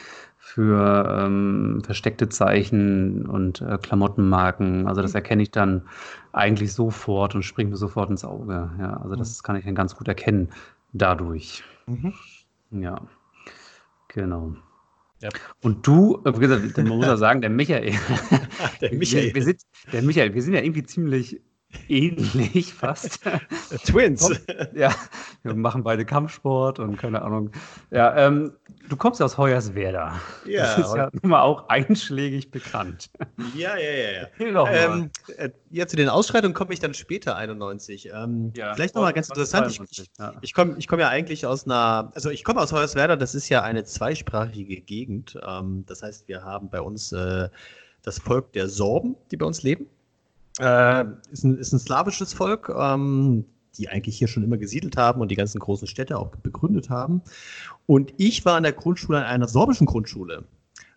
für 0.49 1.07
ähm, 1.25 1.81
versteckte 1.85 2.27
Zeichen 2.27 3.27
und 3.27 3.61
äh, 3.61 3.77
Klamottenmarken. 3.77 4.87
Also 4.87 5.03
das 5.03 5.13
erkenne 5.13 5.43
ich 5.43 5.51
dann 5.51 5.83
eigentlich 6.31 6.73
sofort 6.73 7.35
und 7.35 7.43
springt 7.43 7.69
mir 7.69 7.77
sofort 7.77 8.09
ins 8.09 8.25
Auge. 8.25 8.71
Ja, 8.79 8.97
also 8.97 9.15
das 9.15 9.43
kann 9.43 9.55
ich 9.57 9.65
dann 9.65 9.75
ganz 9.75 9.95
gut 9.95 10.07
erkennen 10.07 10.49
dadurch. 10.91 11.63
Mhm. 11.85 12.13
Ja, 12.71 12.99
genau. 14.07 14.55
Ja. 15.21 15.29
Und 15.61 15.85
du, 15.85 16.19
äh, 16.25 16.33
wie 16.35 16.47
gesagt, 16.47 16.77
man 16.77 16.87
muss 16.87 17.05
ja 17.05 17.17
sagen, 17.17 17.41
der 17.41 17.51
Michael. 17.51 17.93
Der 18.81 18.91
Wir, 18.91 18.97
Michael. 18.97 19.35
wir 19.35 19.43
sind, 19.43 19.61
der 19.93 20.01
Michael, 20.01 20.33
wir 20.33 20.41
sind 20.41 20.53
ja 20.55 20.61
irgendwie 20.61 20.83
ziemlich 20.83 21.39
ähnlich 21.87 22.73
fast. 22.73 23.19
Twins. 23.85 24.31
ja, 24.73 24.95
wir 25.43 25.53
machen 25.53 25.83
beide 25.83 26.05
Kampfsport 26.05 26.79
und 26.79 26.97
keine 26.97 27.21
Ahnung. 27.21 27.51
Ja, 27.91 28.15
ähm, 28.15 28.53
du 28.89 28.97
kommst 28.97 29.21
aus 29.21 29.37
Hoyerswerda. 29.37 30.19
Ja, 30.45 30.63
das 30.63 30.77
ist 30.87 30.95
ja 30.95 31.09
nun 31.21 31.29
mal 31.31 31.41
auch 31.41 31.69
einschlägig 31.69 32.51
bekannt. 32.51 33.09
Ja, 33.55 33.77
ja, 33.77 33.91
ja, 33.91 34.11
ja. 34.39 34.51
Doch. 34.51 34.67
Ähm, 34.69 35.11
äh, 35.37 35.49
ja, 35.69 35.87
zu 35.87 35.95
den 35.95 36.09
Ausschreitungen 36.09 36.53
komme 36.53 36.73
ich 36.73 36.79
dann 36.79 36.93
später, 36.93 37.35
91. 37.35 38.09
Ähm, 38.13 38.51
Ja, 38.55 38.73
vielleicht 38.73 38.95
nochmal 38.95 39.13
ganz 39.13 39.29
was- 39.29 39.37
interessant. 39.37 39.67
Ich, 39.71 39.77
92, 39.77 39.99
ich, 40.11 40.19
ja. 40.19 40.33
ich 40.41 40.53
komme 40.53 40.75
ich 40.77 40.87
komm 40.87 40.99
ja 40.99 41.09
eigentlich 41.09 41.45
aus 41.45 41.65
einer, 41.65 42.11
also 42.15 42.29
ich 42.29 42.43
komme 42.43 42.59
aus 42.61 42.73
Hoyerswerda, 42.73 43.15
das 43.15 43.35
ist 43.35 43.47
ja 43.49 43.61
eine 43.61 43.83
zweisprachige 43.85 44.81
Gegend. 44.81 45.39
Ähm, 45.47 45.85
das 45.87 46.03
heißt, 46.03 46.27
wir 46.27 46.43
haben 46.43 46.69
bei 46.69 46.81
uns 46.81 47.11
äh, 47.11 47.49
das 48.01 48.19
Volk 48.19 48.51
der 48.53 48.67
Sorben, 48.67 49.15
die 49.31 49.37
bei 49.37 49.45
uns 49.45 49.63
leben. 49.63 49.85
Äh, 50.59 51.05
ist, 51.31 51.43
ein, 51.43 51.57
ist 51.57 51.71
ein 51.71 51.79
slawisches 51.79 52.33
Volk, 52.33 52.69
ähm, 52.75 53.45
die 53.77 53.87
eigentlich 53.87 54.17
hier 54.17 54.27
schon 54.27 54.43
immer 54.43 54.57
gesiedelt 54.57 54.97
haben 54.97 55.21
und 55.21 55.29
die 55.29 55.35
ganzen 55.35 55.59
großen 55.59 55.87
Städte 55.87 56.17
auch 56.17 56.27
begründet 56.37 56.89
haben. 56.89 57.21
Und 57.89 58.13
ich 58.17 58.45
war 58.45 58.55
an 58.55 58.61
der 58.61 58.73
Grundschule, 58.73 59.17
an 59.17 59.23
einer 59.23 59.47
sorbischen 59.47 59.87
Grundschule. 59.87 60.43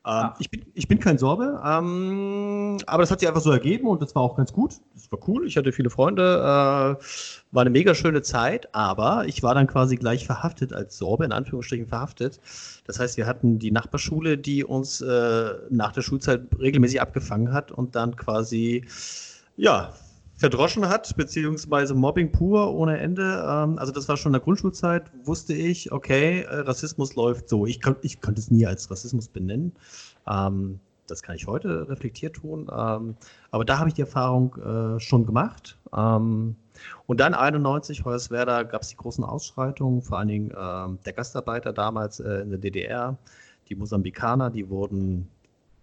Ähm, 0.07 0.29
ich, 0.39 0.51
bin, 0.51 0.63
ich 0.75 0.89
bin 0.89 1.01
kein 1.01 1.17
Sorbe, 1.17 1.59
ähm, 1.65 2.77
aber 2.85 3.03
das 3.03 3.11
hat 3.11 3.21
sich 3.21 3.29
einfach 3.31 3.41
so 3.41 3.51
ergeben 3.51 3.87
und 3.87 4.03
das 4.03 4.15
war 4.15 4.21
auch 4.21 4.37
ganz 4.37 4.53
gut. 4.53 4.75
Das 4.93 5.11
war 5.11 5.19
cool. 5.27 5.47
Ich 5.47 5.57
hatte 5.57 5.73
viele 5.73 5.89
Freunde, 5.89 6.23
äh, 6.23 7.03
war 7.51 7.61
eine 7.63 7.71
mega 7.71 7.95
schöne 7.95 8.21
Zeit, 8.21 8.75
aber 8.75 9.25
ich 9.27 9.43
war 9.43 9.55
dann 9.55 9.69
quasi 9.69 9.97
gleich 9.97 10.27
verhaftet 10.27 10.75
als 10.75 10.99
Sorbe, 10.99 11.25
in 11.25 11.33
Anführungsstrichen 11.33 11.87
verhaftet. 11.87 12.41
Das 12.87 12.99
heißt, 12.99 13.17
wir 13.17 13.27
hatten 13.27 13.59
die 13.59 13.71
Nachbarschule, 13.71 14.37
die 14.37 14.63
uns 14.63 15.01
äh, 15.01 15.51
nach 15.71 15.93
der 15.93 16.03
Schulzeit 16.03 16.43
regelmäßig 16.61 17.01
abgefangen 17.01 17.55
hat 17.55 17.73
und 17.73 17.97
dann 17.97 18.17
quasi, 18.17 18.85
ja, 19.57 19.95
verdroschen 20.43 20.89
hat, 20.89 21.17
beziehungsweise 21.17 21.95
Mobbing 21.95 22.33
pur 22.33 22.75
ohne 22.75 22.99
Ende. 22.99 23.45
Ähm, 23.49 23.79
also 23.79 23.93
das 23.93 24.09
war 24.09 24.17
schon 24.17 24.31
in 24.31 24.35
der 24.35 24.43
Grundschulzeit, 24.43 25.05
wusste 25.25 25.55
ich, 25.55 25.93
okay, 25.93 26.41
äh, 26.41 26.57
Rassismus 26.61 27.15
läuft 27.15 27.49
so. 27.49 27.65
Ich, 27.65 27.81
kon 27.81 27.95
ich 28.03 28.21
konnte 28.21 28.41
es 28.41 28.51
nie 28.51 28.67
als 28.67 28.91
Rassismus 28.91 29.29
benennen. 29.29 29.73
Ähm, 30.29 30.81
das 31.07 31.23
kann 31.23 31.37
ich 31.37 31.47
heute 31.47 31.89
reflektiert 31.89 32.35
tun. 32.35 32.69
Ähm, 32.77 33.15
aber 33.53 33.65
da 33.65 33.79
habe 33.79 33.89
ich 33.89 33.95
die 33.95 34.01
Erfahrung 34.01 34.57
äh, 34.57 34.99
schon 34.99 35.27
gemacht. 35.27 35.79
Ähm, 35.97 36.57
und 37.07 37.21
dann 37.21 37.35
91, 37.35 38.05
Hoyerswerda, 38.05 38.65
gab 38.65 38.83
es 38.83 38.89
die 38.89 38.97
großen 38.97 39.23
Ausschreitungen, 39.23 40.03
vor 40.03 40.19
allen 40.19 40.29
Dingen 40.29 40.53
ähm, 40.59 40.99
der 41.07 41.13
Gastarbeiter 41.13 41.73
damals 41.73 42.19
äh, 42.19 42.41
in 42.41 42.51
der 42.51 42.59
DDR, 42.59 43.17
die 43.69 43.77
Mosambikaner, 43.77 44.51
die 44.51 44.69
wurden 44.69 45.29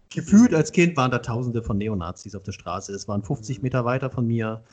gefühlt 0.09 0.53
als 0.53 0.71
Kind 0.71 0.97
waren 0.97 1.11
da 1.11 1.19
Tausende 1.19 1.61
von 1.61 1.77
Neonazis 1.77 2.35
auf 2.35 2.43
der 2.43 2.51
Straße. 2.51 2.93
Es 2.93 3.07
waren 3.07 3.23
50 3.23 3.61
Meter 3.61 3.85
weiter 3.85 4.09
von 4.09 4.25
mir. 4.27 4.63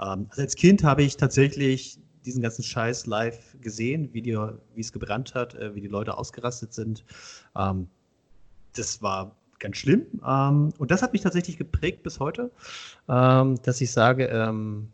Ähm, 0.00 0.26
also 0.30 0.42
als 0.42 0.54
Kind 0.54 0.84
habe 0.84 1.02
ich 1.02 1.16
tatsächlich 1.16 1.98
diesen 2.24 2.42
ganzen 2.42 2.62
Scheiß 2.62 3.06
live 3.06 3.56
gesehen, 3.60 4.08
wie, 4.12 4.22
die, 4.22 4.38
wie 4.74 4.80
es 4.80 4.92
gebrannt 4.92 5.34
hat, 5.34 5.54
äh, 5.54 5.74
wie 5.74 5.80
die 5.80 5.88
Leute 5.88 6.16
ausgerastet 6.16 6.72
sind. 6.72 7.04
Ähm, 7.56 7.88
das 8.74 9.02
war 9.02 9.36
ganz 9.58 9.76
schlimm. 9.76 10.06
Ähm, 10.26 10.72
und 10.78 10.90
das 10.90 11.02
hat 11.02 11.12
mich 11.12 11.22
tatsächlich 11.22 11.58
geprägt 11.58 12.02
bis 12.02 12.20
heute, 12.20 12.50
ähm, 13.08 13.60
dass 13.62 13.80
ich 13.80 13.90
sage, 13.90 14.26
ähm, 14.26 14.88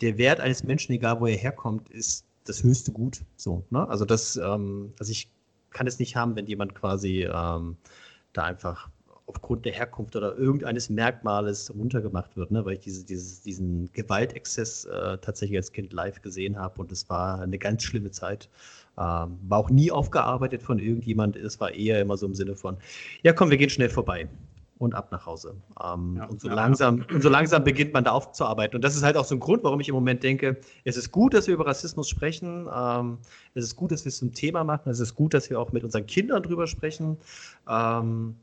der 0.00 0.16
Wert 0.18 0.40
eines 0.40 0.64
Menschen, 0.64 0.92
egal 0.92 1.20
wo 1.20 1.26
er 1.26 1.36
herkommt, 1.36 1.90
ist 1.90 2.24
das 2.44 2.62
höchste 2.62 2.92
Gut. 2.92 3.20
So, 3.36 3.64
ne? 3.70 3.86
Also 3.88 4.04
das, 4.04 4.36
ähm, 4.36 4.92
also 4.98 5.12
ich 5.12 5.30
kann 5.70 5.86
es 5.86 5.98
nicht 5.98 6.16
haben, 6.16 6.36
wenn 6.36 6.46
jemand 6.46 6.74
quasi 6.74 7.28
da 8.32 8.44
einfach 8.44 8.90
aufgrund 9.30 9.64
der 9.64 9.72
Herkunft 9.72 10.16
oder 10.16 10.36
irgendeines 10.36 10.90
Merkmales 10.90 11.72
runtergemacht 11.74 12.36
wird, 12.36 12.50
ne? 12.50 12.64
weil 12.64 12.74
ich 12.74 12.80
diese, 12.80 13.04
dieses, 13.04 13.42
diesen 13.42 13.90
Gewaltexzess 13.92 14.86
äh, 14.86 15.18
tatsächlich 15.18 15.56
als 15.56 15.72
Kind 15.72 15.92
live 15.92 16.20
gesehen 16.20 16.58
habe 16.58 16.80
und 16.80 16.92
es 16.92 17.08
war 17.08 17.40
eine 17.40 17.58
ganz 17.58 17.84
schlimme 17.84 18.10
Zeit. 18.10 18.48
Ähm, 18.98 19.38
war 19.48 19.58
auch 19.58 19.70
nie 19.70 19.90
aufgearbeitet 19.90 20.62
von 20.62 20.78
irgendjemand, 20.78 21.36
es 21.36 21.60
war 21.60 21.72
eher 21.72 22.00
immer 22.00 22.16
so 22.16 22.26
im 22.26 22.34
Sinne 22.34 22.56
von, 22.56 22.76
ja 23.22 23.32
komm, 23.32 23.50
wir 23.50 23.56
gehen 23.56 23.70
schnell 23.70 23.88
vorbei 23.88 24.28
und 24.80 24.94
ab 24.94 25.12
nach 25.12 25.26
Hause. 25.26 25.54
Ähm, 25.84 26.16
Ja, 26.16 26.24
und, 26.24 26.40
so 26.40 26.48
ja. 26.48 26.54
langsam, 26.54 27.04
und 27.12 27.22
so 27.22 27.28
langsam 27.28 27.62
beginnt 27.62 27.92
man 27.92 28.02
da 28.02 28.12
aufzuarbeiten. 28.12 28.76
Und 28.76 28.82
das 28.82 28.96
ist 28.96 29.02
halt 29.02 29.16
auch 29.16 29.26
so 29.26 29.36
ein 29.36 29.40
Grund, 29.40 29.62
warum 29.62 29.78
ich 29.80 29.88
im 29.88 29.94
Moment 29.94 30.22
denke, 30.22 30.58
es 30.84 30.96
ist 30.96 31.12
gut, 31.12 31.34
dass 31.34 31.46
wir 31.46 31.54
über 31.54 31.66
Rassismus 31.66 32.08
sprechen. 32.08 32.66
Ähm, 32.74 33.18
es 33.54 33.64
ist 33.64 33.76
gut, 33.76 33.92
dass 33.92 34.04
wir 34.06 34.08
es 34.08 34.18
zum 34.18 34.32
Thema 34.32 34.64
machen. 34.64 34.88
Es 34.88 34.98
ist 34.98 35.14
gut, 35.14 35.34
dass 35.34 35.50
wir 35.50 35.60
auch 35.60 35.72
mit 35.72 35.84
unseren 35.84 36.06
Kindern 36.06 36.42
drüber 36.42 36.66
sprechen. 36.66 37.18
Ähm, 37.68 38.36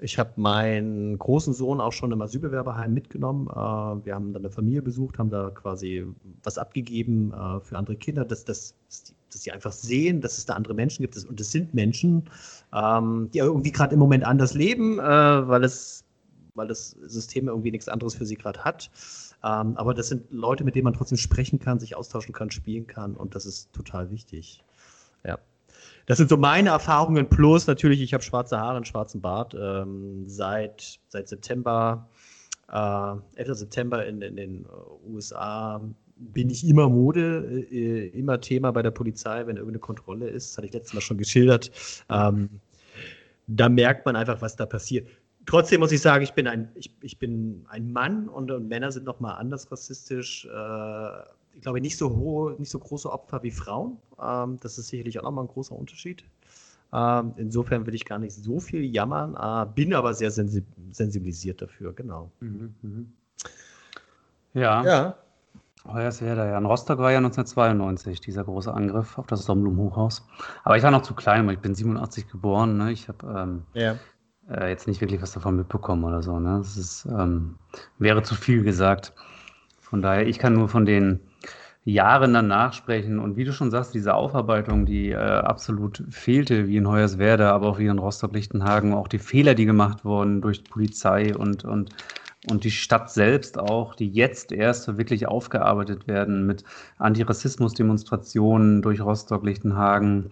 Ich 0.00 0.18
habe 0.18 0.32
meinen 0.36 1.16
großen 1.18 1.54
Sohn 1.54 1.80
auch 1.80 1.92
schon 1.92 2.10
im 2.10 2.20
Asylbewerberheim 2.20 2.92
mitgenommen. 2.92 3.46
Äh, 3.48 4.04
wir 4.04 4.14
haben 4.14 4.32
dann 4.32 4.42
eine 4.42 4.50
Familie 4.50 4.82
besucht, 4.82 5.18
haben 5.18 5.30
da 5.30 5.50
quasi 5.50 6.04
was 6.42 6.58
abgegeben 6.58 7.32
äh, 7.32 7.60
für 7.60 7.78
andere 7.78 7.96
Kinder, 7.96 8.24
dass, 8.24 8.44
dass, 8.44 8.74
dass 9.30 9.40
die 9.42 9.52
einfach 9.52 9.72
sehen, 9.72 10.20
dass 10.20 10.36
es 10.38 10.46
da 10.46 10.54
andere 10.54 10.74
Menschen 10.74 11.02
gibt. 11.02 11.16
Und 11.24 11.40
es 11.40 11.52
sind 11.52 11.74
Menschen, 11.74 12.28
ähm, 12.72 13.30
die 13.32 13.38
irgendwie 13.38 13.70
gerade 13.70 13.94
im 13.94 14.00
Moment 14.00 14.24
anders 14.24 14.54
leben, 14.54 14.98
äh, 14.98 15.02
weil, 15.02 15.62
es, 15.62 16.04
weil 16.54 16.66
das 16.66 16.90
System 16.90 17.46
irgendwie 17.46 17.70
nichts 17.70 17.88
anderes 17.88 18.14
für 18.16 18.26
sie 18.26 18.36
gerade 18.36 18.64
hat. 18.64 18.90
Ähm, 19.44 19.76
aber 19.76 19.94
das 19.94 20.08
sind 20.08 20.24
Leute, 20.30 20.64
mit 20.64 20.74
denen 20.74 20.84
man 20.84 20.94
trotzdem 20.94 21.18
sprechen 21.18 21.60
kann, 21.60 21.78
sich 21.78 21.94
austauschen 21.96 22.34
kann, 22.34 22.50
spielen 22.50 22.86
kann. 22.86 23.14
Und 23.14 23.34
das 23.36 23.46
ist 23.46 23.72
total 23.72 24.10
wichtig. 24.10 24.64
Ja. 25.24 25.38
Das 26.06 26.18
sind 26.18 26.28
so 26.28 26.36
meine 26.36 26.70
Erfahrungen 26.70 27.28
plus 27.28 27.66
natürlich, 27.66 28.00
ich 28.02 28.12
habe 28.14 28.22
schwarze 28.22 28.58
Haare, 28.58 28.76
einen 28.76 28.84
schwarzen 28.84 29.20
Bart 29.20 29.56
ähm, 29.58 30.24
seit, 30.26 31.00
seit 31.08 31.28
September, 31.28 32.08
äh, 32.70 33.14
11. 33.36 33.58
September 33.58 34.04
in, 34.04 34.20
in 34.22 34.36
den 34.36 34.66
USA 35.06 35.80
bin 36.16 36.50
ich 36.50 36.66
immer 36.66 36.88
Mode, 36.88 37.66
äh, 37.70 38.08
immer 38.08 38.40
Thema 38.40 38.70
bei 38.70 38.82
der 38.82 38.90
Polizei, 38.90 39.46
wenn 39.46 39.56
irgendeine 39.56 39.80
Kontrolle 39.80 40.28
ist. 40.28 40.50
Das 40.50 40.58
hatte 40.58 40.66
ich 40.68 40.72
letztes 40.72 40.94
Mal 40.94 41.00
schon 41.00 41.18
geschildert. 41.18 41.70
Ähm, 42.08 42.60
da 43.46 43.68
merkt 43.68 44.06
man 44.06 44.16
einfach, 44.16 44.40
was 44.40 44.56
da 44.56 44.66
passiert. 44.66 45.08
Trotzdem 45.46 45.80
muss 45.80 45.92
ich 45.92 46.00
sagen, 46.00 46.24
ich 46.24 46.32
bin 46.32 46.46
ein, 46.46 46.70
ich, 46.74 46.94
ich 47.02 47.18
bin 47.18 47.66
ein 47.68 47.92
Mann 47.92 48.28
und, 48.28 48.50
und 48.50 48.68
Männer 48.68 48.92
sind 48.92 49.04
nochmal 49.04 49.36
anders 49.38 49.70
rassistisch. 49.70 50.46
Äh, 50.46 51.08
ich 51.54 51.62
glaube, 51.62 51.80
nicht 51.80 51.96
so 51.96 52.14
hohe, 52.16 52.54
nicht 52.58 52.70
so 52.70 52.78
große 52.78 53.10
Opfer 53.10 53.42
wie 53.42 53.50
Frauen. 53.50 53.98
Ähm, 54.20 54.58
das 54.60 54.78
ist 54.78 54.88
sicherlich 54.88 55.18
auch 55.18 55.24
nochmal 55.24 55.44
ein 55.44 55.48
großer 55.48 55.74
Unterschied. 55.74 56.24
Ähm, 56.92 57.34
insofern 57.36 57.86
will 57.86 57.94
ich 57.94 58.04
gar 58.04 58.18
nicht 58.18 58.34
so 58.34 58.60
viel 58.60 58.84
jammern, 58.84 59.34
äh, 59.34 59.66
bin 59.74 59.94
aber 59.94 60.14
sehr 60.14 60.30
sensi 60.30 60.62
sensibilisiert 60.92 61.60
dafür, 61.60 61.92
genau. 61.92 62.30
Mhm, 62.40 62.74
mh. 62.82 63.04
Ja. 64.54 64.84
Ja. 64.84 65.16
Hoyerswerda, 65.86 66.46
ja. 66.46 66.56
In 66.56 66.64
Rostock 66.64 66.98
war 66.98 67.10
ja 67.10 67.18
1992 67.18 68.20
dieser 68.20 68.44
große 68.44 68.72
Angriff 68.72 69.18
auf 69.18 69.26
das 69.26 69.44
Domblum-Hochhaus. 69.44 70.26
Aber 70.62 70.76
ich 70.76 70.82
war 70.82 70.90
noch 70.90 71.02
zu 71.02 71.14
klein, 71.14 71.46
weil 71.46 71.54
ich 71.54 71.60
bin 71.60 71.74
87 71.74 72.28
geboren. 72.28 72.78
Ne? 72.78 72.92
Ich 72.92 73.08
habe 73.08 73.26
ähm, 73.26 73.62
ja. 73.74 73.96
äh, 74.48 74.70
jetzt 74.70 74.86
nicht 74.86 75.00
wirklich 75.00 75.20
was 75.20 75.32
davon 75.32 75.56
mitbekommen 75.56 76.04
oder 76.04 76.22
so. 76.22 76.38
Ne? 76.38 76.58
Das 76.58 76.78
ist, 76.78 77.06
ähm, 77.06 77.56
wäre 77.98 78.22
zu 78.22 78.34
viel 78.34 78.62
gesagt. 78.62 79.12
Von 79.78 80.00
daher, 80.00 80.26
ich 80.26 80.38
kann 80.38 80.54
nur 80.54 80.68
von 80.68 80.86
den 80.86 81.20
Jahren 81.84 82.32
danach 82.32 82.72
sprechen. 82.72 83.18
Und 83.18 83.36
wie 83.36 83.44
du 83.44 83.52
schon 83.52 83.70
sagst, 83.70 83.94
diese 83.94 84.14
Aufarbeitung, 84.14 84.86
die 84.86 85.10
äh, 85.10 85.16
absolut 85.16 86.02
fehlte, 86.08 86.66
wie 86.66 86.78
in 86.78 86.88
Hoyerswerda, 86.88 87.52
aber 87.52 87.68
auch 87.68 87.78
wie 87.78 87.86
in 87.86 87.98
Rostock-Lichtenhagen, 87.98 88.94
auch 88.94 89.08
die 89.08 89.18
Fehler, 89.18 89.54
die 89.54 89.66
gemacht 89.66 90.04
wurden 90.04 90.40
durch 90.40 90.64
Polizei 90.64 91.36
und, 91.36 91.64
und, 91.64 91.90
und 92.50 92.64
die 92.64 92.70
Stadt 92.70 93.10
selbst 93.10 93.58
auch, 93.58 93.94
die 93.94 94.08
jetzt 94.08 94.50
erst 94.50 94.96
wirklich 94.96 95.28
aufgearbeitet 95.28 96.08
werden 96.08 96.46
mit 96.46 96.64
Antirassismus-Demonstrationen 96.98 98.80
durch 98.80 99.02
Rostock-Lichtenhagen. 99.02 100.30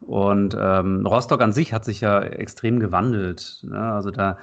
Und 0.00 0.56
ähm, 0.60 1.06
Rostock 1.06 1.40
an 1.40 1.52
sich 1.52 1.72
hat 1.72 1.84
sich 1.84 2.02
ja 2.02 2.20
extrem 2.20 2.78
gewandelt. 2.78 3.60
Ne? 3.62 3.80
Also 3.80 4.10
da 4.12 4.38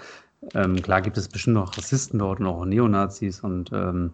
ähm, 0.54 0.82
klar 0.82 1.02
gibt 1.02 1.18
es 1.18 1.28
bestimmt 1.30 1.56
noch 1.56 1.78
Rassisten 1.78 2.20
dort 2.20 2.40
und 2.40 2.48
auch 2.48 2.66
Neonazis 2.66 3.42
und 3.42 3.72
ähm, 3.72 4.12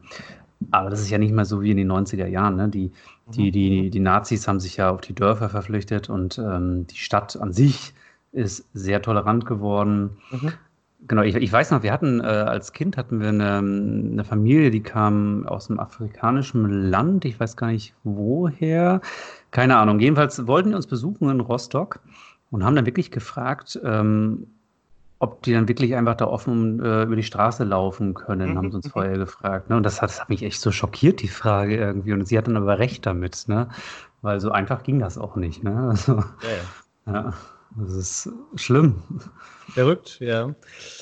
aber 0.71 0.89
das 0.89 1.01
ist 1.01 1.09
ja 1.09 1.17
nicht 1.17 1.33
mehr 1.33 1.45
so 1.45 1.61
wie 1.61 1.71
in 1.71 1.77
den 1.77 1.91
90er 1.91 2.27
Jahren. 2.27 2.55
Ne? 2.55 2.69
Die, 2.69 2.91
die, 3.33 3.47
mhm. 3.47 3.51
die, 3.51 3.89
die 3.89 3.99
Nazis 3.99 4.47
haben 4.47 4.59
sich 4.59 4.77
ja 4.77 4.89
auf 4.89 5.01
die 5.01 5.13
Dörfer 5.13 5.49
verpflichtet 5.49 6.09
und 6.09 6.37
ähm, 6.39 6.87
die 6.87 6.97
Stadt 6.97 7.39
an 7.39 7.53
sich 7.53 7.93
ist 8.31 8.65
sehr 8.73 9.01
tolerant 9.01 9.45
geworden. 9.45 10.17
Mhm. 10.31 10.53
Genau, 11.07 11.21
ich, 11.21 11.35
ich, 11.35 11.51
weiß 11.51 11.71
noch, 11.71 11.83
wir 11.83 11.93
hatten 11.93 12.19
äh, 12.19 12.23
als 12.23 12.73
Kind 12.73 12.97
hatten 12.97 13.21
wir 13.21 13.29
eine, 13.29 13.57
eine, 13.57 14.23
Familie, 14.23 14.71
die 14.71 14.81
kam 14.81 15.45
aus 15.47 15.69
einem 15.69 15.79
afrikanischen 15.79 16.89
Land, 16.89 17.23
ich 17.23 17.39
weiß 17.39 17.55
gar 17.55 17.67
nicht 17.67 17.93
woher, 18.03 19.01
keine 19.51 19.77
Ahnung. 19.77 19.99
Jedenfalls 19.99 20.47
wollten 20.47 20.69
die 20.69 20.75
uns 20.75 20.87
besuchen 20.87 21.29
in 21.29 21.39
Rostock 21.39 21.99
und 22.49 22.63
haben 22.63 22.75
dann 22.75 22.87
wirklich 22.87 23.11
gefragt, 23.11 23.79
ähm, 23.83 24.47
ob 25.19 25.41
die 25.43 25.53
dann 25.53 25.67
wirklich 25.67 25.95
einfach 25.95 26.15
da 26.15 26.25
offen 26.25 26.79
äh, 26.79 27.03
über 27.03 27.15
die 27.15 27.23
Straße 27.23 27.63
laufen 27.63 28.13
können, 28.13 28.51
mhm. 28.51 28.57
haben 28.57 28.71
sie 28.71 28.77
uns 28.77 28.87
vorher 28.87 29.17
gefragt. 29.17 29.69
Ne? 29.69 29.77
Und 29.77 29.83
das 29.83 30.01
hat, 30.01 30.09
das 30.09 30.21
hat 30.21 30.29
mich 30.29 30.43
echt 30.43 30.61
so 30.61 30.71
schockiert, 30.71 31.21
die 31.21 31.27
Frage 31.27 31.77
irgendwie. 31.77 32.13
Und 32.13 32.27
sie 32.27 32.37
hat 32.37 32.47
dann 32.47 32.57
aber 32.57 32.79
recht 32.79 33.05
damit, 33.05 33.45
ne? 33.47 33.69
Weil 34.21 34.39
so 34.39 34.51
einfach 34.51 34.83
ging 34.83 34.99
das 34.99 35.17
auch 35.17 35.35
nicht. 35.35 35.63
Ne? 35.63 35.71
Also, 35.89 36.17
ja, 36.17 36.23
ja. 37.07 37.13
ja, 37.13 37.33
das 37.77 37.93
ist 37.93 38.29
schlimm. 38.55 39.03
Verrückt, 39.69 40.19
ja. 40.19 40.53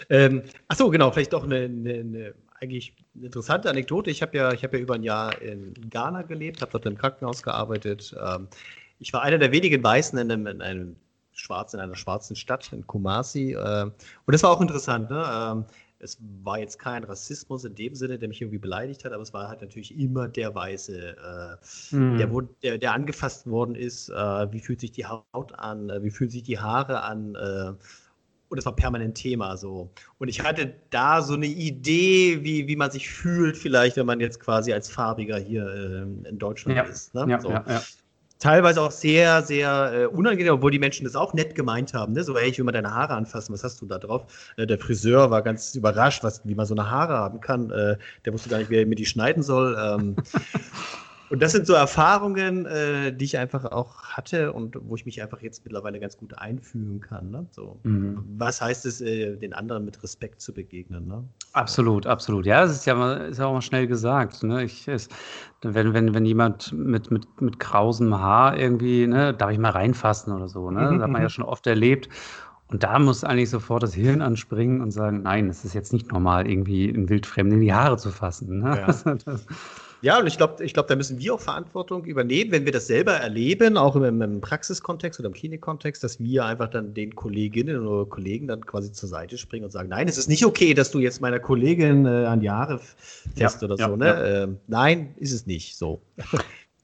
Ähm, 0.09 0.43
achso, 0.67 0.89
genau, 0.89 1.11
vielleicht 1.11 1.33
doch 1.33 1.43
eine, 1.43 1.65
eine, 1.65 1.93
eine 1.93 2.33
eigentlich 2.61 2.95
eine 3.15 3.25
interessante 3.25 3.69
Anekdote. 3.69 4.09
Ich 4.09 4.21
habe 4.21 4.37
ja, 4.37 4.51
hab 4.51 4.73
ja 4.73 4.79
über 4.79 4.95
ein 4.95 5.03
Jahr 5.03 5.41
in 5.41 5.73
Ghana 5.89 6.21
gelebt, 6.23 6.61
habe 6.61 6.71
dort 6.71 6.85
im 6.85 6.97
Krankenhaus 6.97 7.43
gearbeitet. 7.43 8.15
Ähm, 8.21 8.47
ich 8.99 9.11
war 9.13 9.21
einer 9.21 9.37
der 9.37 9.51
wenigen 9.51 9.83
Weißen 9.83 10.17
in 10.17 10.31
einem, 10.31 10.47
in 10.47 10.61
einem 10.61 10.95
schwarz 11.35 11.73
in 11.73 11.79
einer 11.79 11.95
schwarzen 11.95 12.35
Stadt 12.35 12.71
in 12.73 12.85
Kumasi. 12.87 13.53
Äh, 13.53 13.83
und 13.83 14.31
das 14.31 14.43
war 14.43 14.51
auch 14.51 14.61
interessant. 14.61 15.09
Ne? 15.09 15.23
Ähm, 15.29 15.65
es 15.99 16.17
war 16.43 16.59
jetzt 16.59 16.77
kein 16.77 17.03
Rassismus 17.03 17.63
in 17.63 17.75
dem 17.75 17.95
Sinne, 17.95 18.19
der 18.19 18.27
mich 18.27 18.41
irgendwie 18.41 18.57
beleidigt 18.59 19.05
hat, 19.05 19.13
aber 19.13 19.23
es 19.23 19.33
war 19.33 19.47
halt 19.47 19.61
natürlich 19.61 19.97
immer 19.97 20.27
der 20.27 20.53
Weiße, 20.53 21.15
äh, 21.91 21.95
mhm. 21.95 22.17
der, 22.17 22.29
der, 22.61 22.77
der, 22.77 22.93
angefasst 22.93 23.47
worden 23.47 23.75
ist. 23.75 24.09
Äh, 24.09 24.51
wie 24.51 24.59
fühlt 24.59 24.81
sich 24.81 24.91
die 24.91 25.05
Haut 25.05 25.53
an? 25.57 25.89
Äh, 25.89 26.03
wie 26.03 26.11
fühlen 26.11 26.29
sich 26.29 26.43
die 26.43 26.59
Haare 26.59 27.01
an? 27.01 27.35
Äh, 27.35 27.73
und 28.47 28.59
es 28.59 28.65
war 28.65 28.75
permanent 28.75 29.15
Thema 29.15 29.57
so. 29.57 29.89
Und 30.19 30.27
ich 30.27 30.43
hatte 30.43 30.75
da 30.91 31.21
so 31.21 31.33
eine 31.33 31.47
Idee, 31.47 32.43
wie, 32.43 32.67
wie 32.67 32.75
man 32.75 32.91
sich 32.91 33.09
fühlt, 33.09 33.57
vielleicht, 33.57 33.97
wenn 33.97 34.05
man 34.05 34.19
jetzt 34.19 34.39
quasi 34.39 34.71
als 34.71 34.89
Farbiger 34.89 35.37
hier 35.37 35.65
äh, 35.65 36.29
in 36.29 36.37
Deutschland 36.37 36.77
ja. 36.77 36.83
ist. 36.83 37.15
Ne? 37.15 37.25
Ja, 37.27 37.39
so. 37.39 37.49
ja, 37.49 37.65
ja 37.67 37.81
teilweise 38.39 38.81
auch 38.81 38.91
sehr, 38.91 39.41
sehr 39.41 39.93
äh, 39.93 40.05
unangenehm, 40.05 40.53
obwohl 40.53 40.71
die 40.71 40.79
Menschen 40.79 41.05
das 41.05 41.15
auch 41.15 41.33
nett 41.33 41.55
gemeint 41.55 41.93
haben. 41.93 42.13
Ne? 42.13 42.23
So, 42.23 42.37
hey, 42.37 42.49
ich 42.49 42.57
will 42.57 42.65
mal 42.65 42.71
deine 42.71 42.93
Haare 42.93 43.13
anfassen, 43.13 43.53
was 43.53 43.63
hast 43.63 43.81
du 43.81 43.85
da 43.85 43.97
drauf? 43.97 44.23
Äh, 44.57 44.67
der 44.67 44.77
Friseur 44.77 45.31
war 45.31 45.41
ganz 45.41 45.75
überrascht, 45.75 46.23
was, 46.23 46.41
wie 46.45 46.55
man 46.55 46.65
so 46.65 46.75
eine 46.75 46.89
Haare 46.89 47.13
haben 47.13 47.41
kann. 47.41 47.71
Äh, 47.71 47.97
der 48.25 48.33
wusste 48.33 48.49
gar 48.49 48.57
nicht, 48.57 48.69
wie 48.69 48.77
er 48.77 48.85
mir 48.85 48.95
die 48.95 49.05
schneiden 49.05 49.43
soll. 49.43 49.77
Ähm, 49.79 50.15
Und 51.29 51.41
das 51.41 51.53
sind 51.53 51.65
so 51.65 51.73
Erfahrungen, 51.73 52.65
äh, 52.65 53.11
die 53.11 53.25
ich 53.25 53.37
einfach 53.37 53.65
auch 53.65 54.03
hatte 54.03 54.53
und 54.53 54.77
wo 54.79 54.95
ich 54.95 55.05
mich 55.05 55.21
einfach 55.21 55.41
jetzt 55.41 55.63
mittlerweile 55.65 55.99
ganz 55.99 56.17
gut 56.17 56.37
einfühlen 56.37 57.01
kann. 57.01 57.31
Ne? 57.31 57.47
So, 57.51 57.79
mhm. 57.83 58.23
Was 58.37 58.61
heißt 58.61 58.85
es, 58.85 59.01
äh, 59.01 59.35
den 59.35 59.53
anderen 59.53 59.85
mit 59.85 60.01
Respekt 60.03 60.41
zu 60.41 60.53
begegnen? 60.53 61.07
Ne? 61.07 61.23
Absolut, 61.53 62.05
absolut. 62.05 62.45
Ja, 62.45 62.61
das 62.61 62.71
ist 62.71 62.85
ja, 62.85 62.93
mal, 62.93 63.29
ist 63.29 63.39
ja 63.39 63.45
auch 63.47 63.53
mal 63.53 63.61
schnell 63.61 63.87
gesagt. 63.87 64.43
Ne? 64.43 64.63
Ich, 64.63 64.87
es, 64.87 65.09
wenn, 65.61 65.93
wenn, 65.93 66.13
wenn 66.13 66.25
jemand 66.25 66.71
mit, 66.73 67.09
mit, 67.09 67.41
mit 67.41 67.59
krausem 67.59 68.13
Haar 68.19 68.57
irgendwie, 68.57 69.07
ne, 69.07 69.33
darf 69.33 69.51
ich 69.51 69.57
mal 69.57 69.71
reinfassen 69.71 70.31
oder 70.31 70.47
so. 70.47 70.69
Ne? 70.69 70.81
Das 70.81 71.01
hat 71.01 71.09
man 71.09 71.21
ja 71.21 71.27
mhm. 71.27 71.29
schon 71.29 71.45
oft 71.45 71.65
erlebt. 71.65 72.07
Und 72.67 72.83
da 72.83 72.97
muss 72.97 73.23
eigentlich 73.23 73.51
sofort 73.51 73.83
das 73.83 73.93
Hirn 73.93 74.21
anspringen 74.21 74.81
und 74.81 74.91
sagen, 74.91 75.21
nein, 75.21 75.49
es 75.49 75.63
ist 75.65 75.75
jetzt 75.75 75.93
nicht 75.93 76.11
normal, 76.11 76.49
irgendwie 76.49 76.89
einen 76.89 77.09
Wildfremden 77.09 77.59
in 77.59 77.61
die 77.61 77.73
Haare 77.73 77.97
zu 77.97 78.11
fassen. 78.11 78.59
Ne? 78.59 78.77
Ja. 78.77 79.15
Das, 79.25 79.45
ja, 80.05 80.19
und 80.19 80.27
ich 80.27 80.37
glaube, 80.37 80.63
ich 80.63 80.75
glaub, 80.75 80.85
da 80.85 80.95
müssen 80.95 81.17
wir 81.17 81.33
auch 81.33 81.41
Verantwortung 81.41 82.05
übernehmen, 82.05 82.51
wenn 82.51 82.63
wir 82.63 82.71
das 82.71 82.85
selber 82.85 83.13
erleben, 83.13 83.75
auch 83.75 83.95
im, 83.95 84.21
im 84.21 84.39
Praxiskontext 84.39 85.19
oder 85.19 85.29
im 85.29 85.33
Klinikkontext, 85.33 86.03
dass 86.03 86.19
wir 86.19 86.45
einfach 86.45 86.67
dann 86.67 86.93
den 86.93 87.15
Kolleginnen 87.15 87.87
oder 87.87 88.07
Kollegen 88.07 88.47
dann 88.47 88.63
quasi 88.63 88.91
zur 88.91 89.09
Seite 89.09 89.39
springen 89.39 89.65
und 89.65 89.71
sagen, 89.71 89.89
nein, 89.89 90.07
es 90.07 90.19
ist 90.19 90.29
nicht 90.29 90.45
okay, 90.45 90.75
dass 90.75 90.91
du 90.91 90.99
jetzt 90.99 91.21
meiner 91.21 91.39
Kollegin 91.39 92.05
äh, 92.05 92.25
an 92.25 92.39
die 92.39 92.51
Haare 92.51 92.77
fest 93.35 93.63
ja, 93.63 93.67
oder 93.67 93.77
ja, 93.77 93.89
so. 93.89 93.95
Ne? 93.95 94.05
Ja. 94.05 94.43
Ähm, 94.43 94.59
nein, 94.67 95.15
ist 95.17 95.31
es 95.31 95.47
nicht 95.47 95.75
so. 95.75 96.03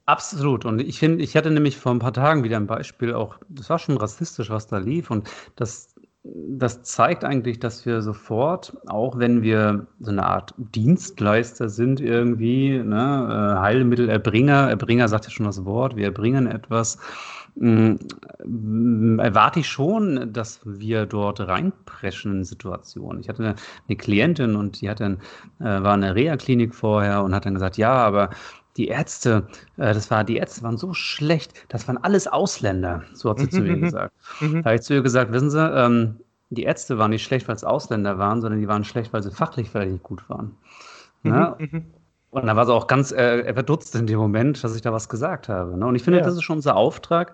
Absolut. 0.07 0.65
Und 0.65 0.81
ich 0.81 0.97
finde, 0.97 1.23
ich 1.23 1.37
hatte 1.37 1.51
nämlich 1.51 1.77
vor 1.77 1.91
ein 1.91 1.99
paar 1.99 2.13
Tagen 2.13 2.43
wieder 2.43 2.57
ein 2.57 2.65
Beispiel, 2.65 3.13
auch, 3.13 3.37
das 3.49 3.69
war 3.69 3.77
schon 3.77 3.97
rassistisch, 3.97 4.49
was 4.49 4.65
da 4.65 4.79
lief. 4.79 5.11
Und 5.11 5.29
das 5.55 5.90
das 6.23 6.83
zeigt 6.83 7.23
eigentlich, 7.23 7.59
dass 7.59 7.85
wir 7.85 8.01
sofort, 8.01 8.77
auch 8.87 9.17
wenn 9.17 9.41
wir 9.41 9.87
so 9.99 10.11
eine 10.11 10.23
Art 10.23 10.53
Dienstleister 10.57 11.67
sind 11.67 11.99
irgendwie, 11.99 12.77
ne, 12.77 13.55
äh, 13.57 13.59
Heilmittelerbringer, 13.59 14.69
Erbringer 14.69 15.07
sagt 15.07 15.25
ja 15.25 15.31
schon 15.31 15.47
das 15.47 15.65
Wort, 15.65 15.95
wir 15.95 16.05
erbringen 16.05 16.45
etwas, 16.45 16.99
mm, 17.55 17.95
erwarte 19.17 19.61
ich 19.61 19.67
schon, 19.67 20.31
dass 20.31 20.61
wir 20.63 21.07
dort 21.07 21.39
reinpreschen 21.39 22.31
in 22.33 22.43
Situationen. 22.43 23.21
Ich 23.21 23.27
hatte 23.27 23.55
eine, 23.87 23.95
Klientin 23.97 24.55
und 24.55 24.79
die 24.79 24.91
hatte, 24.91 25.17
äh, 25.59 25.63
war 25.63 25.95
in 25.95 26.01
der 26.01 26.13
Reha-Klinik 26.13 26.75
vorher 26.75 27.23
und 27.23 27.33
hat 27.33 27.47
dann 27.47 27.55
gesagt, 27.55 27.77
ja, 27.77 27.93
aber 27.93 28.29
die 28.77 28.87
Ärzte, 28.87 29.47
äh, 29.77 29.93
das 29.93 30.09
war, 30.11 30.23
die 30.23 30.37
Ärzte 30.37 30.63
waren 30.63 30.77
so 30.77 30.93
schlecht, 30.93 31.65
das 31.69 31.87
waren 31.87 31.97
alles 31.97 32.27
Ausländer, 32.27 33.03
so 33.13 33.29
hat 33.29 33.39
sie 33.39 33.49
zu 33.49 33.61
mir 33.61 33.75
mhm. 33.75 33.81
gesagt. 33.81 34.13
Mhm. 34.39 34.63
Da 34.63 34.65
habe 34.65 34.75
ich 34.75 34.81
zu 34.81 34.93
ihr 34.93 35.01
gesagt, 35.01 35.31
wissen 35.31 35.49
Sie, 35.49 35.59
ähm, 35.59 36.17
die 36.49 36.63
Ärzte 36.63 36.97
waren 36.97 37.11
nicht 37.11 37.23
schlecht, 37.23 37.47
weil 37.47 37.55
es 37.55 37.63
Ausländer 37.63 38.17
waren, 38.17 38.41
sondern 38.41 38.59
die 38.59 38.67
waren 38.67 38.83
schlecht, 38.83 39.13
weil 39.13 39.23
sie 39.23 39.31
fachlich 39.31 39.69
vielleicht 39.69 39.91
nicht 39.91 40.03
gut 40.03 40.27
waren. 40.29 40.55
Mhm. 41.23 41.31
Ja? 41.31 41.57
Und 42.31 42.45
dann 42.45 42.55
war 42.55 42.65
sie 42.65 42.73
auch 42.73 42.87
ganz 42.87 43.11
äh, 43.11 43.53
verdutzt 43.53 43.93
in 43.95 44.07
dem 44.07 44.17
Moment, 44.17 44.63
dass 44.63 44.73
ich 44.75 44.81
da 44.81 44.93
was 44.93 45.09
gesagt 45.09 45.49
habe. 45.49 45.77
Ne? 45.77 45.85
Und 45.85 45.95
ich 45.95 46.03
finde, 46.03 46.19
Ja. 46.19 46.25
das 46.25 46.35
ist 46.35 46.43
schon 46.43 46.57
unser 46.57 46.75
Auftrag, 46.77 47.33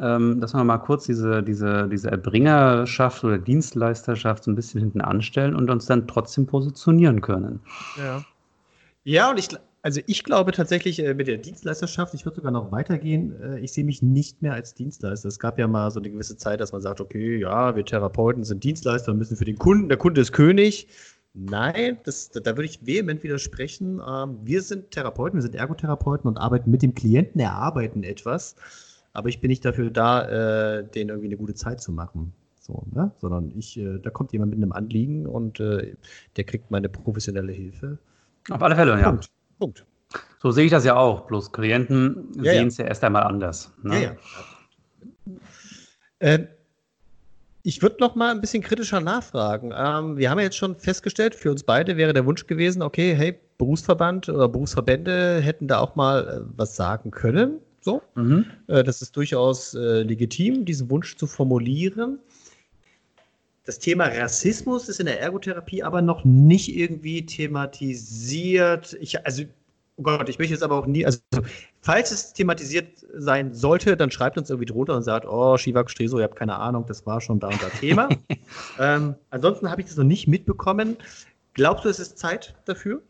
ähm, 0.00 0.40
dass 0.40 0.52
wir 0.52 0.64
mal 0.64 0.78
kurz 0.78 1.06
diese, 1.06 1.42
diese, 1.44 1.88
diese 1.88 2.10
Erbringerschaft 2.10 3.22
oder 3.22 3.38
Dienstleisterschaft 3.38 4.42
so 4.44 4.50
ein 4.50 4.56
bisschen 4.56 4.80
hinten 4.80 5.00
anstellen 5.00 5.54
und 5.54 5.70
uns 5.70 5.86
dann 5.86 6.08
trotzdem 6.08 6.46
positionieren 6.46 7.20
können. 7.20 7.60
Ja. 7.96 8.24
Ja, 9.04 9.30
und 9.30 9.38
ich, 9.38 9.46
gl- 9.46 9.58
also 9.82 10.00
ich 10.06 10.22
glaube 10.22 10.52
tatsächlich 10.52 11.00
äh, 11.04 11.12
mit 11.14 11.26
der 11.26 11.38
Dienstleisterschaft, 11.38 12.14
ich 12.14 12.24
würde 12.24 12.36
sogar 12.36 12.52
noch 12.52 12.70
weitergehen, 12.70 13.34
äh, 13.42 13.58
ich 13.58 13.72
sehe 13.72 13.84
mich 13.84 14.00
nicht 14.00 14.40
mehr 14.40 14.54
als 14.54 14.74
Dienstleister. 14.74 15.28
Es 15.28 15.40
gab 15.40 15.58
ja 15.58 15.66
mal 15.66 15.90
so 15.90 15.98
eine 15.98 16.10
gewisse 16.10 16.36
Zeit, 16.36 16.60
dass 16.60 16.72
man 16.72 16.80
sagt, 16.80 17.00
okay, 17.00 17.36
ja, 17.38 17.74
wir 17.74 17.84
Therapeuten 17.84 18.44
sind 18.44 18.62
Dienstleister 18.62 19.12
und 19.12 19.18
müssen 19.18 19.36
für 19.36 19.44
den 19.44 19.58
Kunden, 19.58 19.88
der 19.88 19.98
Kunde 19.98 20.20
ist 20.20 20.32
König. 20.32 20.88
Nein, 21.34 21.98
das, 22.04 22.30
da 22.30 22.44
würde 22.44 22.64
ich 22.64 22.86
vehement 22.86 23.22
widersprechen. 23.22 24.00
Ähm, 24.06 24.38
wir 24.44 24.62
sind 24.62 24.90
Therapeuten, 24.90 25.38
wir 25.38 25.42
sind 25.42 25.54
Ergotherapeuten 25.54 26.28
und 26.28 26.36
arbeiten 26.36 26.70
mit 26.70 26.82
dem 26.82 26.94
Klienten, 26.94 27.40
erarbeiten 27.40 28.04
etwas. 28.04 28.54
Aber 29.14 29.28
ich 29.28 29.40
bin 29.40 29.48
nicht 29.48 29.64
dafür 29.64 29.90
da, 29.90 30.78
äh, 30.78 30.84
denen 30.84 31.10
irgendwie 31.10 31.28
eine 31.28 31.36
gute 31.36 31.54
Zeit 31.54 31.80
zu 31.80 31.90
machen. 31.90 32.32
So, 32.60 32.84
ne? 32.92 33.10
Sondern 33.18 33.50
ich, 33.56 33.78
äh, 33.78 33.98
da 33.98 34.10
kommt 34.10 34.32
jemand 34.32 34.52
mit 34.52 34.62
einem 34.62 34.72
Anliegen 34.72 35.26
und 35.26 35.58
äh, 35.58 35.96
der 36.36 36.44
kriegt 36.44 36.70
meine 36.70 36.88
professionelle 36.88 37.52
Hilfe. 37.52 37.98
Auf 38.50 38.62
alle 38.62 38.76
Fälle, 38.76 39.00
ja. 39.00 39.18
Punkt. 39.62 39.84
So 40.40 40.50
sehe 40.50 40.64
ich 40.64 40.72
das 40.72 40.84
ja 40.84 40.96
auch. 40.96 41.20
Bloß 41.28 41.52
Klienten 41.52 42.32
Ja, 42.38 42.42
ja. 42.42 42.52
sehen 42.58 42.66
es 42.68 42.78
ja 42.78 42.86
erst 42.86 43.04
einmal 43.04 43.22
anders. 43.22 43.70
Ne? 43.84 43.94
Ja, 43.94 44.00
ja. 44.00 44.16
Ähm, 46.18 46.48
ich 47.62 47.80
würde 47.80 47.98
noch 48.00 48.16
mal 48.16 48.32
ein 48.32 48.40
bisschen 48.40 48.60
kritischer 48.62 49.00
nachfragen. 49.00 49.72
Ähm, 49.72 50.16
wir 50.16 50.30
haben 50.30 50.38
ja 50.38 50.44
jetzt 50.46 50.56
schon 50.56 50.74
festgestellt, 50.74 51.36
für 51.36 51.52
uns 51.52 51.62
beide 51.62 51.96
wäre 51.96 52.12
der 52.12 52.26
Wunsch 52.26 52.48
gewesen, 52.48 52.82
okay, 52.82 53.14
hey, 53.14 53.38
Berufsverband 53.58 54.28
oder 54.28 54.48
Berufsverbände 54.48 55.40
hätten 55.40 55.68
da 55.68 55.78
auch 55.78 55.94
mal 55.94 56.26
äh, 56.26 56.52
was 56.56 56.74
sagen 56.74 57.12
können. 57.12 57.60
So, 57.80 58.02
Mhm. 58.16 58.46
äh, 58.66 58.82
das 58.82 59.00
ist 59.00 59.16
durchaus 59.16 59.74
äh, 59.74 60.02
legitim, 60.02 60.64
diesen 60.64 60.90
Wunsch 60.90 61.16
zu 61.16 61.28
formulieren. 61.28 62.18
Das 63.64 63.78
Thema 63.78 64.06
Rassismus 64.06 64.88
ist 64.88 64.98
in 64.98 65.06
der 65.06 65.20
Ergotherapie 65.20 65.84
aber 65.84 66.02
noch 66.02 66.24
nicht 66.24 66.74
irgendwie 66.74 67.24
thematisiert. 67.24 68.96
Ich, 69.00 69.24
also, 69.24 69.44
oh 69.96 70.02
Gott, 70.02 70.28
ich 70.28 70.38
möchte 70.38 70.52
jetzt 70.52 70.64
aber 70.64 70.76
auch 70.76 70.86
nie, 70.86 71.06
also, 71.06 71.20
falls 71.80 72.10
es 72.10 72.32
thematisiert 72.32 72.88
sein 73.14 73.54
sollte, 73.54 73.96
dann 73.96 74.10
schreibt 74.10 74.36
uns 74.36 74.50
irgendwie 74.50 74.66
drunter 74.66 74.96
und 74.96 75.04
sagt, 75.04 75.26
oh, 75.28 75.56
Shivak 75.56 75.90
Streso, 75.90 76.18
ihr 76.18 76.24
habt 76.24 76.36
keine 76.36 76.56
Ahnung, 76.56 76.86
das 76.86 77.06
war 77.06 77.20
schon 77.20 77.38
da 77.38 77.48
und 77.48 77.62
da 77.62 77.68
Thema. 77.68 78.08
ähm, 78.80 79.14
ansonsten 79.30 79.70
habe 79.70 79.80
ich 79.80 79.86
das 79.86 79.96
noch 79.96 80.04
nicht 80.04 80.26
mitbekommen. 80.26 80.96
Glaubst 81.54 81.84
du, 81.84 81.88
es 81.88 82.00
ist 82.00 82.18
Zeit 82.18 82.56
dafür, 82.64 83.00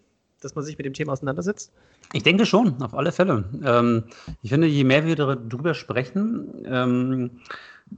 dass 0.42 0.54
man 0.54 0.64
sich 0.64 0.76
mit 0.76 0.84
dem 0.84 0.92
Thema 0.92 1.12
auseinandersetzt? 1.12 1.72
Ich 2.12 2.24
denke 2.24 2.44
schon, 2.44 2.82
auf 2.82 2.94
alle 2.94 3.12
Fälle. 3.12 3.44
Ähm, 3.64 4.04
ich 4.42 4.50
finde, 4.50 4.66
je 4.66 4.84
mehr 4.84 5.06
wir 5.06 5.16
darüber 5.16 5.72
sprechen, 5.72 6.62
ähm, 6.66 7.30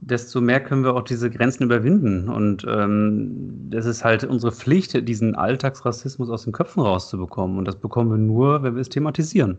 desto 0.01 0.41
mehr 0.41 0.61
können 0.61 0.83
wir 0.83 0.93
auch 0.93 1.03
diese 1.03 1.29
Grenzen 1.29 1.63
überwinden. 1.63 2.29
Und 2.29 2.65
ähm, 2.67 3.69
das 3.69 3.85
ist 3.85 4.03
halt 4.03 4.23
unsere 4.23 4.51
Pflicht, 4.51 5.07
diesen 5.07 5.35
Alltagsrassismus 5.35 6.29
aus 6.29 6.43
den 6.43 6.53
Köpfen 6.53 6.81
rauszubekommen. 6.81 7.57
Und 7.57 7.65
das 7.65 7.75
bekommen 7.75 8.11
wir 8.11 8.17
nur, 8.17 8.63
wenn 8.63 8.75
wir 8.75 8.81
es 8.81 8.89
thematisieren. 8.89 9.57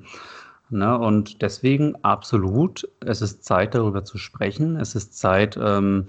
Ne? 0.71 0.99
Und 0.99 1.43
deswegen 1.43 1.95
absolut, 2.03 2.89
es 3.01 3.23
ist 3.23 3.45
Zeit, 3.45 3.75
darüber 3.75 4.05
zu 4.05 4.19
sprechen. 4.19 4.77
Es 4.77 4.95
ist 4.95 5.19
Zeit, 5.19 5.59
ähm, 5.61 6.07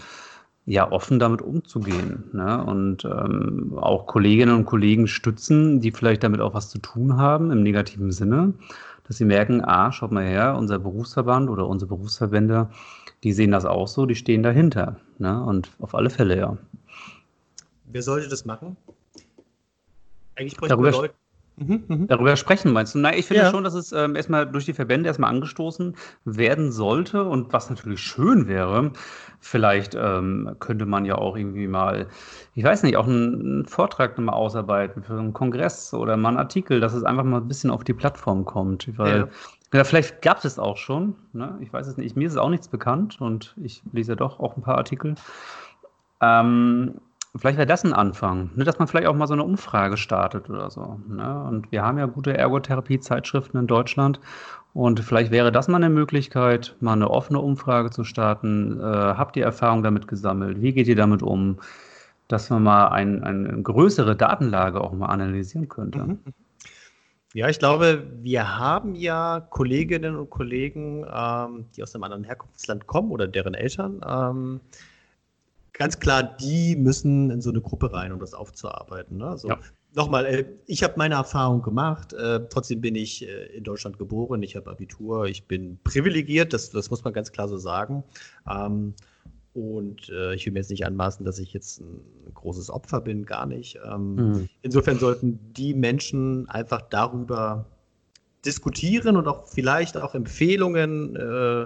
ja, 0.65 0.91
offen 0.91 1.17
damit 1.17 1.41
umzugehen. 1.41 2.25
Ne? 2.33 2.63
Und 2.63 3.05
ähm, 3.05 3.73
auch 3.77 4.05
Kolleginnen 4.05 4.55
und 4.55 4.65
Kollegen 4.65 5.07
stützen, 5.07 5.79
die 5.79 5.91
vielleicht 5.91 6.23
damit 6.23 6.41
auch 6.41 6.53
was 6.53 6.69
zu 6.69 6.79
tun 6.79 7.17
haben, 7.17 7.51
im 7.51 7.63
negativen 7.63 8.11
Sinne, 8.11 8.53
dass 9.07 9.17
sie 9.17 9.25
merken, 9.25 9.63
ah, 9.63 9.91
schaut 9.91 10.11
mal 10.11 10.25
her, 10.25 10.55
unser 10.57 10.79
Berufsverband 10.79 11.49
oder 11.49 11.67
unsere 11.67 11.89
Berufsverbände, 11.89 12.69
die 13.23 13.33
sehen 13.33 13.51
das 13.51 13.65
auch 13.65 13.87
so, 13.87 14.05
die 14.05 14.15
stehen 14.15 14.43
dahinter. 14.43 14.97
Ne? 15.17 15.43
Und 15.43 15.71
auf 15.79 15.95
alle 15.95 16.09
Fälle, 16.09 16.37
ja. 16.37 16.57
Wer 17.85 18.01
sollte 18.01 18.27
das 18.27 18.45
machen? 18.45 18.75
Eigentlich 20.35 20.57
bräuchten 20.57 20.83
wir 20.83 20.91
Leute. 20.91 21.13
Mhm, 21.59 21.83
mhm. 21.87 22.07
Darüber 22.07 22.35
sprechen 22.35 22.71
meinst 22.71 22.93
du? 22.93 22.99
Nein, 22.99 23.15
ich 23.17 23.25
finde 23.25 23.43
Ja. 23.43 23.49
schon, 23.49 23.63
dass 23.63 23.73
es 23.73 23.91
ähm, 23.91 24.15
erstmal 24.15 24.45
durch 24.45 24.65
die 24.65 24.73
Verbände 24.73 25.07
erstmal 25.07 25.31
angestoßen 25.31 25.95
werden 26.23 26.71
sollte 26.71 27.23
und 27.23 27.51
was 27.51 27.69
natürlich 27.71 27.99
schön 27.99 28.47
wäre, 28.47 28.91
vielleicht 29.39 29.95
ähm, 29.95 30.55
könnte 30.59 30.85
man 30.85 31.05
ja 31.05 31.15
auch 31.15 31.35
irgendwie 31.35 31.67
mal, 31.67 32.07
ich 32.53 32.63
weiß 32.63 32.83
nicht, 32.83 32.95
auch 32.95 33.07
einen, 33.07 33.41
einen 33.41 33.65
Vortrag 33.65 34.17
mal 34.19 34.33
ausarbeiten 34.33 35.01
für 35.01 35.17
einen 35.17 35.33
Kongress 35.33 35.93
oder 35.95 36.15
mal 36.15 36.29
einen 36.29 36.37
Artikel, 36.37 36.79
dass 36.79 36.93
es 36.93 37.03
einfach 37.03 37.23
mal 37.23 37.41
ein 37.41 37.47
bisschen 37.47 37.71
auf 37.71 37.83
die 37.83 37.93
Plattform 37.93 38.45
kommt, 38.45 38.87
weil 38.97 39.19
Ja. 39.73 39.79
ja, 39.79 39.83
vielleicht 39.83 40.21
gab 40.21 40.37
es 40.37 40.45
es 40.45 40.59
auch 40.59 40.77
schon, 40.77 41.15
ne? 41.33 41.57
ich 41.61 41.73
weiß 41.73 41.87
es 41.87 41.97
nicht, 41.97 42.15
mir 42.15 42.27
ist 42.27 42.33
es 42.33 42.39
auch 42.39 42.49
nichts 42.51 42.67
bekannt 42.67 43.19
und 43.19 43.55
ich 43.63 43.81
lese 43.93 44.15
doch 44.15 44.39
auch 44.39 44.55
ein 44.57 44.61
paar 44.61 44.77
Artikel. 44.77 45.15
Ähm, 46.21 46.95
vielleicht 47.35 47.57
wäre 47.57 47.67
das 47.67 47.83
ein 47.83 47.93
Anfang, 47.93 48.51
ne, 48.55 48.63
dass 48.63 48.79
man 48.79 48.87
vielleicht 48.87 49.07
auch 49.07 49.15
mal 49.15 49.27
so 49.27 49.33
eine 49.33 49.43
Umfrage 49.43 49.97
startet 49.97 50.49
oder 50.49 50.69
so. 50.69 50.99
Ne? 51.07 51.43
Und 51.43 51.71
wir 51.71 51.83
haben 51.83 51.97
ja 51.97 52.05
gute 52.05 52.35
Ergotherapie-Zeitschriften 52.35 53.57
in 53.57 53.67
Deutschland. 53.67 54.19
Und 54.73 54.99
vielleicht 54.99 55.31
wäre 55.31 55.51
das 55.51 55.67
mal 55.67 55.77
eine 55.77 55.89
Möglichkeit, 55.89 56.75
mal 56.79 56.93
eine 56.93 57.09
offene 57.09 57.39
Umfrage 57.39 57.89
zu 57.89 58.03
starten. 58.03 58.79
Äh, 58.79 58.83
habt 58.83 59.35
ihr 59.35 59.43
Erfahrung 59.43 59.81
damit 59.83 60.07
gesammelt? 60.07 60.61
Wie 60.61 60.73
geht 60.73 60.87
ihr 60.87 60.95
damit 60.95 61.23
um? 61.23 61.59
Dass 62.27 62.49
man 62.49 62.63
mal 62.63 62.89
ein, 62.89 63.23
eine 63.23 63.61
größere 63.61 64.15
Datenlage 64.15 64.81
auch 64.81 64.93
mal 64.93 65.07
analysieren 65.07 65.67
könnte. 65.67 65.99
Mhm. 65.99 66.19
Ja, 67.33 67.49
ich 67.49 67.59
glaube, 67.59 68.03
wir 68.21 68.57
haben 68.57 68.95
ja 68.95 69.41
Kolleginnen 69.49 70.15
und 70.15 70.29
Kollegen, 70.29 71.05
ähm, 71.11 71.65
die 71.75 71.83
aus 71.83 71.93
einem 71.93 72.03
anderen 72.03 72.23
Herkunftsland 72.23 72.87
kommen 72.87 73.11
oder 73.11 73.27
deren 73.27 73.53
Eltern. 73.53 74.01
Ähm, 74.07 74.61
ganz 75.77 75.99
klar, 75.99 76.23
die 76.23 76.75
müssen 76.75 77.29
in 77.31 77.41
so 77.41 77.49
eine 77.49 77.61
Gruppe 77.61 77.93
rein, 77.93 78.11
um 78.11 78.19
das 78.19 78.33
aufzuarbeiten. 78.33 79.17
Ne? 79.17 79.27
Also, 79.27 79.49
Ja. 79.49 79.59
Nochmal, 79.93 80.25
äh, 80.25 80.45
ich 80.67 80.83
habe 80.83 80.93
meine 80.97 81.15
Erfahrung 81.15 81.63
gemacht, 81.63 82.13
äh, 82.13 82.41
trotzdem 82.49 82.81
bin 82.81 82.93
ich 82.93 83.27
äh, 83.27 83.45
in 83.57 83.63
Deutschland 83.63 83.97
geboren, 83.97 84.43
ich 84.43 84.55
habe 84.55 84.69
Abitur, 84.69 85.25
ich 85.25 85.45
bin 85.45 85.79
privilegiert, 85.83 86.53
das, 86.53 86.69
das 86.69 86.91
muss 86.91 87.03
man 87.03 87.13
ganz 87.13 87.31
klar 87.31 87.47
so 87.47 87.57
sagen. 87.57 88.03
Ähm, 88.47 88.93
und 89.53 90.09
äh, 90.09 90.35
ich 90.35 90.45
will 90.45 90.53
mir 90.53 90.59
jetzt 90.59 90.69
nicht 90.69 90.85
anmaßen, 90.85 91.25
dass 91.25 91.39
ich 91.39 91.51
jetzt 91.51 91.79
ein 91.81 92.01
großes 92.35 92.69
Opfer 92.69 93.01
bin, 93.01 93.25
gar 93.25 93.47
nicht. 93.47 93.79
Ähm, 93.83 94.15
Mhm. 94.15 94.49
Insofern 94.61 94.99
sollten 94.99 95.39
die 95.53 95.73
Menschen 95.73 96.47
einfach 96.47 96.81
darüber 96.81 97.65
diskutieren 98.45 99.17
und 99.17 99.27
auch 99.27 99.47
vielleicht 99.47 99.97
auch 99.97 100.13
Empfehlungen 100.13 101.15
äh, 101.15 101.65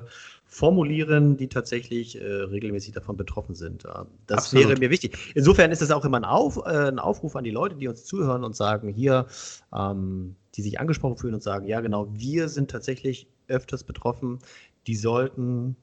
formulieren, 0.54 1.38
die 1.38 1.47
tatsächlich 1.47 2.20
äh, 2.20 2.26
regelmäßig 2.26 2.93
davon 2.93 3.16
betroffen 3.16 3.56
sind. 3.56 3.86
Das 4.28 4.38
Absolut. 4.38 4.68
wäre 4.68 4.80
mir 4.80 4.89
wichtig. 4.89 5.18
Insofern 5.34 5.72
ist 5.72 5.82
es 5.82 5.91
auch 5.91 6.04
immer 6.04 6.18
ein, 6.18 6.26
Auf, 6.26 6.58
äh, 6.58 6.89
ein 6.89 6.99
Aufruf 6.99 7.38
an 7.38 7.45
die 7.45 7.52
Leute, 7.52 7.76
die 7.76 7.88
uns 7.88 8.04
zuhören 8.04 8.43
und 8.43 8.54
sagen, 8.54 8.89
hier, 8.89 9.28
ähm, 9.74 10.36
die 10.56 10.62
sich 10.62 10.78
angesprochen 10.78 11.16
fühlen 11.16 11.36
und 11.36 11.41
sagen, 11.41 11.68
ja 11.68 11.80
genau, 11.80 12.10
wir 12.12 12.49
sind 12.49 12.70
tatsächlich 12.70 13.28
öfters 13.47 13.86
betroffen, 13.86 14.39
die 14.88 14.95
sollten, 14.95 15.78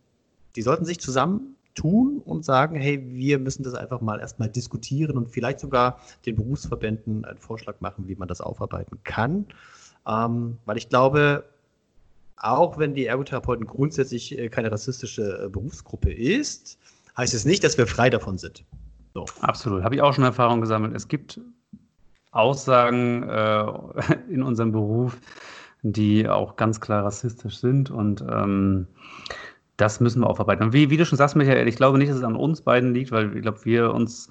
die 0.55 0.61
sollten 0.61 0.85
sich 0.85 1.01
zusammentun 1.01 2.19
und 2.19 2.45
sagen, 2.45 2.77
hey, 2.77 3.03
wir 3.09 3.39
müssen 3.39 3.63
das 3.63 3.73
einfach 3.73 4.03
mal 4.03 4.21
erstmal 4.21 4.51
diskutieren 4.51 5.17
und 5.17 5.31
vielleicht 5.31 5.61
sogar 5.61 5.99
den 6.27 6.37
Berufsverbänden 6.37 7.25
einen 7.25 7.39
Vorschlag 7.39 7.81
machen, 7.81 8.07
wie 8.07 8.17
man 8.17 8.29
das 8.29 8.43
aufarbeiten 8.43 8.99
kann. 9.03 9.47
Ähm, 10.07 10.59
weil 10.67 10.77
ich 10.77 10.91
glaube, 10.91 11.45
auch 12.41 12.79
wenn 12.79 12.95
die 12.95 13.07
Ergotherapeuten 13.07 13.67
grundsätzlich 13.67 14.39
äh, 14.39 14.49
keine 14.49 14.71
rassistische 14.71 15.45
äh, 15.45 15.49
Berufsgruppe 15.49 16.13
ist, 16.13 16.79
heißt 17.17 17.35
es 17.35 17.45
nicht, 17.45 17.65
dass 17.65 17.79
wir 17.79 17.87
frei 17.87 18.11
davon 18.11 18.39
sind. 18.39 18.65
So. 19.15 19.27
Absolut, 19.41 19.83
habe 19.83 19.95
ich 19.95 20.03
auch 20.03 20.15
schon 20.15 20.25
Erfahrung 20.25 20.61
gesammelt. 20.61 20.95
Es 20.95 21.09
gibt 21.09 21.41
Aussagen 22.31 23.29
äh, 23.29 23.65
in 24.31 24.43
unserem 24.43 24.73
Beruf, 24.73 25.19
die 25.83 26.29
auch 26.29 26.57
ganz 26.57 26.81
klar 26.81 27.05
rassistisch 27.05 27.59
sind 27.59 27.91
und 27.91 28.25
ähm, 28.29 28.87
das 29.77 30.01
müssen 30.01 30.21
wir 30.21 30.29
aufarbeiten. 30.29 30.73
Wie, 30.73 30.91
wie 30.91 30.97
du 30.97 31.07
schon 31.07 31.19
sagst, 31.19 31.37
Michael, 31.37 31.69
ich 31.69 31.77
glaube 31.77 31.99
nicht, 31.99 32.11
dass 32.11 32.19
es 32.19 32.25
an 32.25 32.37
uns 32.37 32.61
beiden 32.61 32.95
liegt, 32.95 33.13
weil 33.13 33.35
ich 33.37 33.43
glaube, 33.43 33.65
wir 33.65 33.95
uns, 33.95 34.29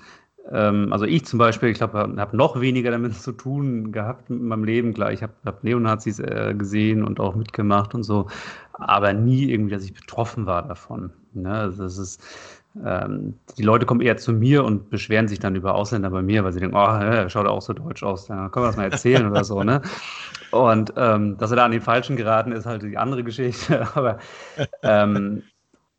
also 0.49 1.05
ich 1.05 1.25
zum 1.25 1.39
Beispiel, 1.39 1.69
ich 1.69 1.77
glaube, 1.77 1.97
habe 1.97 2.37
noch 2.37 2.61
weniger 2.61 2.91
damit 2.91 3.15
zu 3.15 3.31
tun 3.33 3.91
gehabt 3.91 4.29
in 4.29 4.47
meinem 4.47 4.63
Leben. 4.63 4.93
Klar, 4.93 5.11
ich 5.11 5.21
habe 5.23 5.33
hab 5.45 5.63
Neonazis 5.63 6.19
äh, 6.19 6.53
gesehen 6.57 7.03
und 7.03 7.19
auch 7.19 7.35
mitgemacht 7.35 7.93
und 7.93 8.03
so, 8.03 8.27
aber 8.73 9.13
nie 9.13 9.51
irgendwie, 9.51 9.73
dass 9.73 9.83
ich 9.83 9.93
betroffen 9.93 10.45
war 10.45 10.67
davon. 10.67 11.11
Ne? 11.33 11.51
Also 11.51 11.83
das 11.83 11.97
ist, 11.97 12.21
ähm, 12.85 13.35
die 13.57 13.63
Leute 13.63 13.85
kommen 13.85 14.01
eher 14.01 14.17
zu 14.17 14.31
mir 14.31 14.63
und 14.63 14.89
beschweren 14.89 15.27
sich 15.27 15.39
dann 15.39 15.55
über 15.55 15.75
Ausländer 15.75 16.09
bei 16.09 16.21
mir, 16.21 16.43
weil 16.43 16.53
sie 16.53 16.59
denken, 16.59 16.75
oh, 16.75 16.79
er 16.79 17.29
schaut 17.29 17.47
auch 17.47 17.61
so 17.61 17.73
deutsch 17.73 18.03
aus, 18.03 18.27
da 18.27 18.49
können 18.49 18.65
wir 18.65 18.69
das 18.69 18.77
mal 18.77 18.91
erzählen 18.91 19.29
oder 19.29 19.43
so, 19.43 19.63
ne? 19.63 19.81
Und 20.51 20.93
ähm, 20.95 21.37
dass 21.37 21.51
er 21.51 21.57
da 21.57 21.65
an 21.65 21.71
den 21.71 21.81
Falschen 21.81 22.15
geraten 22.15 22.51
ist, 22.51 22.65
halt 22.65 22.83
die 22.83 22.97
andere 22.97 23.23
Geschichte. 23.23 23.87
Aber 23.95 24.19
ähm, 24.81 25.43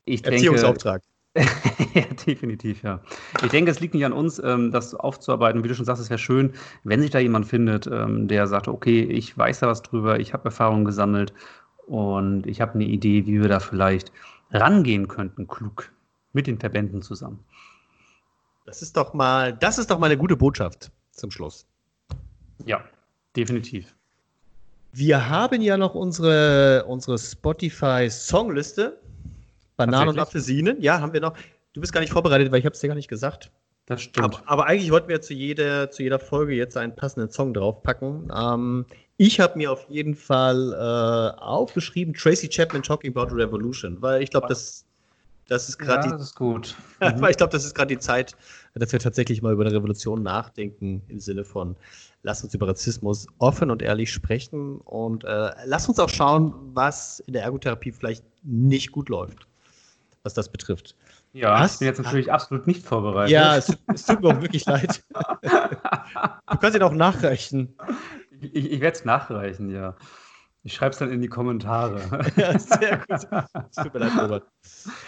ich 0.05 0.23
denke, 0.23 0.37
Erziehungsauftrag. 0.37 1.03
ja, 1.95 2.05
definitiv, 2.27 2.83
ja. 2.83 3.01
Ich 3.43 3.51
denke, 3.51 3.71
es 3.71 3.81
liegt 3.81 3.95
nicht 3.95 4.05
an 4.05 4.13
uns, 4.13 4.41
ähm, 4.43 4.73
das 4.73 4.95
aufzuarbeiten. 4.95 5.63
Wie 5.63 5.69
du 5.69 5.75
schon 5.75 5.85
sagst, 5.85 6.03
es 6.03 6.11
wäre 6.11 6.19
schön, 6.19 6.53
wenn 6.85 7.01
sich 7.01 7.11
da 7.11 7.19
jemand 7.19 7.47
findet, 7.47 7.87
ähm, 7.87 8.29
der 8.29 8.47
sagt, 8.47 8.69
okay, 8.69 9.03
ich 9.03 9.37
weiß 9.37 9.61
da 9.61 9.69
was 9.69 9.83
drüber, 9.83 10.19
ich 10.19 10.33
habe 10.33 10.47
Erfahrungen 10.47 10.85
gesammelt 10.85 11.33
und 11.87 12.47
ich 12.47 12.61
habe 12.61 12.75
eine 12.75 12.85
Idee, 12.85 13.27
wie 13.27 13.41
wir 13.41 13.49
da 13.49 13.61
vielleicht 13.61 14.13
rangehen 14.51 15.09
könnten, 15.09 15.47
klug, 15.47 15.93
mit 16.33 16.47
den 16.47 16.59
Verbänden 16.59 17.03
zusammen. 17.03 17.45
Das 18.67 18.83
ist 18.83 18.97
doch 18.97 19.15
mal, 19.15 19.55
das 19.55 19.79
ist 19.79 19.91
doch 19.91 19.99
mal 19.99 20.07
eine 20.07 20.19
gute 20.19 20.37
Botschaft 20.37 20.91
zum 21.13 21.31
Schluss. 21.31 21.67
Ja, 22.67 22.83
definitiv. 23.37 23.95
Wir 24.93 25.29
haben 25.29 25.63
ja 25.63 25.77
noch 25.77 25.95
unsere, 25.95 26.85
unsere 26.87 27.19
Spotify-Songliste. 27.19 29.01
Bananen 29.79 30.11
und 30.11 30.19
Apfelsinen. 30.19 30.83
Ja, 30.83 31.01
haben 31.01 31.15
wir 31.15 31.21
noch. 31.21 31.35
Du 31.73 31.81
bist 31.81 31.93
gar 31.93 32.01
nicht 32.01 32.13
vorbereitet, 32.13 32.53
weil 32.53 32.59
ich 32.59 32.67
habe 32.67 32.75
es 32.75 32.81
dir 32.81 32.89
gar 32.89 32.95
nicht 32.95 33.09
gesagt. 33.09 33.51
Das 33.87 34.03
stimmt. 34.03 34.25
Aber, 34.25 34.43
aber, 34.45 34.67
eigentlich 34.67 34.91
wollten 34.91 35.09
wir 35.09 35.23
zu 35.23 35.33
jeder, 35.33 35.91
zu 35.91 36.03
jeder 36.03 36.19
Folge 36.19 36.55
jetzt 36.55 36.77
einen 36.77 36.95
passenden 36.95 37.31
Song 37.31 37.55
draufpacken. 37.55 38.31
Ähm, 38.37 38.85
ich 39.17 39.41
habe 39.41 39.57
mir 39.57 39.73
auf 39.73 39.89
jeden 39.89 40.15
Fall 40.15 40.75
äh, 40.75 41.41
aufgeschrieben 41.41 42.13
Tracy 42.13 42.49
Chapman 42.49 42.83
Talking 42.83 43.17
About 43.17 43.35
Revolution, 43.35 43.97
weil 44.03 44.23
ich 44.23 44.31
glaube, 44.31 44.49
das, 44.49 44.85
das 45.47 45.71
ist 45.71 45.79
gerade 45.79 46.07
ja, 46.07 46.13
das 46.13 46.23
ist 46.23 46.37
gut. 46.37 46.75
Mhm. 47.01 47.21
weil 47.21 47.31
ich 47.31 47.37
glaube, 47.37 47.53
das 47.53 47.65
ist 47.65 47.75
gerade 47.75 47.95
die 47.95 48.01
Zeit, 48.01 48.37
dass 48.75 48.93
wir 48.93 48.99
tatsächlich 48.99 49.41
mal 49.41 49.53
über 49.53 49.65
eine 49.65 49.75
Revolution 49.75 50.23
nachdenken 50.23 51.01
im 51.09 51.21
Sinne 51.21 51.45
von 51.45 51.77
lass 52.23 52.45
uns 52.45 52.55
über 52.55 52.69
Rassismus 52.69 53.27
offen 53.39 53.71
und 53.71 53.81
ehrlich 53.81 54.13
sprechen 54.13 54.79
und 54.79 55.25
äh, 55.25 55.51
lass 55.65 55.89
uns 55.89 55.99
auch 55.99 56.09
schauen, 56.09 56.53
was 56.75 57.21
in 57.21 57.33
der 57.33 57.43
Ergotherapie 57.43 57.93
vielleicht 57.93 58.25
nicht 58.43 58.93
gut 58.93 59.09
läuft, 59.09 59.48
was 60.29 60.35
das 60.35 60.53
betrifft. 60.53 60.95
Ja, 61.33 61.61
was? 61.61 61.75
ich 61.75 61.79
bin 61.79 61.89
jetzt 61.89 62.03
natürlich 62.03 62.31
absolut 62.31 62.67
nicht 62.67 62.85
vorbereitet. 62.85 63.33
Ja, 63.33 63.57
es, 63.57 63.75
es 63.95 64.05
tut 64.05 64.21
mir 64.21 64.29
auch 64.29 64.43
wirklich 64.43 64.67
leid. 64.67 65.03
du 65.15 66.57
kannst 66.61 66.77
ihn 66.77 66.83
auch 66.83 66.93
nachreichen. 66.93 67.75
Ich, 68.43 68.55
ich, 68.55 68.73
ich 68.73 68.81
werde 68.83 68.99
es 68.99 69.07
nachreichen, 69.07 69.71
ja. 69.71 69.97
Ich 70.65 70.75
schreibe 70.75 70.93
es 70.93 70.99
dann 70.99 71.11
in 71.11 71.23
die 71.23 71.29
Kommentare. 71.29 72.03
Ja, 72.37 72.59
sehr 72.59 72.99
gut. 72.99 73.27
tut 73.75 73.95
mir 73.95 74.01
leid, 74.01 74.13
Robert. 74.21 74.45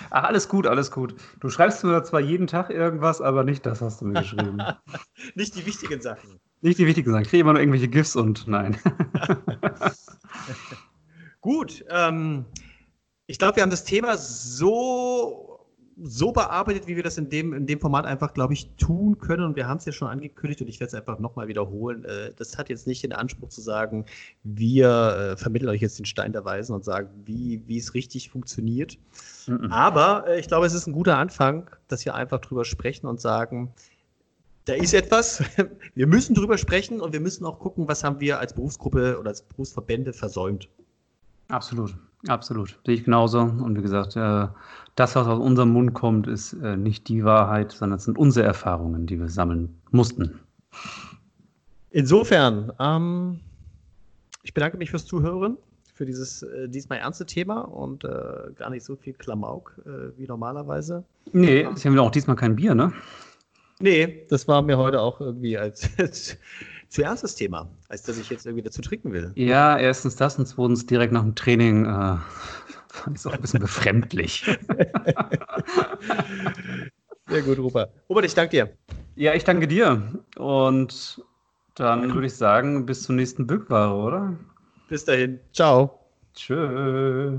Ach, 0.09 0.25
alles 0.25 0.49
gut, 0.49 0.67
alles 0.67 0.91
gut. 0.91 1.15
Du 1.41 1.51
schreibst 1.51 1.85
mir 1.85 2.03
zwar 2.03 2.21
jeden 2.21 2.47
Tag 2.47 2.71
irgendwas, 2.71 3.21
aber 3.21 3.45
nicht 3.45 3.67
das 3.67 3.83
hast 3.83 4.01
du 4.01 4.07
mir 4.07 4.21
geschrieben. 4.21 4.63
nicht 5.35 5.55
die 5.57 5.67
wichtigen 5.67 6.01
Sachen. 6.01 6.41
Nicht 6.63 6.79
die 6.79 6.87
wichtigen 6.87 7.11
Sachen. 7.11 7.25
Ich 7.25 7.29
kriege 7.29 7.43
immer 7.43 7.53
nur 7.53 7.61
irgendwelche 7.61 7.89
GIFs 7.89 8.17
und 8.17 8.49
nein. 8.49 8.79
Gut. 11.43 11.85
Ähm, 11.91 12.47
ich 13.31 13.39
glaube, 13.39 13.57
wir 13.57 13.63
haben 13.63 13.71
das 13.71 13.85
Thema 13.85 14.17
so 14.17 15.47
so 16.03 16.33
bearbeitet, 16.33 16.87
wie 16.87 16.97
wir 16.97 17.03
das 17.03 17.19
in 17.19 17.29
dem, 17.29 17.53
in 17.53 17.67
dem 17.67 17.79
Format 17.79 18.07
einfach, 18.07 18.33
glaube 18.33 18.55
ich, 18.55 18.71
tun 18.77 19.19
können. 19.19 19.45
Und 19.45 19.57
wir 19.57 19.69
haben 19.69 19.77
es 19.77 19.85
ja 19.85 19.93
schon 19.93 20.09
angekündigt 20.09 20.63
und 20.63 20.69
ich 20.69 20.81
werde 20.81 20.89
es 20.89 20.95
einfach 20.95 21.19
nochmal 21.19 21.47
wiederholen. 21.47 22.05
Äh, 22.07 22.33
das 22.37 22.57
hat 22.57 22.71
jetzt 22.71 22.87
nicht 22.87 23.03
den 23.03 23.13
Anspruch 23.13 23.51
zu 23.51 23.61
sagen, 23.61 24.07
wir 24.43 24.89
äh, 24.89 25.37
vermitteln 25.37 25.69
euch 25.69 25.83
jetzt 25.83 25.99
den 25.99 26.07
Stein 26.07 26.33
der 26.33 26.45
Weisen 26.45 26.75
und 26.75 26.85
sagen, 26.85 27.11
wie, 27.27 27.63
wie 27.67 27.77
es 27.77 27.93
richtig 27.93 28.31
funktioniert. 28.31 28.97
Mhm. 29.47 29.71
Aber 29.71 30.27
äh, 30.27 30.41
ich 30.41 30.49
glaube, 30.49 30.65
es 30.65 30.73
ist 30.73 30.87
ein 30.87 30.93
guter 30.93 31.19
Anfang, 31.19 31.69
dass 31.89 32.05
wir 32.07 32.15
einfach 32.15 32.41
drüber 32.41 32.65
sprechen 32.65 33.07
und 33.07 33.21
sagen, 33.21 33.75
da 34.65 34.73
ist 34.73 34.95
etwas. 34.95 35.43
Wir 35.95 36.07
müssen 36.07 36.35
drüber 36.35 36.57
sprechen 36.57 37.01
und 37.01 37.13
wir 37.13 37.21
müssen 37.21 37.45
auch 37.45 37.59
gucken, 37.59 37.89
was 37.89 38.05
haben 38.05 38.21
wir 38.21 38.39
als 38.39 38.55
Berufsgruppe 38.55 39.19
oder 39.19 39.31
als 39.31 39.43
Berufsverbände 39.43 40.13
versäumt. 40.13 40.69
Absolut, 41.49 41.95
absolut. 42.29 42.79
Sehe 42.85 42.95
ich 42.95 43.05
genauso. 43.05 43.41
Und 43.41 43.77
wie 43.77 43.83
gesagt, 43.83 44.17
äh, 44.17 44.49
das, 44.95 45.17
was 45.17 45.27
aus 45.27 45.39
unserem 45.39 45.71
Mund 45.71 45.95
kommt, 45.95 46.27
ist 46.27 46.53
äh, 46.55 46.77
nicht 46.77 47.09
die 47.09 47.25
Wahrheit, 47.25 47.73
sondern 47.73 47.99
es 47.99 48.05
sind 48.05 48.19
unsere 48.19 48.47
Erfahrungen, 48.47 49.07
die 49.07 49.19
wir 49.19 49.29
sammeln 49.29 49.81
mussten. 49.91 50.41
Insofern, 51.91 52.73
ähm, 52.79 53.41
ich 54.43 54.55
bedanke 54.55 54.77
mich 54.77 54.91
fürs 54.91 55.07
Zuhören, 55.07 55.57
für 55.95 56.07
dieses 56.07 56.43
äh, 56.43 56.69
diesmal 56.69 56.99
ernste 56.99 57.27
Thema 57.27 57.61
und 57.61 58.05
äh, 58.05 58.53
gar 58.57 58.71
nicht 58.71 58.85
so 58.85 58.97
viel 58.97 59.13
Klamauk 59.13 59.81
äh, 59.85 60.19
wie 60.19 60.27
normalerweise. 60.27 61.05
Nee, 61.33 61.69
Sie 61.75 61.89
haben 61.89 61.95
ja 61.95 62.01
auch 62.01 62.11
diesmal 62.11 62.37
kein 62.37 62.57
Bier, 62.57 62.75
ne? 62.75 62.93
Nee, 63.81 64.27
das 64.29 64.47
war 64.47 64.63
mir 64.63 64.79
heute 64.79 65.01
auch 65.01 65.21
irgendwie 65.21 65.59
als, 65.59 65.89
als 66.91 66.95
zu 66.95 67.03
ernstes 67.03 67.37
Thema, 67.37 67.71
als 67.89 68.03
dass 68.03 68.19
ich 68.19 68.29
jetzt 68.31 68.47
irgendwie 68.47 68.65
dazu 68.65 68.83
trinken 68.83 69.13
will. 69.13 69.31
Ja, 69.37 69.79
erstens 69.79 70.17
das 70.17 70.37
und 70.39 70.47
zweitens 70.47 70.87
direkt 70.87 71.13
nach 71.13 71.23
dem 71.23 71.37
Training 71.37 71.85
äh, 71.85 72.17
fand 72.89 73.17
ich 73.17 73.21
es 73.21 73.27
auch 73.27 73.33
ein 73.33 73.41
bisschen 73.41 73.61
befremdlich. 73.61 74.45
Sehr 77.29 77.43
gut, 77.43 77.59
Robert. 77.59 77.93
Robert, 78.09 78.25
ich 78.25 78.35
danke 78.35 78.51
dir. 78.51 78.71
Ja, 79.15 79.35
ich 79.35 79.45
danke 79.45 79.69
dir. 79.69 80.21
Und 80.37 81.23
dann 81.77 82.13
würde 82.13 82.27
ich 82.27 82.35
sagen, 82.35 82.87
bis 82.87 83.05
zur 83.05 83.15
nächsten 83.15 83.47
Bückware, 83.47 83.95
oder? 83.95 84.37
Bis 84.89 85.05
dahin. 85.05 85.39
Ciao. 85.53 86.01
Tschö. 86.35 87.39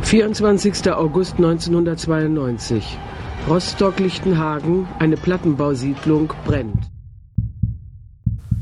Vierundzwanzigster 0.00 0.96
August 0.96 1.34
1992. 1.34 2.96
Rostock-Lichtenhagen, 3.48 4.86
eine 4.98 5.16
Plattenbausiedlung, 5.16 6.30
brennt. 6.44 6.90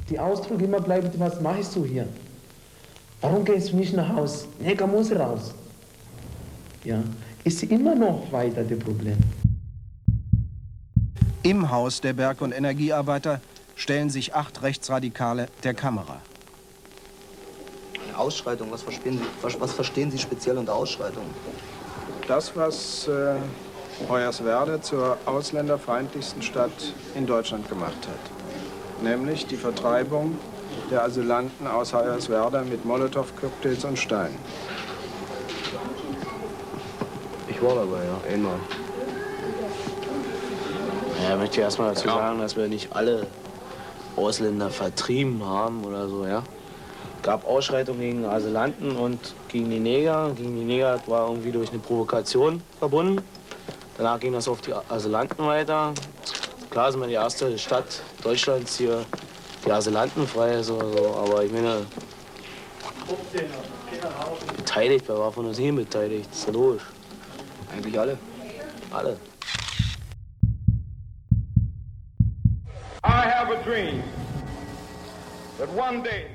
Die 0.08 0.16
Ausdruck 0.16 0.62
immer 0.62 0.80
bleibt, 0.80 1.18
was 1.18 1.40
machst 1.40 1.74
du 1.74 1.84
hier? 1.84 2.06
Warum 3.20 3.44
gehst 3.44 3.72
du 3.72 3.76
nicht 3.78 3.94
nach 3.94 4.14
Hause? 4.14 4.46
Neger 4.60 4.86
muss 4.86 5.10
raus. 5.10 5.52
Ja, 6.84 7.02
ist 7.42 7.64
immer 7.64 7.96
noch 7.96 8.30
weiter 8.30 8.62
das 8.62 8.78
Problem. 8.78 9.16
Im 11.42 11.68
Haus 11.68 12.00
der 12.00 12.12
Berg- 12.12 12.40
und 12.40 12.52
Energiearbeiter 12.52 13.40
stellen 13.74 14.08
sich 14.08 14.36
acht 14.36 14.62
Rechtsradikale 14.62 15.48
der 15.64 15.74
Kamera. 15.74 16.20
Eine 18.06 18.16
Ausschreitung, 18.16 18.70
was 18.70 18.82
verstehen 18.82 19.18
Sie, 19.18 19.24
was, 19.42 19.60
was 19.60 19.72
verstehen 19.72 20.12
Sie 20.12 20.18
speziell 20.18 20.56
unter 20.58 20.76
Ausschreitung? 20.76 21.24
Das, 22.28 22.54
was 22.54 23.08
äh, 23.08 23.36
Hoyerswerda 24.08 24.82
zur 24.82 25.16
ausländerfeindlichsten 25.26 26.42
Stadt 26.42 26.92
in 27.14 27.26
Deutschland 27.26 27.68
gemacht 27.68 27.96
hat. 28.06 29.02
Nämlich 29.02 29.46
die 29.46 29.56
Vertreibung 29.56 30.38
der 30.90 31.04
Asylanten 31.04 31.66
aus 31.66 31.92
Hoyerswerda 31.94 32.62
mit 32.62 32.84
Molotow-Cocktails 32.84 33.84
und 33.84 33.98
Steinen. 33.98 34.36
Ich 37.48 37.62
war 37.62 37.74
dabei, 37.74 38.04
ja, 38.04 38.34
einmal. 38.34 38.58
Ja, 41.22 41.32
ich 41.34 41.40
möchte 41.40 41.60
erstmal 41.62 41.94
dazu 41.94 42.08
sagen, 42.08 42.38
dass 42.38 42.56
wir 42.56 42.68
nicht 42.68 42.94
alle 42.94 43.26
Ausländer 44.14 44.70
vertrieben 44.70 45.44
haben 45.44 45.84
oder 45.84 46.08
so, 46.08 46.26
ja. 46.26 46.42
Es 47.16 47.22
gab 47.22 47.46
Ausschreitungen 47.46 48.00
gegen 48.00 48.24
Asylanten 48.24 48.96
und 48.96 49.18
gegen 49.48 49.68
die 49.70 49.80
Neger. 49.80 50.30
Gegen 50.36 50.54
die 50.54 50.64
Neger 50.64 51.00
war 51.06 51.28
irgendwie 51.28 51.50
durch 51.50 51.70
eine 51.70 51.80
Provokation 51.80 52.62
verbunden. 52.78 53.22
Danach 53.96 54.20
ging 54.20 54.32
das 54.32 54.46
auf 54.46 54.60
die 54.60 54.74
Asylanten 54.74 55.46
weiter. 55.46 55.94
Klar 56.70 56.92
sind 56.92 57.00
wir 57.00 57.08
die 57.08 57.14
erste 57.14 57.58
Stadt 57.58 58.02
Deutschlands 58.22 58.76
hier, 58.76 59.04
die 59.64 59.72
Asylantenfrei 59.72 60.58
ist 60.60 60.70
oder 60.70 60.90
so, 60.90 61.14
aber 61.16 61.44
ich 61.44 61.52
meine, 61.52 61.86
beteiligt, 64.56 65.04
wer 65.08 65.18
war 65.18 65.32
von 65.32 65.46
uns 65.46 65.58
hier 65.58 65.72
beteiligt? 65.72 66.28
Das 66.30 66.40
ist 66.40 66.46
ja 66.46 66.52
logisch. 66.52 66.82
Eigentlich 67.72 67.98
alle. 67.98 68.18
Alle. 68.90 69.16
I 73.02 73.22
have 73.22 73.50
a 73.50 73.62
dream 73.62 74.02
that 75.58 75.68
one 75.70 76.02
day 76.02 76.26